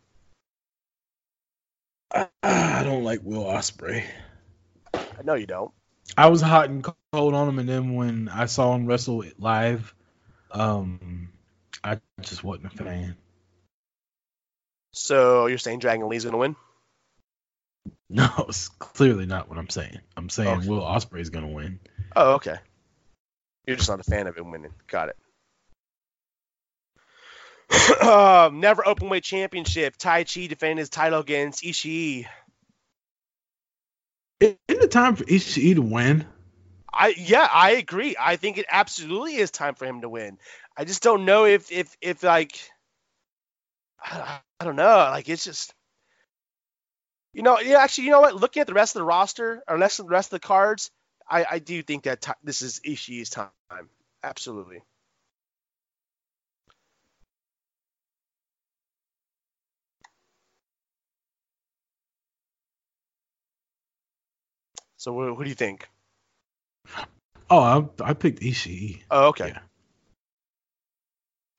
I, 2.12 2.29
I 2.43 2.83
don't 2.85 3.05
like 3.05 3.20
Will 3.22 3.45
Ospreay. 3.45 4.05
I 4.95 5.22
know 5.24 5.35
you 5.35 5.47
don't. 5.47 5.72
I 6.16 6.29
was 6.29 6.41
hot 6.41 6.70
and 6.70 6.87
cold 7.12 7.35
on 7.35 7.49
him, 7.49 7.59
and 7.59 7.68
then 7.68 7.95
when 7.95 8.29
I 8.29 8.47
saw 8.47 8.74
him 8.74 8.87
wrestle 8.87 9.24
live, 9.39 9.95
um, 10.51 11.29
I 11.85 12.01
just 12.22 12.43
wasn't 12.43 12.72
a 12.72 12.76
fan. 12.76 13.16
So 14.93 15.47
you're 15.47 15.59
saying 15.59 15.80
Dragon 15.80 16.09
Lee's 16.09 16.24
gonna 16.24 16.39
win? 16.39 16.57
No, 18.11 18.28
it's 18.49 18.68
clearly 18.68 19.26
not 19.26 19.49
what 19.49 19.59
I'm 19.59 19.68
saying. 19.68 19.99
I'm 20.16 20.28
saying. 20.28 20.66
Will 20.66 20.80
Ospreay's 20.80 21.30
gonna 21.30 21.49
win. 21.49 21.80
Oh, 22.16 22.34
okay. 22.34 22.57
You're 23.66 23.76
just 23.76 23.89
not 23.89 24.01
a 24.01 24.05
fan 24.05 24.26
of 24.26 24.36
him 24.36 24.51
winning. 24.51 24.72
Got 24.86 25.11
it. 25.11 25.16
um, 28.03 28.61
never 28.61 28.82
openweight 28.82 29.22
championship. 29.22 29.99
Taichi 29.99 30.49
defending 30.49 30.78
his 30.78 30.89
title 30.89 31.20
against 31.20 31.62
Ishii. 31.62 32.26
Isn't 34.41 34.59
it 34.68 34.91
time 34.91 35.16
for 35.16 35.24
Ishii 35.24 35.74
to 35.74 35.82
win? 35.82 36.24
I 36.91 37.14
yeah, 37.18 37.47
I 37.53 37.72
agree. 37.72 38.16
I 38.18 38.36
think 38.36 38.57
it 38.57 38.66
absolutely 38.70 39.36
is 39.36 39.51
time 39.51 39.74
for 39.74 39.84
him 39.84 40.01
to 40.01 40.09
win. 40.09 40.39
I 40.76 40.84
just 40.84 41.03
don't 41.03 41.24
know 41.24 41.45
if 41.45 41.70
if 41.70 41.97
if 42.01 42.22
like 42.22 42.59
I, 44.03 44.40
I 44.61 44.64
don't 44.64 44.76
know. 44.76 44.96
Like 45.11 45.28
it's 45.28 45.44
just 45.44 45.74
you 47.34 47.42
know 47.42 47.61
yeah. 47.61 47.78
Actually, 47.80 48.05
you 48.07 48.11
know 48.12 48.20
what? 48.22 48.36
Looking 48.36 48.61
at 48.62 48.66
the 48.66 48.74
rest 48.74 48.96
of 48.96 49.01
the 49.01 49.05
roster 49.07 49.62
or 49.68 49.78
less 49.78 49.99
the 49.99 50.05
rest 50.05 50.32
of 50.32 50.40
the 50.40 50.46
cards, 50.46 50.90
I 51.30 51.46
I 51.51 51.59
do 51.61 51.82
think 51.82 52.05
that 52.05 52.22
ti 52.22 52.32
this 52.44 52.62
is 52.62 52.80
Ishii's 52.86 53.30
time. 53.30 53.51
Absolutely. 54.22 54.82
So 64.99 65.14
who 65.14 65.42
do 65.44 65.49
you 65.49 65.57
think? 65.57 65.88
Oh, 67.51 67.90
I, 68.01 68.11
I 68.11 68.14
picked 68.14 68.40
Ishii. 68.40 69.03
Oh, 69.11 69.28
okay. 69.28 69.55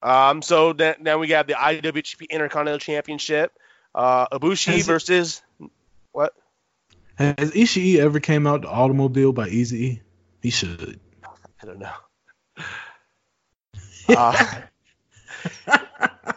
Um, 0.02 0.42
so 0.42 0.74
then, 0.74 0.96
then 1.02 1.20
we 1.20 1.28
got 1.28 1.48
the 1.48 1.54
IWGP 1.54 2.30
Intercontinental 2.30 2.80
Championship. 2.80 3.52
Uh, 3.94 4.28
Ibushi 4.28 4.72
Has 4.74 4.82
it- 4.82 4.92
versus 4.92 5.42
what? 6.12 6.34
Has 7.16 7.52
Ishii 7.52 7.98
ever 7.98 8.22
came 8.22 8.48
out 8.48 8.62
to 8.62 8.70
Automobile 8.70 9.34
by 9.34 9.50
Easy? 9.50 10.02
He 10.42 10.52
should. 10.52 11.00
I 11.62 11.66
don't 11.66 11.80
know. 11.80 11.92
Uh, 14.08 14.34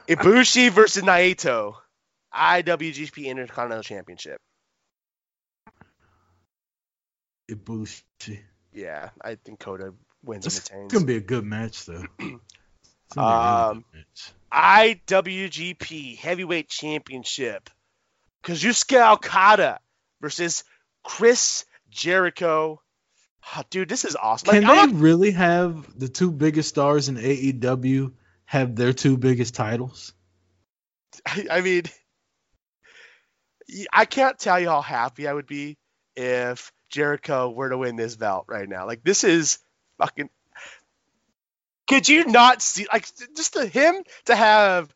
Ibushi 0.06 0.70
versus 0.70 1.02
Naito. 1.02 1.76
IWGP 2.34 3.24
Intercontinental 3.24 3.82
Championship. 3.82 4.38
Ibushi. 7.50 8.40
Yeah, 8.74 9.10
I 9.22 9.36
think 9.36 9.60
Kota 9.60 9.94
wins 10.22 10.46
It's 10.46 10.68
gonna 10.68 11.04
be 11.06 11.16
a 11.16 11.20
good 11.20 11.44
match 11.44 11.86
though. 11.86 12.04
Um. 13.16 13.84
IWGP 14.52 16.18
Heavyweight 16.18 16.68
Championship. 16.68 17.70
Kazuchika 18.42 19.14
Okada 19.14 19.80
versus 20.20 20.64
Chris 21.02 21.64
Jericho. 21.90 22.80
Ah, 23.44 23.64
dude, 23.70 23.88
this 23.88 24.04
is 24.04 24.16
awesome. 24.16 24.48
Like, 24.48 24.62
Can 24.62 24.70
I'm 24.70 24.94
they 24.94 25.00
really 25.00 25.30
have 25.32 25.98
the 25.98 26.08
two 26.08 26.30
biggest 26.30 26.68
stars 26.68 27.08
in 27.08 27.16
AEW 27.16 28.12
have 28.44 28.76
their 28.76 28.92
two 28.92 29.16
biggest 29.16 29.54
titles? 29.54 30.12
I, 31.26 31.46
I 31.50 31.60
mean, 31.60 31.84
I 33.92 34.04
can't 34.04 34.38
tell 34.38 34.60
you 34.60 34.68
how 34.68 34.82
happy 34.82 35.26
I 35.26 35.32
would 35.32 35.46
be 35.46 35.78
if 36.14 36.72
Jericho 36.90 37.50
were 37.50 37.70
to 37.70 37.78
win 37.78 37.96
this 37.96 38.16
belt 38.16 38.44
right 38.48 38.68
now. 38.68 38.86
Like, 38.86 39.02
this 39.02 39.24
is 39.24 39.58
fucking. 39.98 40.30
Could 41.88 42.08
you 42.08 42.26
not 42.26 42.62
see, 42.62 42.86
like, 42.92 43.06
just 43.36 43.54
to 43.54 43.66
him 43.66 43.96
to 44.26 44.34
have 44.34 44.94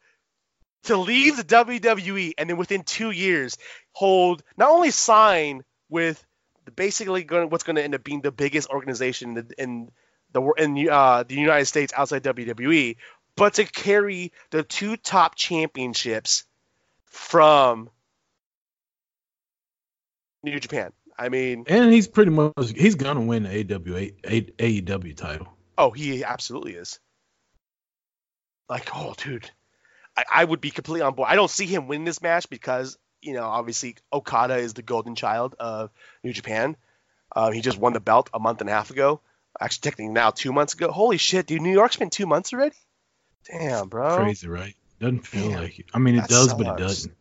to 0.84 0.96
leave 0.96 1.36
the 1.36 1.44
WWE 1.44 2.34
and 2.38 2.48
then 2.48 2.56
within 2.56 2.82
two 2.84 3.10
years 3.10 3.58
hold 3.92 4.42
not 4.56 4.70
only 4.70 4.90
sign 4.90 5.64
with 5.88 6.24
basically 6.74 7.24
going 7.24 7.50
what's 7.50 7.64
going 7.64 7.76
to 7.76 7.82
end 7.82 7.94
up 7.94 8.04
being 8.04 8.20
the 8.20 8.32
biggest 8.32 8.68
organization 8.70 9.36
in 9.58 9.90
the 10.32 10.52
in 10.58 10.74
the, 10.74 10.90
uh, 10.90 11.22
the 11.22 11.34
United 11.34 11.66
States 11.66 11.92
outside 11.96 12.22
WWE, 12.22 12.96
but 13.36 13.54
to 13.54 13.64
carry 13.64 14.32
the 14.50 14.62
two 14.62 14.96
top 14.96 15.34
championships 15.34 16.44
from 17.06 17.90
New 20.42 20.58
Japan. 20.60 20.92
I 21.18 21.30
mean, 21.30 21.64
And 21.66 21.92
he's 21.92 22.08
pretty 22.08 22.30
much 22.30 22.52
he's 22.76 22.94
gonna 22.94 23.22
win 23.22 23.44
the 23.44 23.50
AW 23.50 23.96
A- 23.96 24.82
AEW 24.82 25.16
title. 25.16 25.55
Oh, 25.78 25.90
he 25.90 26.24
absolutely 26.24 26.72
is. 26.72 26.98
Like, 28.68 28.88
oh, 28.94 29.14
dude, 29.16 29.50
I, 30.16 30.24
I 30.34 30.44
would 30.44 30.60
be 30.60 30.70
completely 30.70 31.02
on 31.02 31.14
board. 31.14 31.28
I 31.30 31.36
don't 31.36 31.50
see 31.50 31.66
him 31.66 31.88
win 31.88 32.04
this 32.04 32.20
match 32.20 32.48
because 32.50 32.98
you 33.26 33.32
know, 33.32 33.44
obviously 33.44 33.96
Okada 34.12 34.56
is 34.56 34.74
the 34.74 34.82
golden 34.82 35.14
child 35.14 35.56
of 35.58 35.90
New 36.22 36.32
Japan. 36.32 36.76
Um, 37.34 37.52
he 37.52 37.60
just 37.60 37.78
won 37.78 37.92
the 37.92 38.00
belt 38.00 38.30
a 38.32 38.38
month 38.38 38.60
and 38.60 38.70
a 38.70 38.72
half 38.72 38.90
ago. 38.90 39.20
Actually, 39.58 39.82
technically 39.82 40.12
now 40.12 40.30
two 40.30 40.52
months 40.52 40.74
ago. 40.74 40.90
Holy 40.90 41.16
shit, 41.16 41.46
dude! 41.46 41.62
New 41.62 41.72
York's 41.72 41.96
been 41.96 42.10
two 42.10 42.26
months 42.26 42.52
already. 42.52 42.76
Damn, 43.50 43.88
bro. 43.88 44.16
Crazy, 44.16 44.48
right? 44.48 44.74
Doesn't 45.00 45.26
feel 45.26 45.50
Man, 45.50 45.62
like 45.62 45.78
it. 45.78 45.86
I 45.92 45.98
mean, 45.98 46.16
it 46.16 46.22
that 46.22 46.30
does, 46.30 46.54
but 46.54 46.66
it 46.66 46.82
doesn't. 46.82 47.14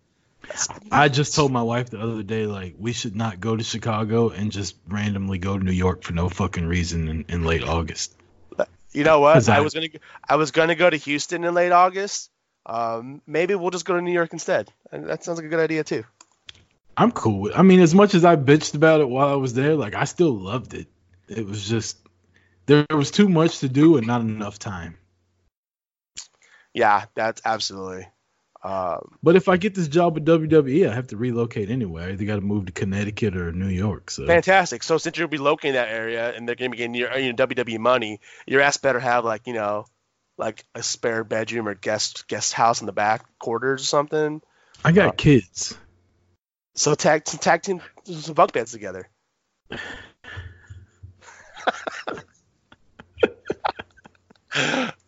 I 0.91 1.09
just 1.09 1.33
told 1.33 1.51
my 1.51 1.63
wife 1.63 1.89
the 1.89 1.99
other 1.99 2.21
day, 2.21 2.45
like, 2.45 2.75
we 2.77 2.93
should 2.93 3.15
not 3.15 3.39
go 3.39 3.55
to 3.55 3.63
Chicago 3.63 4.29
and 4.29 4.51
just 4.51 4.75
randomly 4.87 5.39
go 5.39 5.57
to 5.57 5.63
New 5.63 5.71
York 5.71 6.03
for 6.03 6.13
no 6.13 6.29
fucking 6.29 6.67
reason 6.67 7.07
in, 7.07 7.25
in 7.29 7.43
late 7.45 7.63
August. 7.63 8.15
You 8.95 9.03
know 9.03 9.19
what? 9.19 9.47
I- 9.49 9.59
was 9.59 9.73
gonna 9.73 9.89
I 10.27 10.37
was 10.37 10.51
gonna 10.51 10.75
go 10.75 10.89
to 10.89 10.97
Houston 10.97 11.43
in 11.43 11.53
late 11.53 11.71
August. 11.71 12.31
Um, 12.65 13.21
maybe 13.27 13.53
we'll 13.53 13.69
just 13.69 13.85
go 13.85 13.95
to 13.95 14.01
New 14.01 14.13
York 14.13 14.33
instead. 14.33 14.71
And 14.91 15.07
that 15.07 15.23
sounds 15.23 15.37
like 15.37 15.45
a 15.45 15.49
good 15.49 15.59
idea 15.59 15.83
too. 15.83 16.03
I'm 16.97 17.11
cool 17.11 17.41
with. 17.41 17.53
I 17.55 17.61
mean, 17.61 17.81
as 17.81 17.93
much 17.93 18.15
as 18.15 18.23
I 18.23 18.37
bitched 18.37 18.73
about 18.73 19.01
it 19.01 19.09
while 19.09 19.27
I 19.27 19.35
was 19.35 19.53
there, 19.53 19.75
like, 19.75 19.95
I 19.95 20.05
still 20.05 20.31
loved 20.31 20.73
it. 20.73 20.87
It 21.27 21.45
was 21.45 21.67
just 21.67 21.97
there 22.65 22.85
was 22.89 23.11
too 23.11 23.27
much 23.27 23.59
to 23.59 23.69
do 23.69 23.97
and 23.97 24.07
not 24.07 24.21
enough 24.21 24.57
time. 24.57 24.97
Yeah, 26.73 27.05
that's 27.13 27.41
absolutely. 27.45 28.07
But 29.21 29.35
if 29.35 29.47
I 29.47 29.57
get 29.57 29.75
this 29.75 29.87
job 29.87 30.15
with 30.15 30.25
WWE, 30.25 30.89
I 30.89 30.93
have 30.95 31.07
to 31.07 31.17
relocate 31.17 31.69
anyway. 31.69 32.05
I 32.05 32.11
either 32.13 32.25
got 32.25 32.35
to 32.35 32.41
move 32.41 32.65
to 32.65 32.71
Connecticut 32.71 33.37
or 33.37 33.51
New 33.51 33.67
York. 33.67 34.09
So 34.09 34.25
fantastic. 34.25 34.81
So 34.81 34.97
since 34.97 35.17
you'll 35.17 35.27
be 35.27 35.37
locating 35.37 35.73
that 35.73 35.89
area 35.89 36.33
and 36.33 36.47
they're 36.47 36.55
gonna 36.55 36.71
be 36.71 36.77
getting 36.77 36.95
your 36.95 37.15
you 37.17 37.31
know, 37.31 37.45
WWE 37.45 37.77
money, 37.77 38.21
your 38.47 38.61
ass 38.61 38.77
better 38.77 38.99
have 38.99 39.23
like 39.23 39.45
you 39.45 39.53
know, 39.53 39.85
like 40.37 40.65
a 40.73 40.81
spare 40.81 41.23
bedroom 41.23 41.67
or 41.67 41.75
guest 41.75 42.27
guest 42.27 42.53
house 42.53 42.81
in 42.81 42.87
the 42.87 42.91
back 42.91 43.25
quarters 43.37 43.83
or 43.83 43.85
something. 43.85 44.41
I 44.83 44.91
got 44.91 45.15
kids. 45.15 45.77
So 46.73 46.95
tag 46.95 47.23
tag 47.25 47.61
team 47.61 47.81
some 48.05 48.33
bunk 48.33 48.51
beds 48.51 48.71
together. 48.71 49.07
uh, 49.71 49.77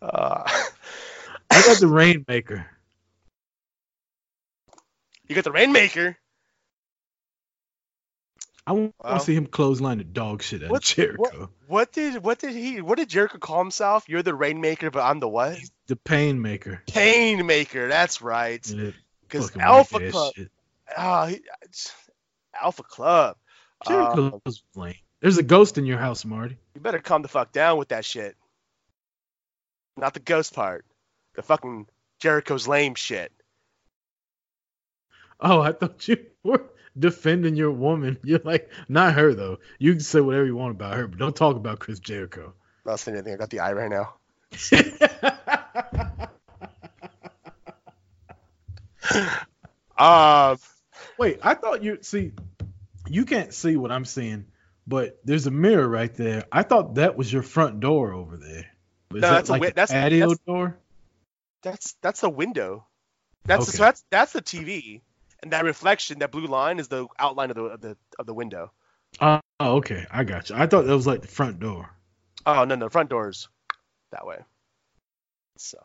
I 0.00 0.44
got 1.50 1.80
the 1.80 1.86
Rainmaker. 1.88 2.66
You 5.28 5.34
got 5.34 5.44
the 5.44 5.52
Rainmaker. 5.52 6.16
I 8.66 8.72
want 8.72 8.94
Wow. 9.02 9.14
to 9.14 9.20
see 9.20 9.34
him 9.34 9.46
clothesline 9.46 9.98
the 9.98 10.04
dog 10.04 10.42
shit 10.42 10.62
out 10.62 10.70
What- 10.70 10.82
of 10.90 10.96
Jericho. 10.96 11.50
What 11.66 11.92
did 11.92 12.22
what 12.22 12.38
did 12.38 12.54
he 12.54 12.80
what 12.82 12.98
did 12.98 13.08
Jericho 13.08 13.38
call 13.38 13.58
himself? 13.60 14.08
You're 14.08 14.22
the 14.22 14.34
Rainmaker, 14.34 14.90
but 14.90 15.02
I'm 15.02 15.20
the 15.20 15.28
what? 15.28 15.58
The 15.86 15.96
Pain 15.96 16.42
Maker. 16.42 16.82
Pain 16.86 17.46
Maker. 17.46 17.88
That's 17.88 18.20
right. 18.20 18.62
Because 19.22 19.46
fucking 19.46 19.62
Alpha 19.62 20.10
Club. 20.10 20.34
Ah, 20.96 21.26
he, 21.26 21.40
Alpha 22.60 22.82
Club. 22.82 23.36
Uh, 23.86 23.90
Jericho's 24.14 24.62
lame. 24.74 24.94
There's 25.20 25.38
a 25.38 25.42
ghost 25.42 25.78
in 25.78 25.86
your 25.86 25.98
house, 25.98 26.24
Marty. 26.24 26.58
you 26.74 26.80
better 26.80 26.98
calm 27.00 27.22
the 27.22 27.28
fuck 27.28 27.52
down 27.52 27.78
with 27.78 27.88
that 27.88 28.04
shit. 28.04 28.36
Not 29.96 30.14
the 30.14 30.20
ghost 30.20 30.54
part. 30.54 30.84
The 31.34 31.42
fucking 31.42 31.86
Jericho's 32.20 32.68
lame 32.68 32.94
shit. 32.94 33.32
Oh, 35.40 35.60
I 35.60 35.72
thought 35.72 36.06
you 36.08 36.18
were 36.42 36.64
defending 36.98 37.54
your 37.56 37.70
woman. 37.70 38.18
You're 38.24 38.40
like, 38.44 38.70
not 38.88 39.14
her 39.14 39.34
though. 39.34 39.58
You 39.78 39.92
can 39.92 40.00
say 40.00 40.20
whatever 40.20 40.46
you 40.46 40.56
want 40.56 40.72
about 40.72 40.94
her, 40.96 41.06
but 41.06 41.18
don't 41.18 41.36
talk 41.36 41.56
about 41.56 41.78
Chris 41.78 41.98
Jericho. 42.00 42.54
I'm 42.84 42.92
not 42.92 43.00
saying 43.00 43.16
anything. 43.16 43.34
I 43.34 43.36
got 43.36 43.50
the 43.50 43.60
eye 43.60 43.72
right 43.72 43.90
now. 43.90 44.14
Um, 49.96 50.58
Wait, 51.18 51.40
I 51.42 51.54
thought 51.54 51.82
you 51.82 51.98
see. 52.02 52.32
You 53.08 53.24
can't 53.24 53.52
see 53.52 53.76
what 53.76 53.90
I'm 53.90 54.04
seeing, 54.04 54.46
but 54.86 55.18
there's 55.24 55.46
a 55.46 55.50
mirror 55.50 55.88
right 55.88 56.14
there. 56.14 56.44
I 56.52 56.62
thought 56.62 56.96
that 56.96 57.16
was 57.16 57.32
your 57.32 57.42
front 57.42 57.80
door 57.80 58.12
over 58.12 58.36
there. 58.36 58.66
No, 59.10 59.20
that 59.20 59.30
that's 59.30 59.48
a 59.48 59.52
like 59.52 59.62
a 59.62 59.66
that's- 59.74 59.90
patio 59.90 60.28
that's- 60.28 60.38
door. 60.46 60.78
that's 61.62 61.94
that's 62.02 62.20
the 62.20 62.30
window. 62.30 62.86
That's 63.44 63.68
Okay. 63.68 63.76
so 63.78 63.82
that's 63.84 64.04
that's 64.10 64.32
the 64.34 64.42
TV, 64.42 65.00
and 65.42 65.52
that 65.52 65.64
reflection, 65.64 66.18
that 66.20 66.32
blue 66.32 66.46
line, 66.46 66.78
is 66.78 66.88
the 66.88 67.06
outline 67.18 67.50
of 67.50 67.56
the 67.56 67.64
of 67.64 67.80
the 67.80 67.96
of 68.18 68.26
the 68.26 68.34
window. 68.34 68.72
Oh, 69.20 69.40
okay, 69.60 70.06
I 70.10 70.24
got 70.24 70.50
you. 70.50 70.56
I 70.56 70.66
thought 70.66 70.86
that 70.86 70.94
was 70.94 71.06
like 71.06 71.22
the 71.22 71.28
front 71.28 71.60
door. 71.60 71.90
Oh 72.46 72.64
no, 72.64 72.74
no, 72.74 72.86
the 72.86 72.90
front 72.90 73.10
doors 73.10 73.48
that 74.12 74.26
way. 74.26 74.38
So, 75.56 75.78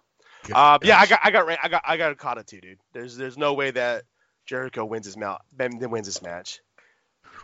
uh, 0.53 0.77
yeah, 0.83 0.99
I 0.99 1.07
got, 1.07 1.19
I 1.23 1.31
got, 1.31 1.49
I 1.63 1.67
got, 1.67 1.81
I 1.83 1.97
got 1.97 2.11
Okada 2.11 2.43
too, 2.43 2.61
dude. 2.61 2.77
There's, 2.93 3.17
there's 3.17 3.39
no 3.39 3.55
way 3.55 3.71
that 3.71 4.03
Jericho 4.45 4.85
wins 4.85 5.07
his 5.07 5.17
mount, 5.17 5.41
then 5.57 5.79
wins 5.89 6.05
this 6.05 6.21
match. 6.21 6.59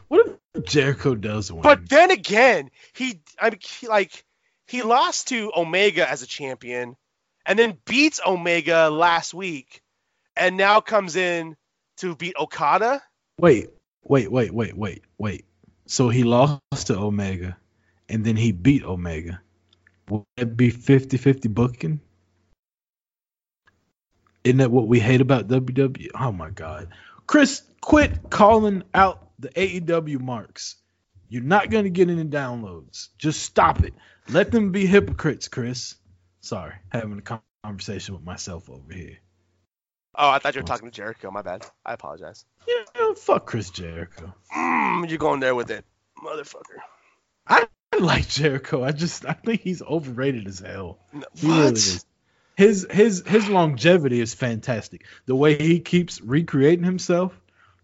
What 0.10 0.40
if 0.54 0.66
Jericho 0.66 1.16
does 1.16 1.52
win? 1.52 1.64
But 1.64 1.90
then 1.90 2.12
again, 2.12 2.70
he, 2.94 3.20
I 3.40 3.50
mean, 3.50 3.60
he, 3.62 3.88
like, 3.88 4.24
he 4.68 4.84
lost 4.84 5.30
to 5.30 5.52
Omega 5.56 6.08
as 6.08 6.22
a 6.22 6.28
champion, 6.28 6.96
and 7.48 7.58
then 7.58 7.80
beats 7.86 8.22
Omega 8.24 8.90
last 8.92 9.34
week, 9.34 9.82
and 10.36 10.56
now 10.56 10.80
comes 10.80 11.16
in 11.16 11.58
to 12.00 12.16
beat 12.16 12.36
Okada. 12.40 13.02
wait, 13.40 13.70
wait, 14.04 14.32
wait, 14.32 14.54
wait, 14.54 14.76
wait, 14.76 15.04
wait. 15.18 15.46
So 15.86 16.10
he 16.10 16.24
lost 16.24 16.88
to 16.88 16.98
Omega, 16.98 17.58
and 18.08 18.26
then 18.26 18.36
he 18.36 18.52
beat 18.52 18.84
Omega. 18.84 19.42
Would 20.10 20.24
it 20.38 20.58
be 20.58 20.72
50-50 20.72 21.54
booking? 21.54 22.00
Isn't 24.44 24.58
that 24.58 24.72
what 24.72 24.88
we 24.88 25.00
hate 25.00 25.22
about 25.22 25.48
WWE? 25.48 26.10
Oh 26.20 26.32
my 26.32 26.50
God, 26.50 26.90
Chris, 27.28 27.62
quit 27.82 28.30
calling 28.30 28.84
out 28.94 29.30
the 29.38 29.50
AEW 29.50 30.20
marks. 30.20 30.76
You're 31.28 31.44
not 31.44 31.70
gonna 31.70 31.90
get 31.90 32.10
any 32.10 32.24
downloads. 32.24 33.10
Just 33.18 33.44
stop 33.44 33.84
it. 33.84 33.94
Let 34.30 34.52
them 34.52 34.72
be 34.72 34.86
hypocrites, 34.86 35.48
Chris. 35.48 35.96
Sorry, 36.42 36.74
having 36.90 37.20
a 37.20 37.40
conversation 37.64 38.16
with 38.16 38.24
myself 38.24 38.70
over 38.70 38.94
here. 38.94 39.18
Oh, 40.16 40.30
I 40.30 40.40
thought 40.40 40.56
you 40.56 40.62
were 40.62 40.68
talking 40.68 40.90
to 40.90 40.96
Jericho. 40.96 41.32
My 41.32 41.42
bad. 41.42 41.66
I 41.86 41.94
apologize. 41.94 42.46
Yeah, 42.68 43.14
fuck 43.16 43.46
Chris 43.46 43.70
Jericho. 43.70 44.34
Mm, 44.56 45.08
you're 45.10 45.18
going 45.18 45.40
there 45.40 45.56
with 45.56 45.72
it, 45.72 45.86
motherfucker. 46.24 46.80
I 47.48 47.66
like 48.00 48.28
Jericho. 48.28 48.84
I 48.84 48.92
just 48.92 49.26
I 49.26 49.34
think 49.34 49.62
he's 49.62 49.82
overrated 49.82 50.48
as 50.48 50.60
hell. 50.60 51.00
No, 51.14 51.26
He 51.36 51.48
what? 51.48 51.58
really 51.58 51.72
is. 51.74 52.06
His 52.56 52.88
his 52.92 53.24
his 53.26 53.48
longevity 53.48 54.20
is 54.20 54.34
fantastic. 54.34 55.06
The 55.26 55.36
way 55.36 55.58
he 55.58 55.80
keeps 55.80 56.20
recreating 56.22 56.84
himself, 56.84 57.40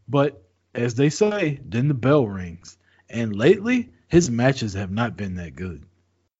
but 0.07 0.43
as 0.73 0.95
they 0.95 1.09
say, 1.09 1.59
then 1.63 1.87
the 1.87 1.93
bell 1.93 2.27
rings. 2.27 2.77
And 3.09 3.35
lately, 3.35 3.91
his 4.09 4.29
matches 4.29 4.73
have 4.73 4.91
not 4.91 5.15
been 5.15 5.35
that 5.35 5.55
good. 5.55 5.85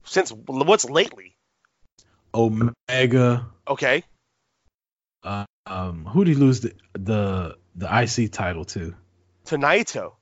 Since 0.04 0.32
what's 0.32 0.90
lately? 0.90 1.36
Omega, 2.34 3.48
Okay. 3.68 4.04
Um, 5.68 6.06
who 6.06 6.24
did 6.26 6.36
he 6.36 6.40
lose 6.40 6.62
the, 6.62 6.74
the 6.94 7.58
the 7.76 7.88
IC 8.02 8.32
title 8.32 8.66
to? 8.66 8.96
To 9.46 9.58
Naito. 9.58 10.14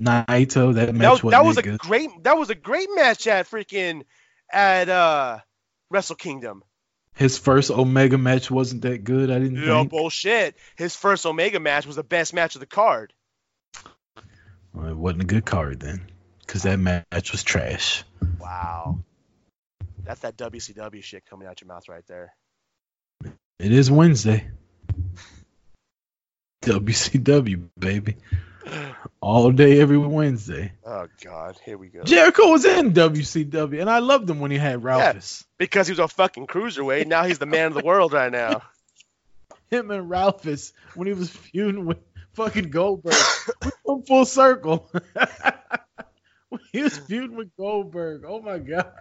Naito. 0.00 0.74
That 0.74 0.86
That, 0.86 0.94
match 0.94 1.22
was- 1.22 1.32
that 1.32 1.44
was 1.44 1.56
a 1.58 1.62
great 1.62 2.10
that 2.24 2.36
was 2.36 2.50
a 2.50 2.54
great 2.54 2.88
match 2.94 3.26
at 3.26 3.46
freaking 3.48 4.02
at 4.52 4.88
uh 4.88 5.38
Wrestle 5.90 6.16
Kingdom. 6.16 6.62
His 7.14 7.38
first 7.38 7.70
Omega 7.70 8.18
match 8.18 8.50
wasn't 8.50 8.82
that 8.82 9.04
good. 9.04 9.30
I 9.30 9.38
didn't 9.38 9.64
No 9.64 9.80
think. 9.80 9.90
bullshit. 9.90 10.56
His 10.76 10.96
first 10.96 11.24
Omega 11.26 11.60
match 11.60 11.86
was 11.86 11.94
the 11.96 12.02
best 12.02 12.34
match 12.34 12.56
of 12.56 12.60
the 12.60 12.66
card. 12.66 13.12
Well, 14.72 14.88
it 14.88 14.96
wasn't 14.96 15.22
a 15.22 15.26
good 15.26 15.44
card 15.44 15.78
then, 15.78 16.10
because 16.40 16.62
that 16.64 16.78
match 16.80 17.30
was 17.30 17.44
trash. 17.44 18.02
Wow. 18.40 18.98
That's 20.02 20.20
that 20.22 20.36
WCW 20.36 21.02
shit 21.04 21.24
coming 21.26 21.46
out 21.46 21.60
your 21.60 21.68
mouth 21.68 21.88
right 21.88 22.04
there. 22.08 22.34
It 23.60 23.70
is 23.70 23.90
Wednesday. 23.92 24.48
WCW 26.64 27.68
baby, 27.78 28.16
all 29.20 29.52
day 29.52 29.80
every 29.80 29.98
Wednesday. 29.98 30.72
Oh 30.84 31.06
god, 31.22 31.58
here 31.64 31.76
we 31.76 31.88
go. 31.88 32.04
Jericho 32.04 32.48
was 32.50 32.64
in 32.64 32.92
WCW, 32.92 33.80
and 33.80 33.90
I 33.90 33.98
loved 33.98 34.28
him 34.28 34.40
when 34.40 34.50
he 34.50 34.56
had 34.56 34.82
Ralphus. 34.82 35.44
Because 35.58 35.86
he 35.86 35.92
was 35.92 35.98
a 35.98 36.08
fucking 36.08 36.46
cruiserweight, 36.46 37.06
now 37.06 37.24
he's 37.24 37.38
the 37.38 37.46
man 37.46 37.66
of 37.66 37.74
the 37.74 37.84
world 37.84 38.12
right 38.12 38.32
now. 38.32 38.62
Him 39.70 39.90
and 39.90 40.08
Ralphus 40.08 40.72
when 40.94 41.08
he 41.08 41.14
was 41.14 41.30
feuding 41.30 41.84
with 41.86 41.98
fucking 42.34 42.70
Goldberg. 42.70 43.14
we 43.84 44.02
full 44.06 44.24
circle. 44.24 44.90
he 46.72 46.82
was 46.82 46.96
feuding 46.96 47.36
with 47.36 47.54
Goldberg. 47.56 48.24
Oh 48.26 48.40
my 48.40 48.58
god, 48.58 48.92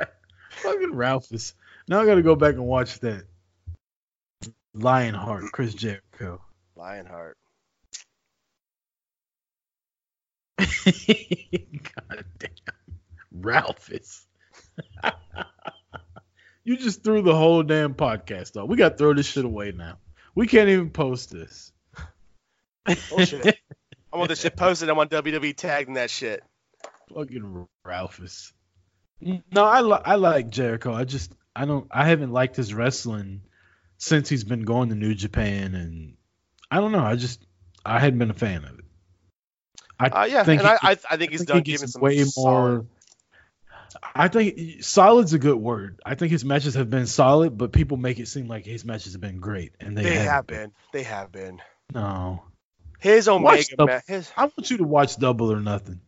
fucking 0.49 0.95
Ralphus. 0.95 1.53
Now 1.88 2.01
I 2.01 2.05
got 2.05 2.16
to 2.16 2.24
go 2.24 2.36
back 2.36 2.55
and 2.55 2.66
watch 2.66 2.99
that. 2.99 3.24
Lionheart, 4.74 5.51
Chris 5.51 5.74
Jericho. 5.74 6.41
Lionheart. 6.76 7.38
God 10.57 12.25
damn. 12.39 12.49
Ralphus. 13.31 14.25
you 16.63 16.77
just 16.77 17.03
threw 17.03 17.21
the 17.21 17.35
whole 17.35 17.63
damn 17.63 17.93
podcast 17.93 18.55
off. 18.55 18.69
We 18.69 18.77
got 18.77 18.89
to 18.89 18.97
throw 18.97 19.13
this 19.13 19.25
shit 19.25 19.45
away 19.45 19.71
now. 19.71 19.97
We 20.35 20.47
can't 20.47 20.69
even 20.69 20.89
post 20.89 21.31
this. 21.31 21.71
Oh, 22.85 22.95
Bullshit. 23.09 23.57
I 24.11 24.17
want 24.17 24.29
this 24.29 24.41
shit 24.41 24.55
posted. 24.55 24.89
I 24.89 24.93
want 24.93 25.09
WWE 25.09 25.55
tagged 25.55 25.87
in 25.87 25.95
that 25.95 26.09
shit. 26.09 26.43
Fucking 27.13 27.67
Ralphus. 27.83 28.53
No, 29.21 29.63
I 29.63 29.81
li- 29.81 30.01
I 30.03 30.15
like 30.15 30.49
Jericho. 30.49 30.93
I 30.93 31.05
just 31.05 31.33
I 31.55 31.65
don't 31.65 31.87
I 31.89 32.07
haven't 32.07 32.31
liked 32.31 32.55
his 32.55 32.73
wrestling 32.73 33.41
since 33.97 34.27
he's 34.27 34.43
been 34.43 34.63
going 34.63 34.89
to 34.89 34.95
New 34.95 35.15
Japan 35.15 35.75
and 35.75 36.15
I 36.69 36.77
don't 36.77 36.91
know. 36.91 37.03
I 37.03 37.15
just 37.15 37.45
I 37.85 37.99
hadn't 37.99 38.19
been 38.19 38.31
a 38.31 38.35
fan 38.35 38.65
of 38.65 38.79
it. 38.79 38.85
I 40.11 40.21
Uh, 40.21 40.25
yeah, 40.25 40.43
think 40.43 40.59
and 40.61 40.67
I, 40.67 40.77
he- 40.77 40.87
I, 40.87 40.97
I 41.11 41.17
think 41.17 41.31
he's 41.31 41.41
I 41.41 41.45
done 41.45 41.55
think 41.57 41.65
giving 41.65 41.87
some 41.87 42.01
way 42.01 42.23
solid- 42.23 42.45
more. 42.75 42.85
I 44.15 44.27
think 44.27 44.83
solid's 44.83 45.33
a 45.33 45.39
good 45.39 45.55
word. 45.57 45.99
I 46.05 46.15
think 46.15 46.31
his 46.31 46.43
matches 46.43 46.73
have 46.75 46.89
been 46.89 47.05
solid, 47.05 47.57
but 47.57 47.71
people 47.71 47.95
make 47.97 48.19
it 48.19 48.27
seem 48.27 48.47
like 48.47 48.65
his 48.65 48.83
matches 48.83 49.13
have 49.13 49.21
been 49.21 49.39
great, 49.39 49.73
and 49.79 49.95
they, 49.97 50.03
They 50.03 50.15
have 50.15 50.47
been. 50.47 50.71
They 50.91 51.03
have 51.03 51.31
been. 51.31 51.61
No, 51.93 52.43
His 52.99 53.27
Omega 53.27 53.63
match. 53.85 54.03
His, 54.07 54.31
I 54.35 54.43
want 54.45 54.71
you 54.71 54.77
to 54.77 54.83
watch 54.83 55.17
Double 55.17 55.51
or 55.51 55.59
Nothing. 55.59 56.01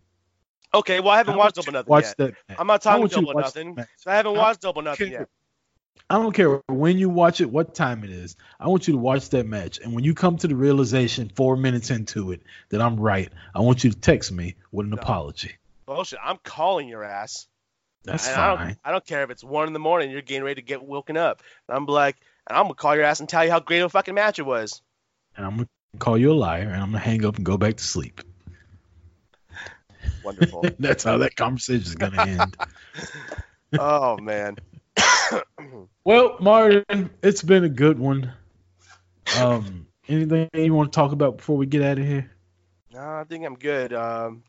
okay, 0.74 1.00
well 1.00 1.12
I 1.12 1.18
haven't 1.18 1.36
I 1.36 1.38
watched 1.38 1.56
Double 1.56 1.74
Nothing 1.74 1.90
Watch 1.90 2.06
yet. 2.06 2.18
that. 2.18 2.34
match. 2.50 2.58
I'm 2.60 2.68
not 2.68 2.82
talking 2.82 3.08
Double 3.08 3.34
Nothing. 3.34 3.76
that 3.76 3.82
match. 3.82 3.88
So 3.98 4.12
I 4.12 4.16
haven't 4.16 4.36
watched 4.36 4.62
Double 4.62 4.82
or 4.82 4.84
Nothing 4.86 5.12
yet. 5.12 5.30
I 6.10 6.16
don't 6.16 6.34
care 6.34 6.62
when 6.68 6.98
you 7.00 7.10
watch 7.10 7.42
it, 7.42 7.50
what 7.50 7.74
time 7.74 8.04
it 8.04 8.12
is. 8.12 8.36
I 8.60 8.68
want 8.68 8.88
you 8.88 8.94
to 8.94 9.00
watch 9.00 9.30
that 9.30 9.48
match, 9.48 9.80
and 9.80 9.94
when 9.94 10.04
you 10.04 10.14
come 10.14 10.38
to 10.38 10.48
the 10.48 10.56
realization 10.56 11.32
four 11.36 11.58
minutes 11.58 11.90
into 11.90 12.32
it 12.32 12.44
that 12.70 12.82
I'm 12.82 13.00
right, 13.00 13.32
I 13.56 13.62
want 13.62 13.84
you 13.84 13.90
to 13.90 14.00
text 14.00 14.32
me 14.32 14.56
with 14.72 14.86
an 14.86 14.92
No. 14.92 15.02
apology. 15.02 15.56
Bullshit. 15.88 16.20
I'm 16.24 16.38
calling 16.44 16.88
your 16.88 17.04
ass. 17.04 17.48
That's 18.04 18.28
And 18.28 18.38
I 18.38 18.56
fine. 18.56 18.68
don't, 18.68 18.78
I 18.84 18.92
don't 18.92 19.06
care 19.06 19.24
if 19.24 19.32
it's 19.32 19.44
one 19.44 19.68
in 19.68 19.74
the 19.74 19.80
morning. 19.80 20.12
You're 20.12 20.22
getting 20.22 20.44
ready 20.44 20.62
to 20.62 20.66
get 20.66 20.84
woken 20.84 21.18
up. 21.18 21.42
And 21.68 21.76
I'm 21.76 21.86
like, 21.86 22.18
and 22.48 22.56
I'm 22.56 22.66
gonna 22.66 22.76
call 22.76 22.96
your 22.96 23.06
ass 23.06 23.20
and 23.20 23.28
tell 23.28 23.44
you 23.44 23.50
how 23.50 23.60
great 23.60 23.80
of 23.80 23.86
a 23.88 23.90
fucking 23.90 24.14
match 24.14 24.38
it 24.38 24.46
was. 24.46 24.82
And 25.36 25.46
I'm 25.46 25.56
gonna 25.56 25.68
call 25.98 26.18
you 26.18 26.32
a 26.32 26.34
liar, 26.34 26.70
and 26.70 26.82
I'm 26.82 26.92
gonna 26.92 27.00
hang 27.00 27.26
up 27.26 27.38
and 27.38 27.46
go 27.46 27.58
back 27.58 27.78
to 27.78 27.84
sleep. 27.84 28.22
Wonderful. 30.24 30.66
That's 30.80 31.04
how 31.04 31.18
that 31.20 31.36
conversation 31.36 31.84
is 31.84 31.96
gonna 31.96 32.22
end. 32.22 32.58
oh 33.80 34.18
man. 34.18 34.58
Well, 36.04 36.38
Martin, 36.40 37.10
it's 37.24 37.42
been 37.42 37.64
a 37.64 37.70
good 37.70 37.98
one. 37.98 38.32
Um, 39.40 39.88
anything 40.08 40.50
you 40.54 40.72
want 40.72 40.94
to 40.94 40.96
talk 40.96 41.14
about 41.14 41.38
before 41.38 41.58
we 41.58 41.66
get 41.66 41.82
out 41.82 41.98
of 41.98 42.06
here? 42.06 42.30
No, 42.94 43.00
I 43.00 43.24
think 43.28 43.44
I'm 43.44 43.56
good. 43.56 43.92
Um, 43.92 44.44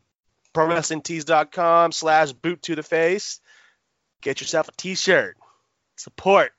ProWrestlingTees.com 0.53 1.91
slash 1.93 2.31
boot 2.31 2.61
to 2.63 2.75
the 2.75 2.83
face. 2.83 3.39
Get 4.21 4.39
yourself 4.39 4.69
a 4.69 4.71
t-shirt. 4.73 5.35
Support 5.95 6.51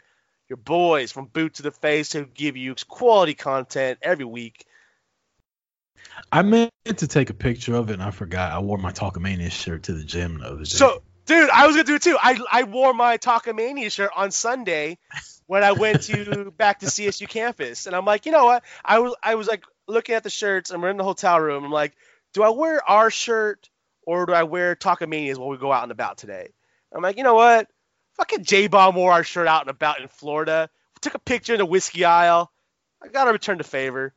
your 0.49 0.57
boys 0.57 1.13
from 1.13 1.27
Boot 1.27 1.55
to 1.55 1.63
the 1.63 1.71
Face 1.71 2.13
who 2.13 2.25
give 2.25 2.57
you 2.57 2.75
quality 2.89 3.35
content 3.35 3.99
every 4.03 4.25
week. 4.25 4.67
I 6.33 6.43
meant 6.43 6.73
to 6.85 7.07
take 7.07 7.31
a 7.31 7.35
picture 7.35 7.75
of 7.75 7.91
it, 7.91 7.95
and 7.95 8.03
I 8.03 8.11
forgot. 8.11 8.53
I 8.53 8.59
wore 8.59 8.79
my 8.79 8.93
Talkamania 8.93 9.51
shirt 9.51 9.85
to 9.85 9.93
the 9.93 10.05
gym 10.05 10.39
the 10.39 10.47
other 10.47 10.59
day. 10.59 10.65
So, 10.65 11.03
dude, 11.29 11.51
I 11.51 11.67
was 11.67 11.77
gonna 11.77 11.85
do 11.85 11.95
it 11.95 12.03
too. 12.03 12.17
I 12.21 12.41
I 12.51 12.65
wore 12.65 12.93
my 12.93 13.19
Talkamania 13.19 13.93
shirt 13.93 14.11
on 14.17 14.33
Sunday 14.33 14.99
when 15.47 15.63
I 15.63 15.73
went 15.73 16.03
to 16.05 16.51
back 16.57 16.81
to 16.81 16.87
CSU 16.87 17.29
campus, 17.29 17.87
and 17.87 17.95
I'm 17.95 18.05
like, 18.05 18.27
you 18.27 18.33
know 18.33 18.47
what? 18.47 18.65
I 18.85 18.99
was 18.99 19.15
I 19.23 19.37
was 19.37 19.47
like 19.47 19.65
looking 19.87 20.17
at 20.17 20.25
the 20.25 20.31
shirts, 20.31 20.71
and 20.71 20.83
we're 20.83 20.91
in 20.91 20.97
the 20.97 21.05
hotel 21.05 21.39
room. 21.39 21.65
I'm 21.65 21.71
like, 21.71 21.95
do 22.33 22.43
I 22.43 22.49
wear 22.49 22.83
our 22.89 23.11
shirt 23.11 23.69
or 24.05 24.27
do 24.27 24.33
I 24.33 24.43
wear 24.43 24.75
Talkamanias 24.75 25.37
while 25.37 25.51
we 25.51 25.59
go 25.59 25.71
out 25.71 25.85
and 25.85 25.93
about 25.93 26.19
today? 26.19 26.49
I'm 26.93 27.03
like, 27.03 27.19
you 27.19 27.23
know 27.23 27.35
what? 27.35 27.69
Fucking 28.17 28.43
J 28.43 28.67
Bomb 28.67 28.97
wore 28.97 29.13
our 29.13 29.23
shirt 29.23 29.47
out 29.47 29.61
and 29.61 29.71
about 29.71 30.01
in 30.01 30.09
Florida. 30.09 30.71
We 30.95 31.01
took 31.01 31.15
a 31.15 31.21
picture 31.21 31.55
in 31.55 31.59
the 31.59 31.67
whiskey 31.67 32.05
aisle. 32.05 32.51
I 33.03 33.09
gotta 33.09 33.33
return 33.33 33.59
the 33.59 33.65
favor. 33.65 34.15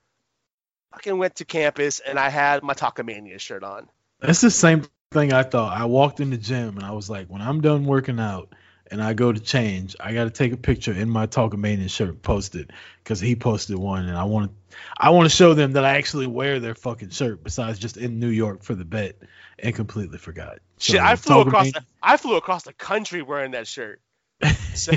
Fucking 0.94 1.18
went 1.18 1.36
to 1.36 1.46
campus 1.46 2.00
and 2.00 2.18
I 2.18 2.30
had 2.30 2.64
my 2.64 2.74
Talkamania 2.74 3.40
shirt 3.40 3.64
on. 3.64 3.90
That's 4.20 4.42
the 4.42 4.50
same 4.50 4.86
thing 5.12 5.34
I 5.34 5.44
thought. 5.44 5.78
I 5.78 5.86
walked 5.86 6.20
in 6.22 6.30
the 6.30 6.38
gym 6.38 6.78
and 6.78 6.86
I 6.86 6.92
was 6.92 7.10
like, 7.10 7.28
when 7.28 7.42
I'm 7.42 7.60
done 7.62 7.86
working 7.86 8.20
out 8.20 8.54
and 8.90 9.04
I 9.04 9.14
go 9.14 9.32
to 9.32 9.40
change, 9.40 9.96
I 10.00 10.14
got 10.14 10.24
to 10.24 10.30
take 10.30 10.54
a 10.54 10.58
picture 10.58 10.94
in 10.94 11.10
my 11.10 11.26
talk 11.26 11.52
Talkamania 11.52 11.90
shirt, 11.90 12.10
and 12.10 12.22
post 12.22 12.56
it 12.56 12.72
because 13.04 13.20
he 13.20 13.36
posted 13.36 13.78
one, 13.78 14.08
and 14.08 14.18
I 14.18 14.24
want 14.24 14.52
to, 14.52 14.78
I 14.98 15.10
want 15.12 15.30
to 15.30 15.36
show 15.36 15.54
them 15.54 15.74
that 15.74 15.84
I 15.86 15.98
actually 15.98 16.28
wear 16.28 16.60
their 16.60 16.76
fucking 16.76 17.10
shirt 17.10 17.44
besides 17.44 17.78
just 17.80 17.98
in 17.98 18.20
New 18.20 18.30
York 18.30 18.64
for 18.64 18.74
the 18.76 18.86
bet, 18.86 19.18
and 19.60 19.76
completely 19.76 20.18
forgot. 20.18 20.60
Shit, 20.80 21.00
I 21.02 21.16
flew 21.16 21.42
across 21.42 21.72
the, 21.72 21.84
I 22.02 22.18
flew 22.18 22.36
across 22.38 22.64
the 22.64 22.74
country 22.74 23.22
wearing 23.22 23.52
that 23.52 23.68
shirt. 23.68 24.02
So- 24.74 24.94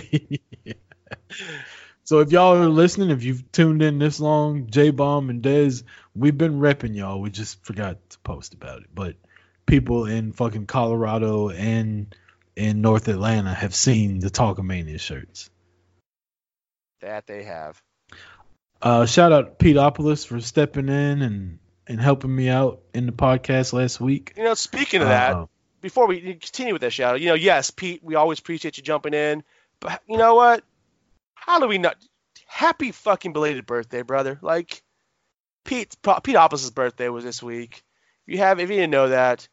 so 2.05 2.21
if 2.21 2.33
y'all 2.33 2.57
are 2.57 2.69
listening, 2.69 3.11
if 3.11 3.23
you've 3.23 3.51
tuned 3.53 3.83
in 3.83 3.99
this 3.99 4.21
long, 4.21 4.69
J 4.69 4.91
Bomb 4.91 5.31
and 5.31 5.43
Dez, 5.43 5.83
we've 6.15 6.37
been 6.37 6.61
repping 6.61 6.95
y'all. 6.95 7.21
We 7.21 7.31
just 7.31 7.65
forgot 7.65 7.99
to 8.11 8.19
post 8.21 8.55
about 8.55 8.81
it. 8.81 8.89
But 8.95 9.17
people 9.67 10.07
in 10.07 10.33
fucking 10.33 10.67
Colorado 10.67 11.51
and 11.51 12.15
in 12.57 12.81
North 12.81 13.09
Atlanta 13.09 13.53
have 13.53 13.75
seen 13.75 14.21
the 14.21 14.31
Talkamania 14.31 15.01
shirts. 15.01 15.51
That 17.01 17.27
they 17.27 17.45
have. 17.45 17.83
Uh, 18.81 19.07
shout 19.07 19.33
out 19.33 19.59
Peteopolis 19.59 20.27
for 20.27 20.41
stepping 20.41 20.89
in 20.89 21.23
and, 21.23 21.59
and 21.87 22.01
helping 22.01 22.35
me 22.35 22.49
out 22.49 22.83
in 22.93 23.07
the 23.07 23.13
podcast 23.13 23.73
last 23.73 24.01
week. 24.01 24.35
You 24.37 24.45
know, 24.45 24.55
speaking 24.55 25.03
of 25.03 25.09
that, 25.09 25.35
Uh, 25.35 25.47
before 25.81 26.07
we 26.07 26.21
continue 26.21 26.73
with 26.73 26.83
that 26.83 26.93
shout 26.93 27.15
out, 27.15 27.21
you 27.21 27.29
know, 27.29 27.35
yes, 27.35 27.71
Pete, 27.71 28.03
we 28.03 28.15
always 28.15 28.39
appreciate 28.39 28.77
you 28.79 28.83
jumping 28.83 29.15
in. 29.15 29.43
But 29.81 30.01
you 30.09 30.17
know 30.17 30.35
what? 30.35 30.65
How 31.35 31.61
do 31.61 31.67
we 31.67 31.79
not? 31.79 31.97
Happy 32.47 32.93
fucking 32.93 33.33
belated 33.33 33.67
birthday, 33.67 34.03
brother! 34.03 34.39
Like 34.41 34.83
Pete, 35.65 35.95
Pete 36.23 36.37
Oppos's 36.37 36.71
birthday 36.71 37.09
was 37.09 37.25
this 37.25 37.43
week. 37.43 37.83
If 38.27 38.33
you 38.33 38.39
have, 38.39 38.61
if 38.61 38.71
you 38.71 38.77
didn't 38.77 38.93
know 38.93 39.09
that, 39.09 39.47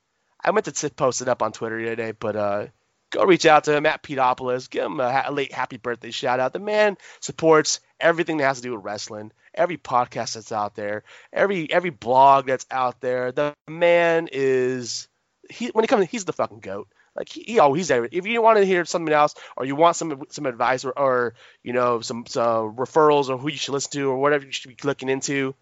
I 0.44 0.52
meant 0.52 0.66
to 0.66 0.89
post 0.89 1.22
it 1.22 1.28
up 1.28 1.42
on 1.42 1.52
Twitter 1.52 1.84
today, 1.84 2.12
but 2.12 2.36
uh, 2.36 2.68
go 3.12 3.26
reach 3.26 3.46
out 3.46 3.66
to 3.66 3.76
him 3.76 3.86
at 3.86 4.04
Peteopolis. 4.04 4.70
Give 4.70 4.86
him 4.86 5.00
a, 5.00 5.12
ha- 5.12 5.32
late 5.32 5.52
happy 5.52 5.78
birthday 5.78 6.12
shout 6.12 6.39
out. 6.39 6.54
The 6.54 6.60
man 6.60 6.98
supports 7.20 7.80
everything 8.00 8.38
that 8.38 8.46
has 8.46 8.58
to 8.58 8.64
do 8.64 8.76
with 8.76 8.84
wrestling. 8.84 9.32
Every 9.54 9.78
podcast 9.78 10.34
that's 10.34 10.52
out 10.52 10.76
there, 10.76 11.04
every 11.34 11.72
every 11.72 11.89
blog 11.89 12.48
that's 12.48 12.66
out 12.72 13.02
there. 13.02 13.32
The 13.34 13.54
man 13.68 14.30
is 14.32 15.10
he 15.50 15.68
when 15.68 15.84
it 15.84 15.89
comes 15.89 16.08
he's 16.10 16.26
the 16.26 16.34
fucking 16.34 16.62
goat. 16.62 16.88
Like 17.16 17.28
he, 17.28 17.44
he 17.44 17.60
always 17.60 17.89
there. 17.89 18.08
If 18.10 18.26
you 18.26 18.42
want 18.42 18.60
to 18.60 18.66
hear 18.66 18.86
something 18.86 19.14
else 19.14 19.36
or 19.58 19.66
you 19.66 19.76
want 19.76 19.98
some 19.98 20.24
some 20.30 20.46
advice 20.46 20.86
or, 20.86 20.92
or 20.92 21.34
you 21.64 21.74
know 21.74 22.00
some 22.00 22.26
some 22.28 22.76
referrals 22.78 23.30
or 23.30 23.38
who 23.38 23.50
you 23.50 23.58
should 23.58 23.74
listen 23.74 23.92
to 23.92 24.10
or 24.10 24.18
whatever 24.18 24.46
you 24.46 24.54
should 24.54 24.70
be 24.70 24.88
looking 24.88 25.10
into, 25.10 25.54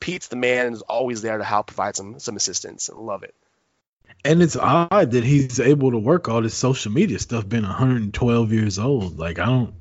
Pete's 0.00 0.26
the 0.26 0.36
man 0.36 0.66
and 0.66 0.74
is 0.74 0.82
always 0.82 1.22
there 1.22 1.38
to 1.38 1.44
help 1.44 1.68
provide 1.68 1.94
some 1.94 2.18
some 2.18 2.34
assistance. 2.34 2.88
and 2.88 2.98
love 2.98 3.22
it. 3.22 3.34
And 4.24 4.42
it's 4.42 4.56
odd 4.56 5.12
that 5.12 5.24
he's 5.24 5.60
able 5.60 5.92
to 5.92 5.98
work 5.98 6.28
all 6.28 6.42
this 6.42 6.54
social 6.54 6.92
media 6.92 7.18
stuff 7.18 7.48
being 7.48 7.62
112 7.62 8.52
years 8.52 8.78
old. 8.78 9.18
Like 9.18 9.38
I 9.38 9.46
don't 9.46 9.74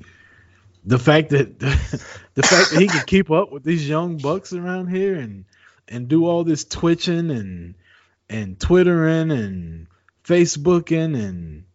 the 0.83 0.99
fact 0.99 1.29
that 1.29 1.59
the 1.59 2.43
fact 2.43 2.71
that 2.71 2.79
he 2.79 2.87
can 2.87 3.05
keep 3.05 3.31
up 3.31 3.51
with 3.51 3.63
these 3.63 3.87
young 3.87 4.17
bucks 4.17 4.53
around 4.53 4.87
here 4.87 5.15
and 5.15 5.45
and 5.87 6.07
do 6.07 6.25
all 6.25 6.43
this 6.43 6.65
twitching 6.65 7.31
and 7.31 7.75
and 8.29 8.59
Twittering 8.59 9.31
and 9.31 9.87
Facebooking 10.23 11.15
and 11.15 11.65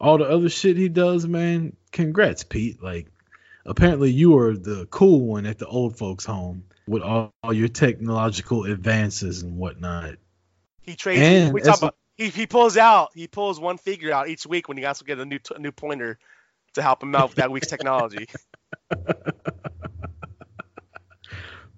all 0.00 0.18
the 0.18 0.24
other 0.24 0.48
shit 0.48 0.76
he 0.76 0.88
does, 0.88 1.26
man. 1.26 1.76
Congrats, 1.90 2.44
Pete. 2.44 2.82
Like, 2.82 3.08
apparently 3.64 4.10
you 4.10 4.38
are 4.38 4.56
the 4.56 4.86
cool 4.86 5.20
one 5.20 5.46
at 5.46 5.58
the 5.58 5.66
old 5.66 5.98
folks' 5.98 6.24
home 6.24 6.64
with 6.86 7.02
all, 7.02 7.32
all 7.42 7.52
your 7.52 7.68
technological 7.68 8.64
advances 8.64 9.42
and 9.42 9.56
whatnot. 9.56 10.16
He 10.82 10.94
trades. 10.94 11.22
And 11.22 11.54
we 11.54 11.62
talk 11.62 11.78
about. 11.78 11.96
He, 12.16 12.28
he 12.30 12.46
pulls 12.46 12.76
out. 12.76 13.10
He 13.14 13.28
pulls 13.28 13.60
one 13.60 13.76
figure 13.78 14.12
out 14.12 14.28
each 14.28 14.46
week 14.46 14.68
when 14.68 14.76
he 14.76 14.84
has 14.84 14.98
to 14.98 15.04
get 15.04 15.18
a 15.18 15.24
new 15.24 15.38
a 15.54 15.58
new 15.58 15.72
pointer 15.72 16.18
to 16.74 16.82
help 16.82 17.02
him 17.02 17.14
out 17.14 17.28
with 17.30 17.36
that 17.36 17.50
week's 17.50 17.66
technology. 17.68 18.26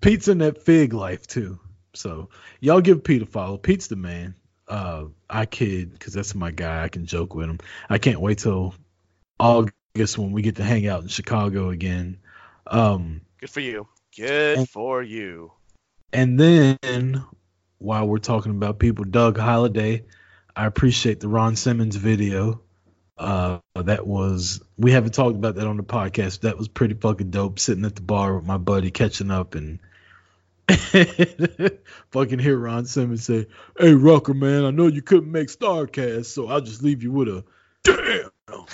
Pete's 0.00 0.28
in 0.28 0.38
that 0.38 0.62
fig 0.62 0.92
life 0.92 1.26
too. 1.26 1.58
So 1.94 2.28
y'all 2.60 2.80
give 2.80 3.02
Pete 3.02 3.22
a 3.22 3.26
follow. 3.26 3.56
Pete's 3.58 3.88
the 3.88 3.96
man. 3.96 4.34
Uh, 4.68 5.06
I 5.28 5.46
kid 5.46 5.92
because 5.92 6.12
that's 6.12 6.34
my 6.34 6.50
guy. 6.50 6.84
I 6.84 6.88
can 6.88 7.06
joke 7.06 7.34
with 7.34 7.48
him. 7.48 7.58
I 7.88 7.98
can't 7.98 8.20
wait 8.20 8.38
till 8.38 8.74
August 9.40 10.18
when 10.18 10.30
we 10.32 10.42
get 10.42 10.56
to 10.56 10.62
hang 10.64 10.86
out 10.86 11.02
in 11.02 11.08
Chicago 11.08 11.70
again. 11.70 12.18
Um, 12.66 13.22
Good 13.40 13.50
for 13.50 13.60
you. 13.60 13.88
Good 14.16 14.58
And- 14.58 14.68
for 14.68 15.02
you. 15.02 15.52
and 16.12 16.38
then 16.38 17.24
while 17.78 18.06
we're 18.06 18.18
talking 18.18 18.52
about 18.52 18.78
people, 18.78 19.04
Doug 19.04 19.38
Holiday, 19.38 20.04
I 20.58 20.66
appreciate 20.66 21.20
the 21.20 21.28
Ron 21.28 21.54
Simmons 21.54 21.94
video. 21.94 22.62
Uh, 23.16 23.60
that 23.76 24.04
was 24.04 24.60
we 24.76 24.90
haven't 24.90 25.14
talked 25.14 25.36
about 25.36 25.54
that 25.54 25.68
on 25.68 25.76
the 25.76 25.84
podcast. 25.84 26.40
That 26.40 26.58
was 26.58 26.66
pretty 26.66 26.94
fucking 26.94 27.30
dope. 27.30 27.60
Sitting 27.60 27.84
at 27.84 27.94
the 27.94 28.02
bar 28.02 28.34
with 28.34 28.44
my 28.44 28.56
buddy, 28.56 28.90
catching 28.90 29.30
up, 29.30 29.54
and 29.54 29.78
fucking 32.10 32.40
hear 32.40 32.58
Ron 32.58 32.86
Simmons 32.86 33.24
say, 33.24 33.46
"Hey 33.78 33.94
Rucker, 33.94 34.34
man, 34.34 34.64
I 34.64 34.72
know 34.72 34.88
you 34.88 35.00
couldn't 35.00 35.30
make 35.30 35.46
Starcast, 35.46 36.26
so 36.26 36.48
I'll 36.48 36.60
just 36.60 36.82
leave 36.82 37.04
you 37.04 37.12
with 37.12 37.28
a 37.28 37.44
damn." 37.84 38.30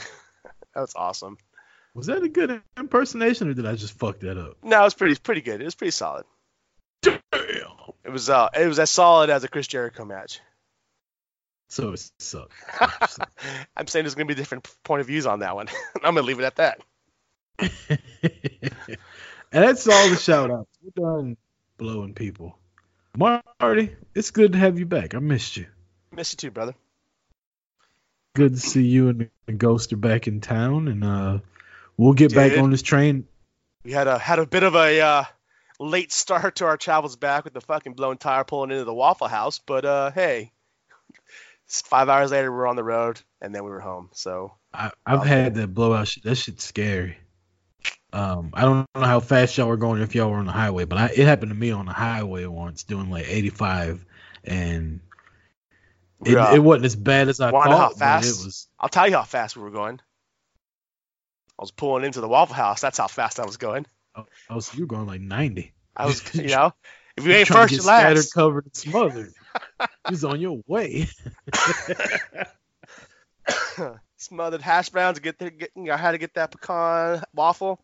That's 0.75 0.97
awesome. 0.97 1.37
Was 1.93 2.07
that 2.07 2.23
a 2.23 2.29
good 2.31 2.63
impersonation, 2.79 3.51
or 3.51 3.55
did 3.55 3.67
I 3.67 3.75
just 3.75 3.99
fuck 3.99 4.21
that 4.21 4.39
up? 4.39 4.57
No, 4.63 4.81
it 4.81 4.85
was 4.85 4.95
pretty 4.95 5.17
pretty 5.17 5.43
good. 5.43 5.61
It 5.61 5.65
was 5.65 5.75
pretty 5.75 5.91
solid. 5.91 6.25
Damn. 7.03 7.21
It 8.05 8.11
was 8.11 8.31
uh 8.31 8.49
it 8.59 8.67
was 8.69 8.79
as 8.79 8.89
solid 8.89 9.29
as 9.29 9.45
a 9.45 9.49
Chris 9.49 9.67
Jericho 9.67 10.07
match. 10.07 10.41
So 11.69 11.93
it. 11.93 12.11
I'm 13.77 13.87
saying 13.87 14.05
there's 14.05 14.15
gonna 14.15 14.27
be 14.27 14.35
different 14.35 14.69
point 14.85 15.01
of 15.01 15.07
views 15.07 15.27
on 15.27 15.41
that 15.41 15.55
one. 15.55 15.69
I'm 15.97 16.15
gonna 16.15 16.23
leave 16.23 16.39
it 16.39 16.45
at 16.45 16.57
that. 16.57 16.81
and 17.59 17.69
that's 19.51 19.89
all 19.89 20.09
the 20.09 20.17
shout 20.17 20.51
outs. 20.51 20.71
We're 20.83 21.03
done 21.03 21.37
blowing 21.77 22.15
people. 22.15 22.59
Marty, 23.17 23.95
it's 24.15 24.31
good 24.31 24.53
to 24.53 24.59
have 24.59 24.79
you 24.79 24.87
back. 24.87 25.15
I 25.15 25.19
missed 25.19 25.57
you. 25.57 25.67
Miss 26.13 26.33
you 26.33 26.37
too, 26.37 26.51
brother. 26.51 26.75
Good 28.35 28.55
to 28.55 28.61
see 28.61 28.85
you 28.85 29.09
and 29.09 29.31
the 29.47 29.53
ghost 29.53 29.93
are 29.93 29.97
back 29.97 30.27
in 30.27 30.41
town 30.41 30.89
and 30.89 31.05
uh 31.05 31.39
we'll 31.97 32.15
get 32.15 32.35
back 32.35 32.59
on 32.59 32.71
this 32.71 32.83
train. 32.83 33.27
We 33.85 33.93
had 33.93 34.09
a 34.09 34.19
had 34.19 34.39
a 34.39 34.47
bit 34.47 34.63
of 34.63 34.75
a 34.75 35.01
uh, 35.01 35.25
late 35.79 36.13
start 36.13 36.57
to 36.57 36.67
our 36.67 36.77
travels 36.77 37.17
back 37.17 37.45
with 37.45 37.53
the 37.53 37.61
fucking 37.61 37.93
blown 37.95 38.17
tire 38.17 38.45
pulling 38.45 38.71
into 38.71 38.85
the 38.85 38.95
Waffle 38.95 39.29
House, 39.29 39.59
but 39.59 39.85
uh, 39.85 40.11
hey, 40.11 40.53
five 41.69 42.09
hours 42.09 42.31
later 42.31 42.53
we're 42.53 42.67
on 42.67 42.77
the 42.77 42.85
road 42.85 43.21
and 43.41 43.55
then 43.55 43.65
we 43.65 43.71
were 43.71 43.81
home. 43.81 44.11
So 44.13 44.55
I, 44.73 44.91
I've 45.07 45.27
had 45.27 45.55
that 45.57 45.75
blowout 45.75 46.09
shit. 46.09 46.25
That 46.25 46.37
shit's 46.37 46.65
scary. 46.65 47.17
Um, 48.13 48.51
I 48.55 48.63
don't 48.63 48.87
know 48.95 49.03
how 49.03 49.21
fast 49.21 49.59
y'all 49.59 49.69
were 49.69 49.77
going 49.77 50.01
if 50.01 50.15
y'all 50.15 50.31
were 50.31 50.39
on 50.39 50.47
the 50.47 50.53
highway, 50.53 50.85
but 50.85 50.99
I, 50.99 51.07
it 51.07 51.27
happened 51.27 51.51
to 51.51 51.57
me 51.57 51.73
on 51.73 51.87
the 51.87 51.93
highway 51.93 52.47
once 52.47 52.85
doing 52.85 53.11
like 53.11 53.27
85 53.29 54.05
and 54.45 55.01
it, 56.25 56.37
uh, 56.37 56.55
it 56.55 56.61
wasn't 56.61 56.87
as 56.87 56.97
bad 56.97 57.29
as 57.29 57.41
I 57.41 57.51
know 57.51 57.61
how 57.61 57.69
thought, 57.69 57.91
but 57.91 57.95
it 57.95 57.99
fast? 57.99 58.45
was 58.45 58.69
I'll 58.79 58.89
tell 58.89 59.09
you 59.09 59.17
how 59.17 59.25
fast 59.25 59.57
we 59.57 59.63
were 59.63 59.71
going. 59.71 60.01
I 61.59 61.63
was 61.63 61.71
pulling 61.71 62.05
into 62.05 62.21
the 62.21 62.29
Waffle 62.29 62.55
House. 62.55 62.81
That's 62.81 62.99
how 62.99 63.07
fast 63.07 63.39
I 63.39 63.47
was 63.47 63.57
going. 63.57 63.87
oh, 64.17 64.61
so 64.61 64.77
you 64.77 64.85
were 64.85 64.89
going 64.89 65.07
like 65.07 65.21
90. 65.21 65.73
I 65.97 66.07
was, 66.07 66.23
you 66.35 66.49
know, 66.49 66.73
if 67.17 67.25
you 67.27 67.33
ain't 67.33 67.49
first, 67.49 67.71
get 67.71 67.77
you 67.77 67.83
scattered, 67.83 68.17
last. 68.17 68.33
covered, 68.33 68.65
and 68.65 68.77
smothered. 68.77 69.33
He's 70.09 70.25
on 70.25 70.41
your 70.41 70.61
way. 70.67 71.09
Smothered 74.17 74.63
hash 74.63 74.91
browns. 74.91 75.19
Get 75.19 75.39
there. 75.39 75.51
Get, 75.51 75.71
I 75.91 75.97
had 75.97 76.13
to 76.13 76.19
get 76.19 76.35
that 76.35 76.51
pecan 76.51 77.23
waffle. 77.35 77.81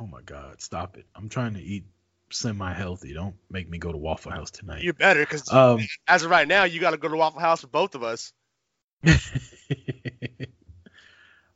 Oh 0.00 0.06
my 0.06 0.22
God, 0.22 0.60
stop 0.62 0.96
it! 0.96 1.06
I'm 1.14 1.28
trying 1.28 1.54
to 1.54 1.60
eat 1.60 1.84
semi-healthy. 2.30 3.12
Don't 3.12 3.36
make 3.50 3.68
me 3.68 3.78
go 3.78 3.92
to 3.92 3.98
Waffle 3.98 4.32
House 4.32 4.50
tonight. 4.50 4.82
You 4.82 4.94
better, 4.94 5.20
because 5.20 5.52
Um, 5.52 5.86
as 6.08 6.24
of 6.24 6.30
right 6.30 6.48
now, 6.48 6.64
you 6.64 6.80
got 6.80 6.92
to 6.92 6.96
go 6.96 7.08
to 7.08 7.16
Waffle 7.16 7.40
House 7.40 7.60
for 7.60 7.66
both 7.66 7.94
of 7.94 8.02
us. 8.02 8.32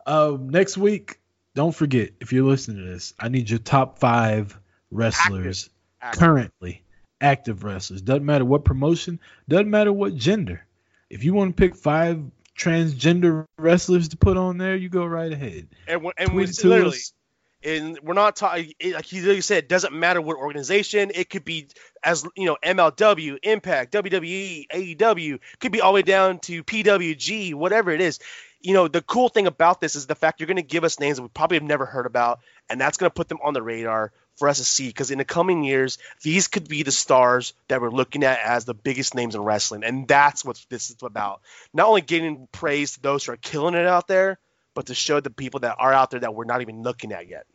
um, 0.06 0.50
next 0.50 0.76
week, 0.76 1.18
don't 1.54 1.74
forget 1.74 2.10
if 2.20 2.32
you're 2.32 2.44
listening 2.44 2.84
to 2.84 2.90
this, 2.90 3.14
I 3.18 3.28
need 3.28 3.48
your 3.48 3.58
top 3.58 3.98
five 3.98 4.58
wrestlers 4.90 5.70
Active. 6.00 6.20
currently 6.20 6.82
active 7.20 7.64
wrestlers. 7.64 8.02
Doesn't 8.02 8.24
matter 8.24 8.44
what 8.44 8.64
promotion. 8.64 9.20
Doesn't 9.48 9.70
matter 9.70 9.92
what 9.92 10.14
gender. 10.16 10.64
If 11.10 11.24
you 11.24 11.34
want 11.34 11.56
to 11.56 11.60
pick 11.60 11.76
five 11.76 12.22
transgender 12.56 13.46
wrestlers 13.58 14.08
to 14.08 14.16
put 14.16 14.36
on 14.36 14.58
there, 14.58 14.76
you 14.76 14.88
go 14.88 15.04
right 15.04 15.32
ahead. 15.32 15.68
And 15.86 16.02
we 16.02 16.12
and 16.16 16.30
we 16.30 16.44
Tweet 16.44 16.50
it 16.50 16.60
to 16.60 16.68
literally, 16.68 16.98
and 17.62 17.98
we're 18.02 18.14
not 18.14 18.36
talking 18.36 18.72
like 18.92 19.12
you 19.12 19.20
literally 19.20 19.40
said. 19.40 19.64
It 19.64 19.68
doesn't 19.68 19.92
matter 19.92 20.20
what 20.20 20.36
organization. 20.36 21.10
It 21.14 21.30
could 21.30 21.44
be 21.44 21.68
as 22.02 22.24
you 22.36 22.46
know 22.46 22.56
MLW, 22.62 23.38
Impact, 23.42 23.92
WWE, 23.92 24.66
AEW. 24.68 25.38
Could 25.60 25.72
be 25.72 25.80
all 25.80 25.92
the 25.92 25.96
way 25.96 26.02
down 26.02 26.38
to 26.40 26.64
PWG, 26.64 27.54
whatever 27.54 27.90
it 27.90 28.00
is. 28.00 28.18
You 28.60 28.74
know 28.74 28.88
the 28.88 29.02
cool 29.02 29.28
thing 29.28 29.46
about 29.46 29.80
this 29.80 29.94
is 29.94 30.06
the 30.06 30.14
fact 30.14 30.40
you're 30.40 30.48
going 30.48 30.56
to 30.56 30.62
give 30.62 30.84
us 30.84 30.98
names 30.98 31.18
that 31.18 31.22
we 31.22 31.28
probably 31.28 31.56
have 31.56 31.64
never 31.64 31.86
heard 31.86 32.06
about, 32.06 32.40
and 32.68 32.80
that's 32.80 32.98
going 32.98 33.10
to 33.10 33.14
put 33.14 33.28
them 33.28 33.38
on 33.44 33.54
the 33.54 33.62
radar 33.62 34.12
for 34.37 34.49
us 34.49 34.59
to 34.59 34.64
see. 34.64 34.87
Because 34.89 35.11
in 35.11 35.18
the 35.18 35.24
coming 35.24 35.64
years, 35.64 35.99
these 36.22 36.49
could 36.49 36.68
be 36.68 36.82
the 36.82 36.93
stars 36.93 37.53
that 37.68 37.80
we're 37.80 37.91
looking 37.91 38.24
at 38.24 38.39
as 38.45 38.64
the 38.64 38.74
biggest 38.74 39.14
names 39.14 39.34
in 39.34 39.43
wrestling, 39.43 39.84
and 39.84 40.07
that's 40.07 40.45
what 40.45 40.64
this 40.68 40.91
is 40.91 40.97
about. 41.03 41.41
Not 41.74 41.89
only 41.89 42.01
getting 42.03 42.49
praise 42.53 42.93
to 42.95 43.01
those 43.03 43.24
who 43.24 43.32
are 43.32 43.37
killing 43.37 43.74
it 43.74 43.87
out 43.87 44.09
there, 44.09 44.39
but 44.74 44.87
to 44.87 44.95
show 44.95 45.21
the 45.21 45.30
people 45.30 45.61
that 45.61 45.76
are 45.79 45.92
out 45.92 46.11
there 46.11 46.21
that 46.21 46.34
we're 46.34 46.45
not 46.45 46.61
even 46.61 46.83
looking 46.83 47.13
at 47.13 47.29
yet. 47.29 47.46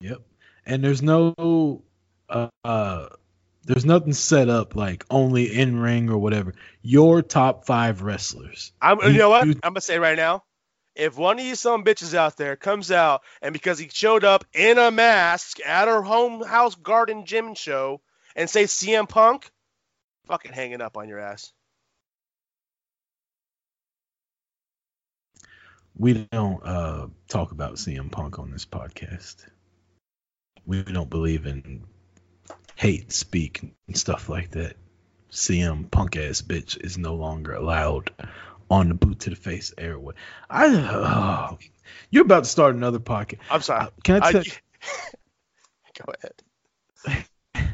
Yep. 0.00 0.22
And 0.66 0.82
there's 0.84 1.02
no 1.02 1.82
uh, 2.28 2.48
uh 2.64 3.08
there's 3.64 3.84
nothing 3.84 4.14
set 4.14 4.48
up 4.48 4.74
like 4.74 5.04
only 5.10 5.52
in 5.52 5.78
ring 5.78 6.08
or 6.10 6.16
whatever. 6.18 6.54
Your 6.82 7.20
top 7.20 7.66
five 7.66 8.00
wrestlers. 8.02 8.72
I'm, 8.80 8.98
you, 9.02 9.08
You- 9.08 9.18
know 9.18 9.28
what? 9.30 9.46
you- 9.46 9.54
I'm 9.62 9.72
gonna 9.72 9.80
say 9.82 9.98
right 9.98 10.16
now, 10.16 10.42
if 10.98 11.16
one 11.16 11.38
of 11.38 11.44
you 11.44 11.54
some 11.54 11.84
bitches 11.84 12.12
out 12.12 12.36
there 12.36 12.56
comes 12.56 12.90
out 12.90 13.22
and 13.40 13.52
because 13.52 13.78
he 13.78 13.88
showed 13.90 14.24
up 14.24 14.44
in 14.52 14.78
a 14.78 14.90
mask 14.90 15.58
at 15.64 15.86
her 15.88 16.02
home 16.02 16.42
house 16.42 16.74
garden 16.74 17.24
gym 17.24 17.54
show 17.54 18.00
and 18.34 18.50
say 18.50 18.64
CM 18.64 19.08
Punk, 19.08 19.48
fucking 20.26 20.52
hanging 20.52 20.80
up 20.80 20.96
on 20.96 21.08
your 21.08 21.20
ass. 21.20 21.52
We 25.96 26.26
don't 26.30 26.64
uh 26.64 27.06
talk 27.28 27.52
about 27.52 27.74
CM 27.74 28.10
Punk 28.10 28.38
on 28.40 28.50
this 28.50 28.66
podcast. 28.66 29.46
We 30.66 30.82
don't 30.82 31.08
believe 31.08 31.46
in 31.46 31.84
hate 32.74 33.12
speak 33.12 33.62
and 33.62 33.96
stuff 33.96 34.28
like 34.28 34.50
that. 34.50 34.76
CM 35.30 35.90
Punk 35.90 36.16
ass 36.16 36.42
bitch 36.42 36.76
is 36.84 36.98
no 36.98 37.14
longer 37.14 37.54
allowed 37.54 38.10
on 38.70 38.88
the 38.88 38.94
boot 38.94 39.20
to 39.20 39.30
the 39.30 39.36
face 39.36 39.72
airway. 39.78 40.14
I 40.50 40.66
oh, 40.68 41.58
you're 42.10 42.24
about 42.24 42.44
to 42.44 42.50
start 42.50 42.74
another 42.74 42.98
podcast. 42.98 43.38
I'm 43.50 43.62
sorry. 43.62 43.86
Uh, 43.86 43.90
can 44.02 44.22
I 44.22 44.26
I- 44.26 44.32
tell 44.32 44.42
go 46.06 46.12
ahead. 46.22 47.24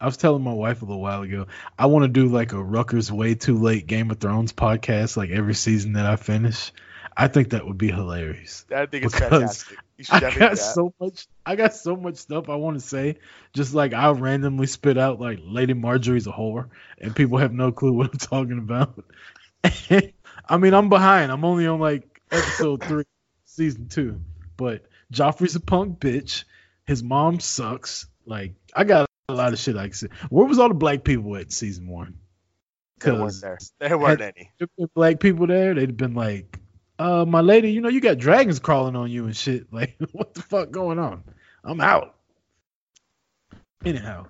I 0.00 0.06
was 0.06 0.16
telling 0.16 0.44
my 0.44 0.52
wife 0.52 0.82
a 0.82 0.84
little 0.84 1.02
while 1.02 1.22
ago, 1.22 1.48
I 1.76 1.86
want 1.86 2.04
to 2.04 2.08
do 2.08 2.28
like 2.28 2.52
a 2.52 2.62
Rucker's 2.62 3.10
Way 3.10 3.34
Too 3.34 3.58
Late 3.58 3.88
Game 3.88 4.12
of 4.12 4.18
Thrones 4.18 4.52
podcast, 4.52 5.16
like 5.16 5.30
every 5.30 5.54
season 5.54 5.94
that 5.94 6.06
I 6.06 6.14
finish. 6.14 6.72
I 7.16 7.26
think 7.26 7.50
that 7.50 7.66
would 7.66 7.78
be 7.78 7.90
hilarious. 7.90 8.64
I 8.72 8.86
think 8.86 9.06
it's 9.06 9.18
fantastic. 9.18 9.76
I 10.08 10.20
got 10.38 10.56
so 10.56 10.94
much, 11.00 11.26
I 11.44 11.56
got 11.56 11.74
so 11.74 11.96
much 11.96 12.14
stuff 12.14 12.48
I 12.48 12.54
want 12.54 12.80
to 12.80 12.86
say. 12.86 13.18
Just 13.52 13.74
like 13.74 13.92
I'll 13.92 14.14
randomly 14.14 14.68
spit 14.68 14.96
out 14.96 15.20
like 15.20 15.40
Lady 15.42 15.74
Margaery's 15.74 16.28
a 16.28 16.30
whore, 16.30 16.68
and 16.98 17.16
people 17.16 17.38
have 17.38 17.52
no 17.52 17.72
clue 17.72 17.92
what 17.92 18.12
I'm 18.12 18.18
talking 18.18 18.58
about. 18.58 19.02
I 20.48 20.56
mean, 20.56 20.74
I'm 20.74 20.88
behind. 20.88 21.30
I'm 21.30 21.44
only 21.44 21.66
on 21.66 21.78
like 21.80 22.20
episode 22.30 22.82
three, 22.82 23.04
season 23.44 23.88
two. 23.88 24.20
But 24.56 24.84
Joffrey's 25.12 25.56
a 25.56 25.60
punk 25.60 25.98
bitch. 26.00 26.44
His 26.86 27.02
mom 27.02 27.40
sucks. 27.40 28.06
Like 28.26 28.54
I 28.74 28.84
got 28.84 29.08
a 29.28 29.34
lot 29.34 29.52
of 29.52 29.58
shit 29.58 29.76
I 29.76 29.84
can 29.84 29.92
say. 29.92 30.08
Where 30.30 30.46
was 30.46 30.58
all 30.58 30.68
the 30.68 30.74
black 30.74 31.04
people 31.04 31.36
at 31.36 31.52
season 31.52 31.86
one? 31.88 32.18
There 33.00 33.14
weren't 33.14 33.26
Because 33.26 33.40
there. 33.78 33.88
There 33.88 33.98
weren't 33.98 34.20
any. 34.20 34.50
if 34.58 34.58
there 34.58 34.68
were 34.78 34.86
black 34.94 35.20
people 35.20 35.46
there, 35.46 35.74
they'd 35.74 35.90
have 35.90 35.96
been 35.96 36.14
like, 36.14 36.58
uh, 36.98 37.24
my 37.24 37.40
lady, 37.42 37.70
you 37.70 37.80
know, 37.80 37.88
you 37.88 38.00
got 38.00 38.18
dragons 38.18 38.58
crawling 38.58 38.96
on 38.96 39.10
you 39.10 39.26
and 39.26 39.36
shit. 39.36 39.66
Like, 39.72 39.96
what 40.12 40.34
the 40.34 40.42
fuck 40.42 40.70
going 40.72 40.98
on? 40.98 41.22
I'm 41.62 41.80
out. 41.80 42.16
Anyhow, 43.84 44.26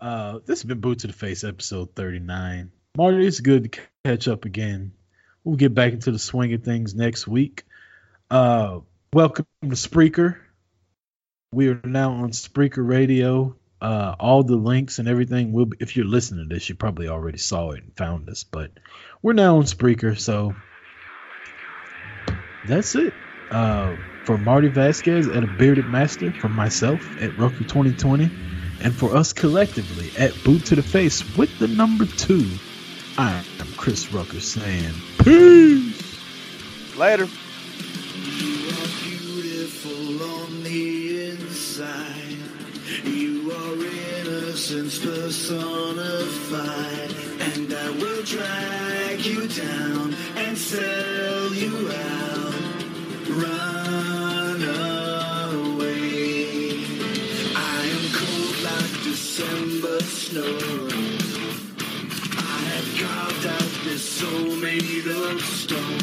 Uh, 0.00 0.40
this 0.44 0.60
has 0.60 0.64
been 0.64 0.80
Boot 0.80 1.00
to 1.00 1.06
the 1.06 1.12
Face, 1.12 1.44
episode 1.44 1.94
39. 1.94 2.72
Marty, 2.96 3.26
it's 3.26 3.40
good 3.40 3.72
to 3.72 3.80
catch 4.04 4.26
up 4.28 4.44
again. 4.44 4.92
We'll 5.46 5.54
get 5.54 5.74
back 5.74 5.92
into 5.92 6.10
the 6.10 6.18
swing 6.18 6.52
of 6.54 6.64
things 6.64 6.92
next 6.92 7.28
week. 7.28 7.62
Uh, 8.28 8.80
welcome 9.12 9.46
to 9.62 9.68
Spreaker. 9.68 10.38
We 11.52 11.68
are 11.68 11.80
now 11.84 12.14
on 12.14 12.30
Spreaker 12.30 12.84
Radio. 12.84 13.54
Uh, 13.80 14.16
all 14.18 14.42
the 14.42 14.56
links 14.56 14.98
and 14.98 15.06
everything 15.06 15.52
will 15.52 15.66
be, 15.66 15.76
if 15.78 15.94
you're 15.94 16.04
listening 16.04 16.48
to 16.48 16.52
this, 16.52 16.68
you 16.68 16.74
probably 16.74 17.06
already 17.06 17.38
saw 17.38 17.70
it 17.70 17.84
and 17.84 17.96
found 17.96 18.28
us, 18.28 18.42
but 18.42 18.72
we're 19.22 19.34
now 19.34 19.58
on 19.58 19.62
Spreaker, 19.62 20.18
so 20.18 20.56
that's 22.66 22.96
it. 22.96 23.14
Uh, 23.48 23.94
for 24.24 24.36
Marty 24.36 24.66
Vasquez 24.66 25.28
at 25.28 25.44
a 25.44 25.46
bearded 25.46 25.86
master, 25.86 26.32
for 26.32 26.48
myself 26.48 27.00
at 27.22 27.38
Roku 27.38 27.62
2020, 27.62 28.28
and 28.80 28.92
for 28.92 29.14
us 29.14 29.32
collectively 29.32 30.10
at 30.18 30.34
Boot 30.42 30.66
to 30.66 30.74
the 30.74 30.82
Face 30.82 31.36
with 31.36 31.56
the 31.60 31.68
number 31.68 32.04
two, 32.04 32.50
I 33.16 33.44
am 33.60 33.68
Chris 33.76 34.12
Rucker 34.12 34.40
saying 34.40 34.92
peace. 35.26 36.96
Later. 36.96 37.26
You 37.26 38.70
are 38.70 38.90
beautiful 39.02 40.22
on 40.22 40.62
the 40.62 41.30
inside. 41.30 42.38
You 43.04 43.50
are 43.50 43.74
innocence 44.20 44.98
personified. 45.00 46.60
And 47.40 47.74
I 47.74 47.90
will 47.90 48.22
drag 48.22 49.26
you 49.26 49.48
down 49.48 50.14
and 50.36 50.56
sell 50.56 51.52
you 51.52 51.90
out. 51.90 52.54
Run 53.42 54.62
away. 55.58 56.84
I 57.56 57.80
am 57.94 58.04
cold 58.18 58.56
like 58.62 58.94
December 59.02 60.00
snow. 60.02 60.58
I 62.38 62.58
have 62.70 62.88
carved 63.02 63.46
out 63.46 63.58
this 63.58 63.65
soul 64.16 64.56
made 64.56 65.06
of 65.08 65.42
stone, 65.42 66.00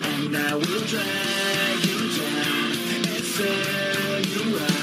and 0.00 0.34
I 0.34 0.54
will 0.54 0.80
drag 0.86 1.84
you 1.84 2.00
down 2.16 2.72
and 2.94 3.22
sell 3.22 4.20
you 4.22 4.58
out. 4.58 4.79